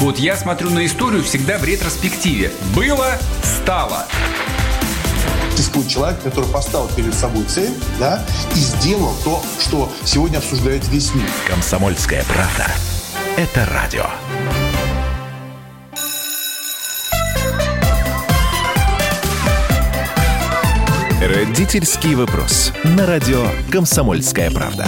Вот 0.00 0.18
я 0.18 0.34
смотрю 0.34 0.70
на 0.70 0.86
историю 0.86 1.22
всегда 1.22 1.58
в 1.58 1.64
ретроспективе. 1.64 2.50
Было, 2.74 3.18
стало. 3.42 4.06
Существует 5.50 5.88
человек, 5.88 6.22
который 6.22 6.48
поставил 6.48 6.88
перед 6.88 7.12
собой 7.12 7.44
цель, 7.44 7.74
да, 7.98 8.24
и 8.56 8.58
сделал 8.58 9.14
то, 9.22 9.42
что 9.60 9.92
сегодня 10.06 10.38
обсуждает 10.38 10.88
весь 10.88 11.14
мир. 11.14 11.26
«Комсомольская 11.46 12.24
правда». 12.24 12.66
Это 13.36 13.68
радио. 13.74 14.06
Родительский 21.20 22.14
вопрос. 22.14 22.72
На 22.84 23.04
радио 23.04 23.48
«Комсомольская 23.70 24.50
правда». 24.50 24.86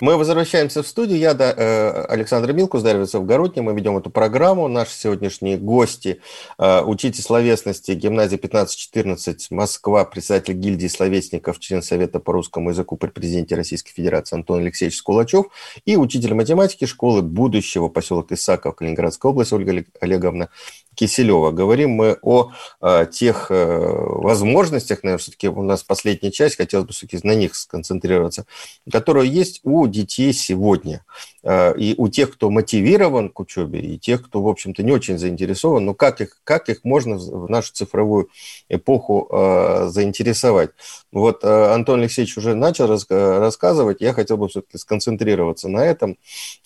Мы 0.00 0.16
возвращаемся 0.16 0.82
в 0.82 0.86
студию. 0.86 1.18
Я, 1.18 1.34
да, 1.34 1.52
э, 1.54 2.04
Александр 2.08 2.54
Милкус, 2.54 2.82
Дарья 2.82 3.00
Вицов-Городня. 3.00 3.62
Мы 3.62 3.74
ведем 3.74 3.98
эту 3.98 4.08
программу. 4.08 4.66
Наши 4.66 4.92
сегодняшние 4.92 5.58
гости 5.58 6.22
э,– 6.58 6.80
учитель 6.86 7.22
словесности 7.22 7.90
гимназии 7.92 8.36
1514 8.36 9.50
Москва, 9.50 10.06
председатель 10.06 10.54
гильдии 10.54 10.86
словесников, 10.86 11.58
член 11.58 11.82
Совета 11.82 12.18
по 12.18 12.32
русскому 12.32 12.70
языку 12.70 12.96
при 12.96 13.08
президенте 13.08 13.56
Российской 13.56 13.92
Федерации 13.92 14.36
Антон 14.36 14.60
Алексеевич 14.60 14.96
Скулачев 14.96 15.46
и 15.84 15.98
учитель 15.98 16.32
математики 16.32 16.86
школы 16.86 17.20
будущего 17.20 17.88
поселок 17.88 18.32
Исаков, 18.32 18.76
Калининградская 18.76 19.30
область 19.30 19.52
Ольга 19.52 19.72
Олег- 19.72 19.96
Олеговна 20.00 20.48
Киселева. 20.94 21.50
Говорим 21.50 21.90
мы 21.90 22.18
о 22.22 22.50
э, 22.80 23.06
тех 23.10 23.50
э, 23.50 23.78
возможностях, 23.78 25.02
наверное, 25.02 25.20
все-таки 25.22 25.48
у 25.48 25.62
нас 25.62 25.82
последняя 25.82 26.30
часть, 26.30 26.56
хотелось 26.56 26.86
бы 26.86 26.92
все-таки 26.92 27.26
на 27.26 27.34
них 27.34 27.54
сконцентрироваться, 27.54 28.44
которые 28.90 29.30
есть 29.30 29.60
у 29.64 29.86
детей 29.86 30.32
сегодня. 30.32 31.04
Э, 31.42 31.74
И 31.76 31.94
у 31.96 32.08
тех, 32.08 32.32
кто 32.32 32.50
мотивирован 32.50 33.30
к 33.30 33.40
учебе, 33.40 33.80
и 33.80 33.98
тех, 33.98 34.26
кто, 34.26 34.42
в 34.42 34.48
общем-то, 34.48 34.82
не 34.82 34.92
очень 34.92 35.18
заинтересован, 35.18 35.84
но 35.84 35.94
как 35.94 36.20
их, 36.20 36.40
как 36.44 36.68
их 36.68 36.84
можно 36.84 37.16
в 37.16 37.48
нашу 37.48 37.72
цифровую 37.72 38.28
эпоху 38.68 39.28
э, 39.30 39.88
заинтересовать? 39.88 40.70
Вот 41.12 41.44
э, 41.44 41.72
Антон 41.72 42.00
Алексеевич 42.00 42.36
уже 42.36 42.54
начал 42.54 42.86
рас- 42.86 43.06
э, 43.08 43.38
рассказывать, 43.38 44.00
я 44.00 44.12
хотел 44.12 44.36
бы 44.36 44.48
все-таки 44.48 44.78
сконцентрироваться 44.78 45.68
на 45.68 45.84
этом. 45.84 46.18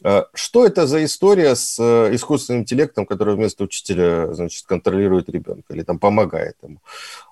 Э, 0.03 0.25
Что 0.35 0.66
это 0.66 0.87
за 0.87 1.05
история 1.05 1.55
с 1.55 1.79
э, 1.79 2.14
искусственным 2.14 2.62
интеллектом, 2.62 3.07
который 3.07 3.37
вместо 3.37 3.64
учителя, 3.64 4.24
значит, 4.33 4.64
контролирует 4.66 5.29
ребенка 5.29 5.75
или 5.75 5.83
там 5.83 5.99
помогает 5.99 6.57
ему? 6.62 6.79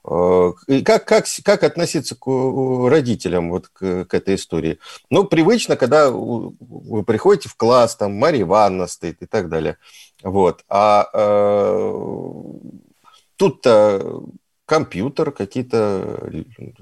Э, 0.05 0.53
И 0.66 0.82
как, 0.82 1.07
как, 1.07 1.24
как 1.45 1.64
относиться 1.64 2.14
к 2.14 2.26
родителям 2.26 3.51
вот 3.51 3.68
к, 3.68 4.05
к 4.05 4.14
этой 4.14 4.34
истории? 4.34 4.78
Ну, 5.11 5.24
привычно, 5.24 5.76
когда 5.76 6.11
вы 6.11 7.03
приходите 7.05 7.49
в 7.49 7.57
класс, 7.57 7.97
там 7.97 8.14
Марья 8.14 8.43
Ивановна 8.43 8.86
стоит 8.86 9.22
и 9.22 9.26
так 9.26 9.49
далее. 9.49 9.78
Вот. 10.22 10.64
А 10.68 11.09
э, 11.12 12.32
тут-то 13.36 14.22
компьютер, 14.66 15.32
какие-то 15.32 16.30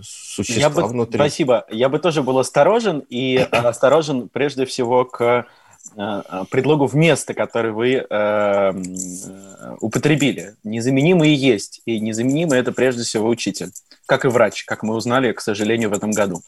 существа 0.01 0.61
Я 0.61 0.71
бы, 0.71 0.87
внутри. 0.87 1.19
Спасибо. 1.19 1.67
Я 1.71 1.89
бы 1.89 1.99
тоже 1.99 2.23
был 2.23 2.39
осторожен, 2.39 3.01
и 3.09 3.37
э, 3.37 3.43
осторожен 3.45 4.29
прежде 4.29 4.65
всего 4.65 5.05
к 5.05 5.47
предлогу 6.51 6.87
вместо, 6.87 7.35
который 7.35 7.73
вы 7.73 7.95
э, 7.95 8.05
э, 8.09 8.73
употребили. 9.81 10.55
Незаменимые 10.63 11.35
есть, 11.35 11.83
и 11.85 11.99
незаменимый 12.01 12.59
это 12.59 12.73
прежде 12.73 13.03
всего 13.03 13.29
учитель, 13.29 13.71
как 14.07 14.25
и 14.25 14.29
врач, 14.29 14.65
как 14.65 14.83
мы 14.83 14.95
узнали, 14.95 15.33
к 15.33 15.41
сожалению, 15.41 15.91
в 15.91 15.93
этом 15.93 16.13
году. 16.13 16.43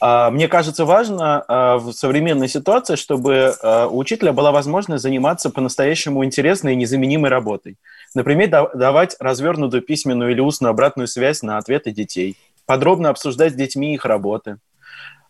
А, 0.00 0.30
Мне 0.30 0.48
кажется, 0.48 0.84
важно 0.84 1.44
а, 1.46 1.78
в 1.78 1.92
современной 1.92 2.48
ситуации, 2.48 2.96
чтобы 2.96 3.54
а, 3.62 3.86
у 3.88 3.98
учителя 3.98 4.32
была 4.32 4.52
возможность 4.52 5.02
заниматься 5.02 5.50
по-настоящему 5.50 6.24
интересной 6.24 6.74
и 6.74 6.76
незаменимой 6.76 7.30
работой. 7.30 7.76
Например, 8.14 8.48
да- 8.48 8.70
давать 8.74 9.16
развернутую 9.18 9.82
письменную 9.82 10.30
или 10.30 10.40
устную 10.40 10.70
обратную 10.70 11.08
связь 11.08 11.42
на 11.42 11.58
ответы 11.58 11.90
детей, 11.90 12.36
подробно 12.66 13.08
обсуждать 13.10 13.52
с 13.52 13.56
детьми 13.56 13.94
их 13.94 14.04
работы, 14.04 14.52
а, 14.52 14.58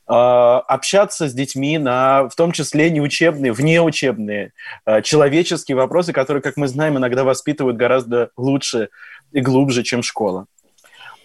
общаться 0.08 1.28
с 1.28 1.34
детьми 1.34 1.76
на, 1.78 2.28
в 2.28 2.34
том 2.34 2.52
числе, 2.52 2.90
неучебные, 2.90 3.52
внеучебные, 3.52 4.52
а, 4.84 5.02
человеческие 5.02 5.76
вопросы, 5.76 6.12
которые, 6.12 6.42
как 6.42 6.56
мы 6.56 6.66
знаем, 6.66 6.96
иногда 6.96 7.24
воспитывают 7.24 7.76
гораздо 7.76 8.30
лучше 8.36 8.88
и 9.32 9.40
глубже, 9.40 9.82
чем 9.82 10.02
школа. 10.02 10.46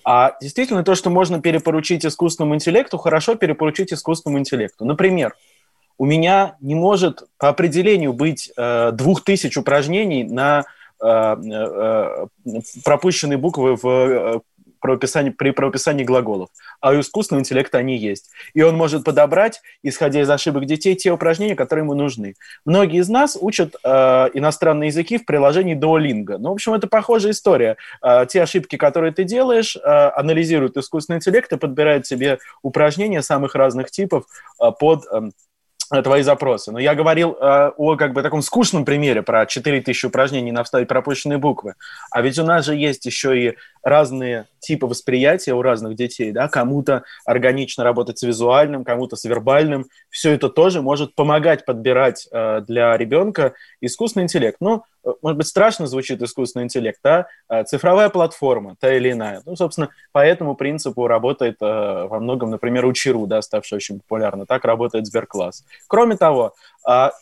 А 0.05 0.35
действительно, 0.41 0.83
то, 0.83 0.95
что 0.95 1.09
можно 1.09 1.41
перепоручить 1.41 2.05
искусственному 2.05 2.55
интеллекту, 2.55 2.97
хорошо 2.97 3.35
перепоручить 3.35 3.93
искусственному 3.93 4.39
интеллекту. 4.39 4.85
Например, 4.85 5.33
у 5.97 6.05
меня 6.05 6.57
не 6.59 6.75
может 6.75 7.23
по 7.37 7.49
определению 7.49 8.13
быть 8.13 8.51
э, 8.57 8.91
двух 8.91 9.23
тысяч 9.23 9.55
упражнений 9.55 10.23
на 10.23 10.65
э, 11.01 11.05
э, 11.05 12.27
э, 12.45 12.59
пропущенные 12.83 13.37
буквы 13.37 13.75
в 13.75 13.87
э, 13.87 14.39
правописании, 14.83 15.31
при 15.31 15.51
правописании 15.51 16.03
глаголов. 16.03 16.49
А 16.81 16.91
у 16.91 16.99
искусственного 16.99 17.41
интеллекта 17.41 17.77
они 17.77 17.97
есть. 17.97 18.29
И 18.53 18.61
он 18.61 18.75
может 18.75 19.05
подобрать, 19.05 19.61
исходя 19.81 20.21
из 20.21 20.29
ошибок 20.29 20.65
детей, 20.65 20.93
те 20.95 21.11
упражнения, 21.11 21.55
которые 21.55 21.83
ему 21.83 21.93
нужны. 21.93 22.35
Многие 22.65 22.99
из 22.99 23.09
нас 23.09 23.37
учат 23.39 23.75
э, 23.83 23.89
иностранные 24.33 24.87
языки 24.87 25.17
в 25.17 25.25
приложении 25.25 25.75
Duolingo. 25.75 26.37
Ну, 26.37 26.49
в 26.49 26.53
общем, 26.53 26.73
это 26.73 26.87
похожая 26.87 27.31
история. 27.31 27.77
Э, 28.03 28.25
те 28.29 28.43
ошибки, 28.43 28.75
которые 28.75 29.13
ты 29.13 29.23
делаешь, 29.23 29.77
э, 29.77 29.79
анализирует 29.79 30.75
искусственный 30.75 31.17
интеллект 31.17 31.51
и 31.53 31.57
подбирает 31.57 32.05
себе 32.05 32.39
упражнения 32.61 33.21
самых 33.21 33.55
разных 33.55 33.89
типов 33.89 34.25
э, 34.61 34.69
под 34.77 35.05
э, 35.09 35.29
твои 36.03 36.21
запросы. 36.23 36.71
Но 36.71 36.79
я 36.79 36.95
говорил 36.95 37.37
э, 37.39 37.71
о 37.77 37.95
как 37.95 38.13
бы 38.13 38.21
таком 38.21 38.41
скучном 38.41 38.85
примере 38.85 39.21
про 39.21 39.45
4000 39.45 40.05
упражнений 40.05 40.51
на 40.51 40.63
вставить 40.63 40.87
пропущенные 40.87 41.37
буквы. 41.37 41.75
А 42.11 42.21
ведь 42.21 42.39
у 42.39 42.43
нас 42.43 42.65
же 42.65 42.75
есть 42.75 43.05
еще 43.05 43.39
и 43.39 43.57
разные 43.83 44.45
типы 44.59 44.87
восприятия 44.87 45.53
у 45.53 45.61
разных 45.61 45.95
детей. 45.95 46.31
Да? 46.31 46.47
Кому-то 46.47 47.03
органично 47.25 47.83
работать 47.83 48.17
с 48.19 48.23
визуальным, 48.23 48.83
кому-то 48.83 49.15
с 49.15 49.25
вербальным. 49.25 49.87
Все 50.09 50.31
это 50.31 50.49
тоже 50.49 50.81
может 50.81 51.15
помогать 51.15 51.65
подбирать 51.65 52.27
э, 52.31 52.61
для 52.67 52.97
ребенка 52.97 53.53
искусственный 53.81 54.23
интеллект. 54.23 54.57
Ну, 54.59 54.83
может 55.21 55.37
быть, 55.37 55.47
страшно 55.47 55.87
звучит 55.87 56.21
искусственный 56.21 56.65
интеллект, 56.65 56.99
да, 57.03 57.27
цифровая 57.65 58.09
платформа, 58.09 58.75
та 58.79 58.93
или 58.93 59.11
иная. 59.11 59.41
Ну, 59.45 59.55
собственно, 59.55 59.89
по 60.11 60.19
этому 60.19 60.55
принципу 60.55 61.07
работает 61.07 61.57
во 61.59 62.19
многом, 62.19 62.51
например, 62.51 62.85
Учеру, 62.85 63.27
да, 63.27 63.41
ставший 63.41 63.75
очень 63.77 63.99
популярно. 63.99 64.45
Так 64.45 64.65
работает 64.65 65.05
Сберкласс. 65.05 65.65
Кроме 65.87 66.15
того, 66.15 66.53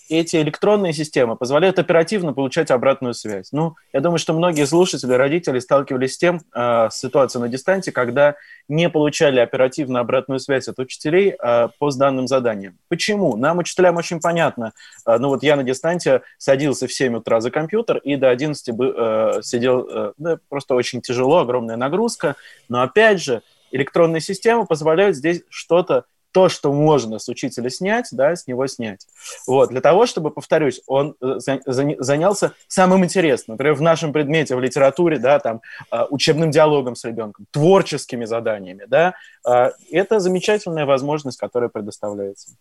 эти 0.10 0.38
электронные 0.38 0.94
системы 0.94 1.36
позволяют 1.36 1.80
оперативно 1.80 2.34
получать 2.34 2.72
обратную 2.72 3.14
связь. 3.14 3.52
Ну, 3.52 3.76
я 3.94 4.00
думаю, 4.00 4.18
что 4.18 4.34
многие 4.34 4.66
слушатели, 4.66 5.14
родители 5.14 5.60
сталкивались 5.60 6.16
с 6.16 6.18
тем, 6.18 6.42
с 6.54 6.92
ситуацией 6.92 7.44
на 7.44 7.50
дистанции, 7.50 7.92
когда 7.92 8.36
не 8.68 8.90
получали 8.90 9.40
оперативно 9.40 10.00
обратную 10.00 10.40
связь 10.40 10.68
от 10.68 10.80
учителей 10.80 11.36
по 11.80 11.92
данным 11.92 12.28
заданиям. 12.28 12.78
Почему? 12.90 13.36
Нам, 13.38 13.60
учителям, 13.60 13.98
очень 13.98 14.20
понятно. 14.20 14.74
Ну, 15.06 15.30
вот 15.30 15.44
я 15.44 15.56
на 15.56 15.64
дистанции 15.64 16.22
садился 16.38 16.88
в 16.88 16.94
7 16.94 17.18
утра 17.18 17.40
за 17.42 17.52
компьютер 17.52 17.71
и 18.04 18.16
до 18.16 18.30
11 18.30 18.76
бы, 18.76 18.94
э, 18.96 19.42
сидел, 19.42 19.88
э, 19.90 20.14
да, 20.18 20.40
просто 20.50 20.76
очень 20.76 21.02
тяжело, 21.02 21.40
огромная 21.40 21.78
нагрузка. 21.78 22.36
Но 22.70 22.82
опять 22.82 23.22
же, 23.22 23.42
электронные 23.72 24.22
системы 24.22 24.66
позволяют 24.66 25.16
здесь 25.16 25.44
что-то 25.50 26.06
то, 26.32 26.50
что 26.50 26.72
можно 26.72 27.20
с 27.20 27.28
учителя 27.30 27.70
снять, 27.70 28.08
да, 28.12 28.36
с 28.36 28.48
него 28.48 28.68
снять. 28.68 29.08
Вот, 29.46 29.70
для 29.70 29.82
того, 29.82 30.06
чтобы, 30.06 30.32
повторюсь, 30.32 30.82
он 30.88 31.16
э, 31.22 31.40
занялся 31.68 32.54
самым 32.68 33.04
интересным, 33.04 33.56
например, 33.56 33.76
в 33.76 33.82
нашем 33.82 34.14
предмете, 34.14 34.56
в 34.56 34.62
литературе, 34.62 35.20
да, 35.20 35.40
там, 35.40 35.62
э, 35.92 36.04
учебным 36.10 36.52
диалогом 36.52 36.96
с 36.96 37.04
ребенком, 37.04 37.46
творческими 37.52 38.26
заданиями, 38.26 38.86
да, 38.88 39.14
э, 39.46 39.72
это 39.92 40.20
замечательная 40.20 40.86
возможность, 40.86 41.38
которая 41.38 41.70
предоставляется. 41.70 42.56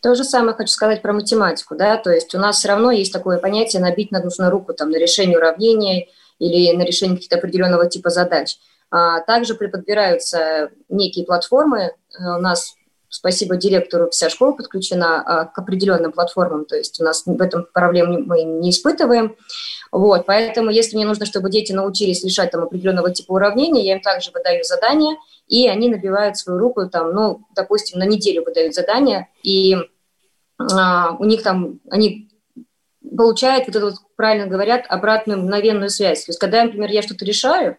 То 0.00 0.14
же 0.14 0.24
самое 0.24 0.54
хочу 0.54 0.70
сказать 0.70 1.02
про 1.02 1.12
математику, 1.12 1.74
да, 1.74 1.96
то 1.96 2.10
есть 2.10 2.34
у 2.34 2.38
нас 2.38 2.58
все 2.58 2.68
равно 2.68 2.92
есть 2.92 3.12
такое 3.12 3.38
понятие 3.38 3.82
набить 3.82 4.12
на 4.12 4.22
нужную 4.22 4.50
руку 4.50 4.74
там 4.74 4.90
на 4.90 4.96
решение 4.96 5.38
уравнения 5.38 6.08
или 6.38 6.76
на 6.76 6.82
решение 6.82 7.16
каких-то 7.16 7.36
определенного 7.36 7.88
типа 7.88 8.10
задач. 8.10 8.58
А 8.90 9.20
также 9.20 9.54
подбираются 9.54 10.70
некие 10.88 11.24
платформы, 11.24 11.94
у 12.18 12.40
нас 12.40 12.74
спасибо 13.12 13.56
директору, 13.56 14.08
вся 14.10 14.30
школа 14.30 14.52
подключена 14.52 15.22
а, 15.22 15.44
к 15.44 15.58
определенным 15.58 16.12
платформам, 16.12 16.64
то 16.64 16.76
есть 16.76 16.98
у 16.98 17.04
нас 17.04 17.24
в 17.26 17.40
этом 17.42 17.66
проблем 17.70 18.24
мы 18.26 18.42
не 18.42 18.70
испытываем. 18.70 19.36
Вот, 19.92 20.24
поэтому 20.24 20.70
если 20.70 20.96
мне 20.96 21.04
нужно, 21.04 21.26
чтобы 21.26 21.50
дети 21.50 21.72
научились 21.72 22.24
решать 22.24 22.50
там 22.50 22.62
определенного 22.62 23.12
типа 23.12 23.32
уравнения, 23.32 23.84
я 23.84 23.96
им 23.96 24.00
также 24.00 24.30
выдаю 24.30 24.64
задания, 24.64 25.18
и 25.46 25.68
они 25.68 25.90
набивают 25.90 26.38
свою 26.38 26.58
руку, 26.58 26.88
там, 26.88 27.12
ну, 27.12 27.44
допустим, 27.54 27.98
на 27.98 28.04
неделю 28.04 28.44
выдают 28.44 28.74
задания, 28.74 29.28
и 29.42 29.76
а, 30.58 31.14
у 31.18 31.24
них 31.24 31.42
там, 31.42 31.80
они 31.90 32.30
получают, 33.14 33.66
вот 33.66 33.76
это 33.76 33.84
вот, 33.84 33.94
правильно 34.16 34.46
говорят, 34.46 34.86
обратную 34.88 35.38
мгновенную 35.38 35.90
связь. 35.90 36.24
То 36.24 36.30
есть, 36.30 36.38
когда, 36.38 36.64
например, 36.64 36.90
я 36.90 37.02
что-то 37.02 37.26
решаю, 37.26 37.76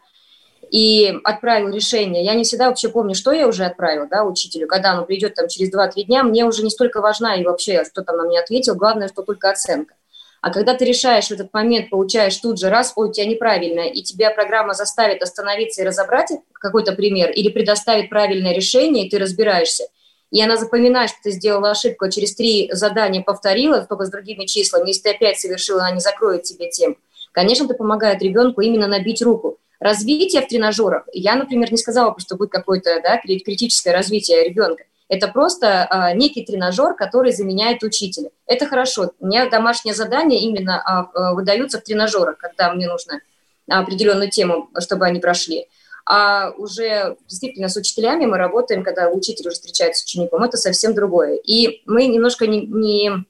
и 0.74 1.20
отправил 1.24 1.70
решение. 1.70 2.26
Я 2.26 2.34
не 2.34 2.44
всегда 2.44 2.68
вообще 2.68 2.90
помню, 2.90 3.14
что 3.14 3.32
я 3.32 3.48
уже 3.48 3.64
отправил, 3.64 4.08
да, 4.10 4.24
учителю. 4.24 4.68
Когда 4.68 4.94
оно 4.94 5.06
придет 5.06 5.36
там 5.36 5.48
через 5.48 5.72
2-3 5.72 6.06
дня, 6.06 6.24
мне 6.24 6.46
уже 6.46 6.64
не 6.64 6.72
столько 6.72 7.00
важна 7.00 7.36
и 7.36 7.44
вообще, 7.44 7.86
что 7.86 8.02
там 8.02 8.18
на 8.18 8.24
мне 8.24 8.40
ответил, 8.40 8.74
главное, 8.74 9.08
что 9.08 9.22
только 9.22 9.52
оценка. 9.52 9.94
А 10.42 10.52
когда 10.52 10.74
ты 10.74 10.84
решаешь 10.84 11.28
в 11.28 11.32
этот 11.32 11.54
момент, 11.54 11.92
получаешь 11.92 12.36
тут 12.38 12.60
же 12.60 12.70
раз, 12.70 12.94
ой, 12.96 13.10
у 13.10 13.12
тебя 13.14 13.28
неправильно, 13.28 13.82
и 13.82 14.02
тебя 14.02 14.32
программа 14.32 14.74
заставит 14.74 15.22
остановиться 15.22 15.84
и 15.84 15.86
разобрать 15.86 16.32
какой-то 16.54 16.94
пример, 16.94 17.30
или 17.30 17.50
предоставит 17.50 18.10
правильное 18.10 18.56
решение, 18.56 19.06
и 19.06 19.10
ты 19.12 19.20
разбираешься, 19.20 19.84
и 20.32 20.42
она 20.42 20.58
запоминает, 20.58 21.12
что 21.12 21.20
ты 21.22 21.32
сделала 21.32 21.70
ошибку, 21.70 22.06
а 22.06 22.12
через 22.12 22.34
три 22.36 22.72
задания 22.74 23.22
повторила, 23.22 23.86
только 23.86 24.06
с 24.06 24.10
другими 24.10 24.46
числами, 24.46 24.88
если 24.88 25.04
ты 25.04 25.10
опять 25.12 25.40
совершила, 25.40 25.82
она 25.82 25.92
не 25.92 26.00
закроет 26.00 26.42
тебе 26.42 26.72
тем. 26.72 26.98
Конечно, 27.32 27.66
это 27.66 27.76
помогает 27.76 28.24
ребенку 28.24 28.62
именно 28.62 28.88
набить 28.88 29.22
руку 29.22 29.60
развитие 29.84 30.42
в 30.42 30.48
тренажерах, 30.48 31.04
я, 31.14 31.36
например, 31.36 31.72
не 31.72 31.78
сказала, 31.78 32.16
что 32.18 32.36
будет 32.36 32.52
какое-то 32.52 33.02
да, 33.04 33.18
критическое 33.18 33.92
развитие 33.92 34.44
ребенка. 34.44 34.84
Это 35.10 35.28
просто 35.28 35.86
а, 35.90 36.14
некий 36.14 36.44
тренажер, 36.44 36.96
который 36.96 37.34
заменяет 37.34 37.84
учителя. 37.84 38.30
Это 38.48 38.66
хорошо. 38.66 39.12
У 39.20 39.28
меня 39.28 39.50
домашние 39.50 39.94
задания 39.94 40.40
именно 40.40 40.82
а, 40.82 41.10
а, 41.14 41.34
выдаются 41.34 41.80
в 41.80 41.84
тренажерах, 41.84 42.38
когда 42.38 42.74
мне 42.74 42.88
нужно 42.88 43.20
определенную 43.68 44.32
тему, 44.32 44.70
чтобы 44.80 45.06
они 45.06 45.20
прошли. 45.20 45.68
А 46.06 46.52
уже 46.58 47.18
действительно 47.28 47.70
с 47.70 47.76
учителями 47.76 48.26
мы 48.26 48.38
работаем, 48.38 48.84
когда 48.84 49.10
учитель 49.10 49.48
уже 49.48 49.56
встречается 49.56 50.02
с 50.02 50.06
учеником, 50.06 50.44
это 50.44 50.58
совсем 50.58 50.94
другое. 50.94 51.36
И 51.36 51.82
мы 51.86 52.08
немножко 52.08 52.48
не, 52.48 52.66
не 52.66 53.26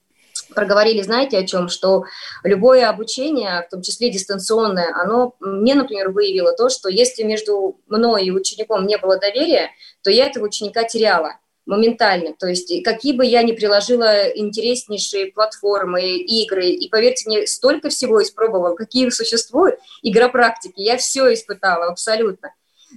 проговорили, 0.53 1.01
знаете, 1.01 1.37
о 1.37 1.45
чем, 1.45 1.69
что 1.69 2.03
любое 2.43 2.87
обучение, 2.89 3.65
в 3.67 3.69
том 3.69 3.81
числе 3.81 4.09
дистанционное, 4.09 4.93
оно 4.95 5.35
мне, 5.39 5.75
например, 5.75 6.09
выявило 6.09 6.53
то, 6.53 6.69
что 6.69 6.89
если 6.89 7.23
между 7.23 7.79
мной 7.87 8.25
и 8.25 8.31
учеником 8.31 8.85
не 8.85 8.97
было 8.97 9.19
доверия, 9.19 9.71
то 10.03 10.11
я 10.11 10.27
этого 10.27 10.45
ученика 10.45 10.83
теряла 10.83 11.37
моментально. 11.65 12.33
То 12.37 12.47
есть 12.47 12.83
какие 12.83 13.13
бы 13.13 13.25
я 13.25 13.43
ни 13.43 13.53
приложила 13.53 14.27
интереснейшие 14.29 15.27
платформы, 15.31 16.01
игры, 16.01 16.67
и 16.67 16.89
поверьте 16.89 17.29
мне, 17.29 17.47
столько 17.47 17.89
всего 17.89 18.21
испробовала, 18.21 18.75
какие 18.75 19.09
существуют, 19.09 19.79
игра 20.01 20.29
практики, 20.29 20.81
я 20.81 20.97
все 20.97 21.33
испытала 21.33 21.87
абсолютно. 21.87 22.53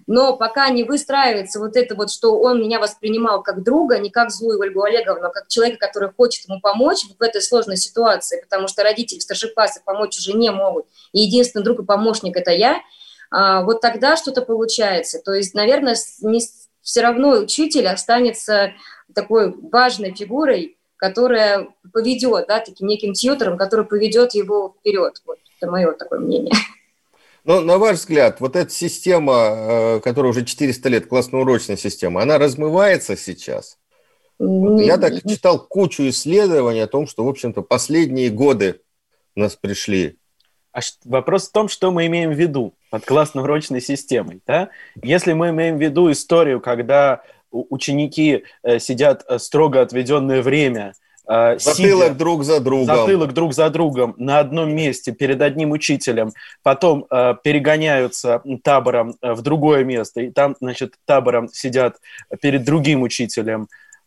Но 0.07 0.37
пока 0.37 0.69
не 0.69 0.85
выстраивается 0.85 1.59
вот 1.59 1.77
это 1.77 1.97
вот, 1.97 2.11
что 2.11 2.39
он 2.39 2.61
меня 2.61 2.79
воспринимал 2.79 3.43
как 3.43 3.65
друга, 3.65 3.99
не 3.99 4.11
как 4.11 4.31
злую 4.31 4.61
Ольгу 4.61 4.83
Олеговну, 4.83 5.27
а 5.27 5.31
как 5.31 5.49
человека, 5.49 5.87
который 5.87 6.11
хочет 6.17 6.49
ему 6.49 6.61
помочь 6.61 7.05
в 7.19 7.23
этой 7.23 7.43
сложной 7.43 7.77
ситуации, 7.77 8.41
потому 8.41 8.69
что 8.69 8.85
родители 8.85 9.19
классах 9.53 9.83
помочь 9.85 10.17
уже 10.19 10.33
не 10.35 10.51
могут, 10.51 10.87
и 11.13 11.21
единственный 11.21 11.65
друг 11.65 11.81
и 11.81 11.85
помощник– 11.85 12.37
это 12.39 12.53
я, 12.53 12.81
а, 13.31 13.63
вот 13.63 13.81
тогда 13.81 14.17
что-то 14.17 14.43
получается. 14.43 15.21
То 15.25 15.33
есть, 15.33 15.55
наверное, 15.55 15.97
не, 16.21 16.41
все 16.83 17.01
равно 17.01 17.31
учитель 17.41 17.89
останется 17.89 18.73
такой 19.15 19.53
важной 19.53 20.15
фигурой, 20.15 20.79
которая 20.97 21.69
поведет, 21.93 22.47
да, 22.47 22.61
таким 22.61 22.87
неким 22.87 23.13
тьютером, 23.13 23.59
который 23.59 23.85
поведет 23.85 24.35
его 24.35 24.77
вперед. 24.79 25.21
Вот 25.27 25.39
это 25.61 25.71
мое 25.71 25.93
такое 25.93 26.21
мнение. 26.21 26.55
Но, 27.47 27.61
на 27.61 27.79
ваш 27.79 27.99
взгляд, 27.99 28.41
вот 28.41 28.57
эта 28.57 28.71
система, 28.73 29.33
э, 29.35 30.01
которая 30.01 30.31
уже 30.31 30.45
400 30.45 30.89
лет, 30.89 31.07
классно-урочная 31.07 31.77
система, 31.77 32.21
она 32.23 32.39
размывается 32.39 33.17
сейчас? 33.17 33.79
Вот 34.41 34.81
я 34.81 34.99
так 34.99 35.23
читал 35.23 35.65
кучу 35.65 36.09
исследований 36.09 36.81
о 36.81 36.89
том, 36.89 37.07
что, 37.07 37.25
в 37.25 37.29
общем-то, 37.29 37.63
последние 37.63 38.31
годы 38.31 38.81
нас 39.37 39.55
пришли. 39.55 40.19
А 40.73 40.81
вопрос 41.05 41.49
в 41.49 41.53
том, 41.53 41.69
что 41.69 41.93
мы 41.93 42.07
имеем 42.07 42.33
в 42.33 42.37
виду 42.37 42.75
под 42.91 43.05
классно-урочной 43.05 43.81
системой. 43.81 44.41
Да? 44.45 44.71
Если 45.01 45.33
мы 45.33 45.51
имеем 45.51 45.79
в 45.79 45.81
виду 45.81 46.11
историю, 46.11 46.61
когда 46.61 47.23
ученики 47.53 48.43
э, 48.65 48.81
сидят 48.81 49.25
э, 49.29 49.39
строго 49.39 49.83
отведенное 49.83 50.43
время– 50.43 50.95
Затылок 51.29 52.05
сидя, 52.05 52.15
друг 52.15 52.45
за 52.45 52.61
другом. 52.61 52.97
Затылок 52.97 53.33
друг 53.33 53.53
за 53.53 53.69
другом 53.71 54.15
на 54.17 54.39
одном 54.39 54.73
месте 54.75 55.11
перед 55.11 55.43
одним 55.43 55.73
учителем, 55.73 56.33
потом 56.63 57.05
э, 57.11 57.35
перегоняются 57.43 58.43
табором 58.63 59.17
э, 59.21 59.33
в 59.33 59.43
другое 59.43 59.83
место, 59.83 60.21
и 60.21 60.31
там, 60.31 60.55
значит, 60.61 60.95
табором 61.05 61.49
сидят 61.49 61.97
перед 62.41 62.65
другим 62.65 63.03
учителем. 63.03 63.67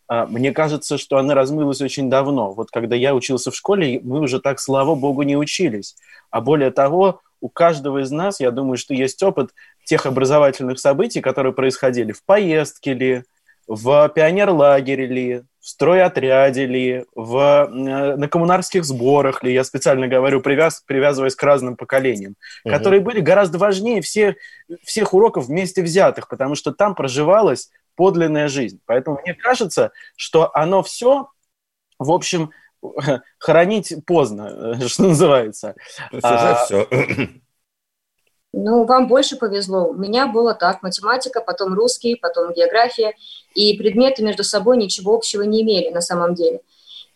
Э, 0.10 0.28
мне 0.30 0.54
кажется, 0.54 0.98
что 0.98 1.18
она 1.18 1.36
размылась 1.36 1.82
очень 1.82 2.10
давно. 2.10 2.54
Вот 2.54 2.72
когда 2.72 2.96
я 2.96 3.14
учился 3.14 3.52
в 3.52 3.56
школе, 3.56 4.00
мы 4.02 4.22
уже 4.22 4.40
так, 4.40 4.62
слава 4.62 4.96
богу, 4.96 5.24
не 5.24 5.36
учились. 5.36 5.98
А 6.32 6.40
более 6.40 6.72
того, 6.72 7.20
у 7.42 7.50
каждого 7.50 8.02
из 8.02 8.12
нас, 8.12 8.40
я 8.40 8.52
думаю, 8.52 8.78
что 8.78 8.94
есть 8.94 9.22
опыт 9.24 9.52
тех 9.84 10.06
образовательных 10.06 10.80
событий, 10.80 11.20
которые 11.20 11.52
происходили 11.52 12.14
в 12.14 12.24
поездке 12.24 12.94
ли, 12.94 13.24
в 13.68 14.10
пионерлагере 14.10 15.06
ли, 15.06 15.42
в 15.60 15.68
стройотряде 15.68 16.66
ли, 16.66 17.06
в, 17.16 17.38
э, 17.38 18.16
на 18.16 18.28
коммунарских 18.28 18.86
сборах 18.86 19.44
ли, 19.44 19.54
я 19.54 19.64
специально 19.64 20.08
говорю, 20.08 20.42
привяз, 20.42 20.82
привязываясь 20.86 21.36
к 21.36 21.44
разным 21.44 21.76
поколениям, 21.76 22.36
угу. 22.64 22.74
которые 22.74 23.02
были 23.02 23.20
гораздо 23.20 23.58
важнее 23.58 24.02
всех, 24.02 24.36
всех 24.84 25.14
уроков 25.14 25.48
вместе 25.48 25.82
взятых, 25.82 26.28
потому 26.30 26.56
что 26.56 26.72
там 26.72 26.96
проживалась 26.96 27.70
подлинная 27.96 28.48
жизнь. 28.48 28.80
Поэтому 28.86 29.20
мне 29.22 29.34
кажется, 29.34 29.92
что 30.16 30.50
оно 30.56 30.82
все, 30.82 31.30
в 31.98 32.12
общем, 32.12 32.52
хоронить 33.38 33.94
поздно, 34.06 34.80
что 34.88 35.04
называется. 35.04 35.76
Уже 36.12 36.22
а, 36.24 36.66
все. 36.66 36.88
Ну, 38.52 38.86
вам 38.86 39.08
больше 39.08 39.36
повезло. 39.36 39.90
У 39.90 39.94
меня 39.94 40.28
было 40.28 40.54
так. 40.54 40.82
Математика, 40.82 41.42
потом 41.42 41.74
русский, 41.74 42.16
потом 42.16 42.54
география. 42.54 43.14
И 43.54 43.78
предметы 43.78 44.24
между 44.24 44.44
собой 44.44 44.78
ничего 44.78 45.14
общего 45.14 45.44
не 45.44 45.62
имели 45.62 45.90
на 45.90 46.02
самом 46.02 46.34
деле. 46.34 46.62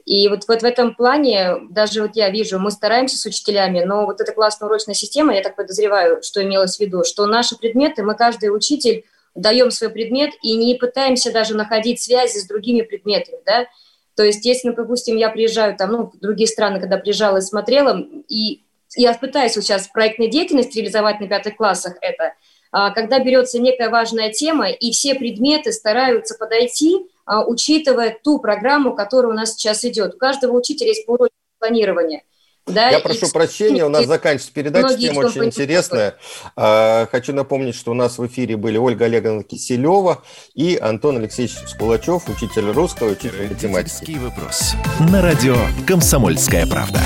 И 0.05 0.27
вот, 0.27 0.47
вот 0.47 0.61
в 0.61 0.65
этом 0.65 0.95
плане, 0.95 1.55
даже 1.69 2.01
вот 2.01 2.15
я 2.15 2.29
вижу, 2.29 2.59
мы 2.59 2.71
стараемся 2.71 3.17
с 3.17 3.25
учителями, 3.25 3.83
но 3.83 4.05
вот 4.05 4.19
эта 4.19 4.33
классная 4.33 4.67
урочная 4.67 4.95
система, 4.95 5.33
я 5.33 5.41
так 5.41 5.55
подозреваю, 5.55 6.21
что 6.21 6.43
имелось 6.43 6.75
в 6.75 6.79
виду, 6.81 7.03
что 7.05 7.25
наши 7.25 7.57
предметы, 7.57 8.03
мы 8.03 8.15
каждый 8.15 8.53
учитель 8.53 9.05
даем 9.33 9.71
свой 9.71 9.89
предмет 9.89 10.31
и 10.43 10.55
не 10.55 10.75
пытаемся 10.75 11.31
даже 11.31 11.55
находить 11.55 12.01
связи 12.01 12.37
с 12.37 12.47
другими 12.47 12.81
предметами, 12.81 13.37
да. 13.45 13.65
То 14.15 14.23
есть 14.23 14.45
если, 14.45 14.69
ну, 14.69 14.75
допустим, 14.75 15.15
я 15.15 15.29
приезжаю 15.29 15.75
там, 15.75 15.91
ну, 15.91 16.11
в 16.13 16.19
другие 16.19 16.47
страны, 16.47 16.79
когда 16.79 16.97
приезжала 16.97 17.37
и 17.37 17.41
смотрела, 17.41 17.97
и 18.27 18.62
я 18.95 19.13
пытаюсь 19.13 19.55
вот 19.55 19.63
сейчас 19.63 19.87
проектной 19.87 20.29
деятельности 20.29 20.79
реализовать 20.79 21.19
на 21.19 21.27
пятых 21.27 21.55
классах 21.55 21.95
это, 22.01 22.33
а, 22.71 22.91
когда 22.91 23.19
берется 23.19 23.59
некая 23.59 23.89
важная 23.89 24.31
тема, 24.31 24.69
и 24.69 24.91
все 24.91 25.15
предметы 25.15 25.71
стараются 25.71 26.35
подойти, 26.35 27.05
а, 27.25 27.45
учитывая 27.45 28.17
ту 28.23 28.39
программу, 28.39 28.95
которая 28.95 29.31
у 29.31 29.35
нас 29.35 29.53
сейчас 29.53 29.85
идет. 29.85 30.15
У 30.15 30.17
каждого 30.17 30.57
учителя 30.57 30.89
есть 30.89 31.05
полурочное 31.05 31.37
планирование. 31.59 32.23
Да, 32.65 32.89
Я 32.89 32.99
прошу 32.99 33.29
прощения, 33.29 33.85
у 33.85 33.89
нас 33.89 34.05
заканчивается 34.05 34.53
передача, 34.53 34.97
тема 34.97 35.19
очень 35.19 35.45
интересная. 35.45 36.15
А, 36.55 37.07
хочу 37.11 37.33
напомнить, 37.33 37.75
что 37.75 37.91
у 37.91 37.93
нас 37.93 38.17
в 38.17 38.25
эфире 38.27 38.55
были 38.55 38.77
Ольга 38.77 39.05
Олеговна 39.05 39.43
Киселева 39.43 40.23
и 40.53 40.77
Антон 40.77 41.17
Алексеевич 41.17 41.57
Скулачев, 41.67 42.29
учитель 42.29 42.71
русского, 42.71 43.11
учитель 43.11 43.49
математики. 43.49 44.17
вопрос. 44.17 44.75
На 45.11 45.21
радио 45.21 45.57
«Комсомольская 45.85 46.65
правда». 46.65 47.01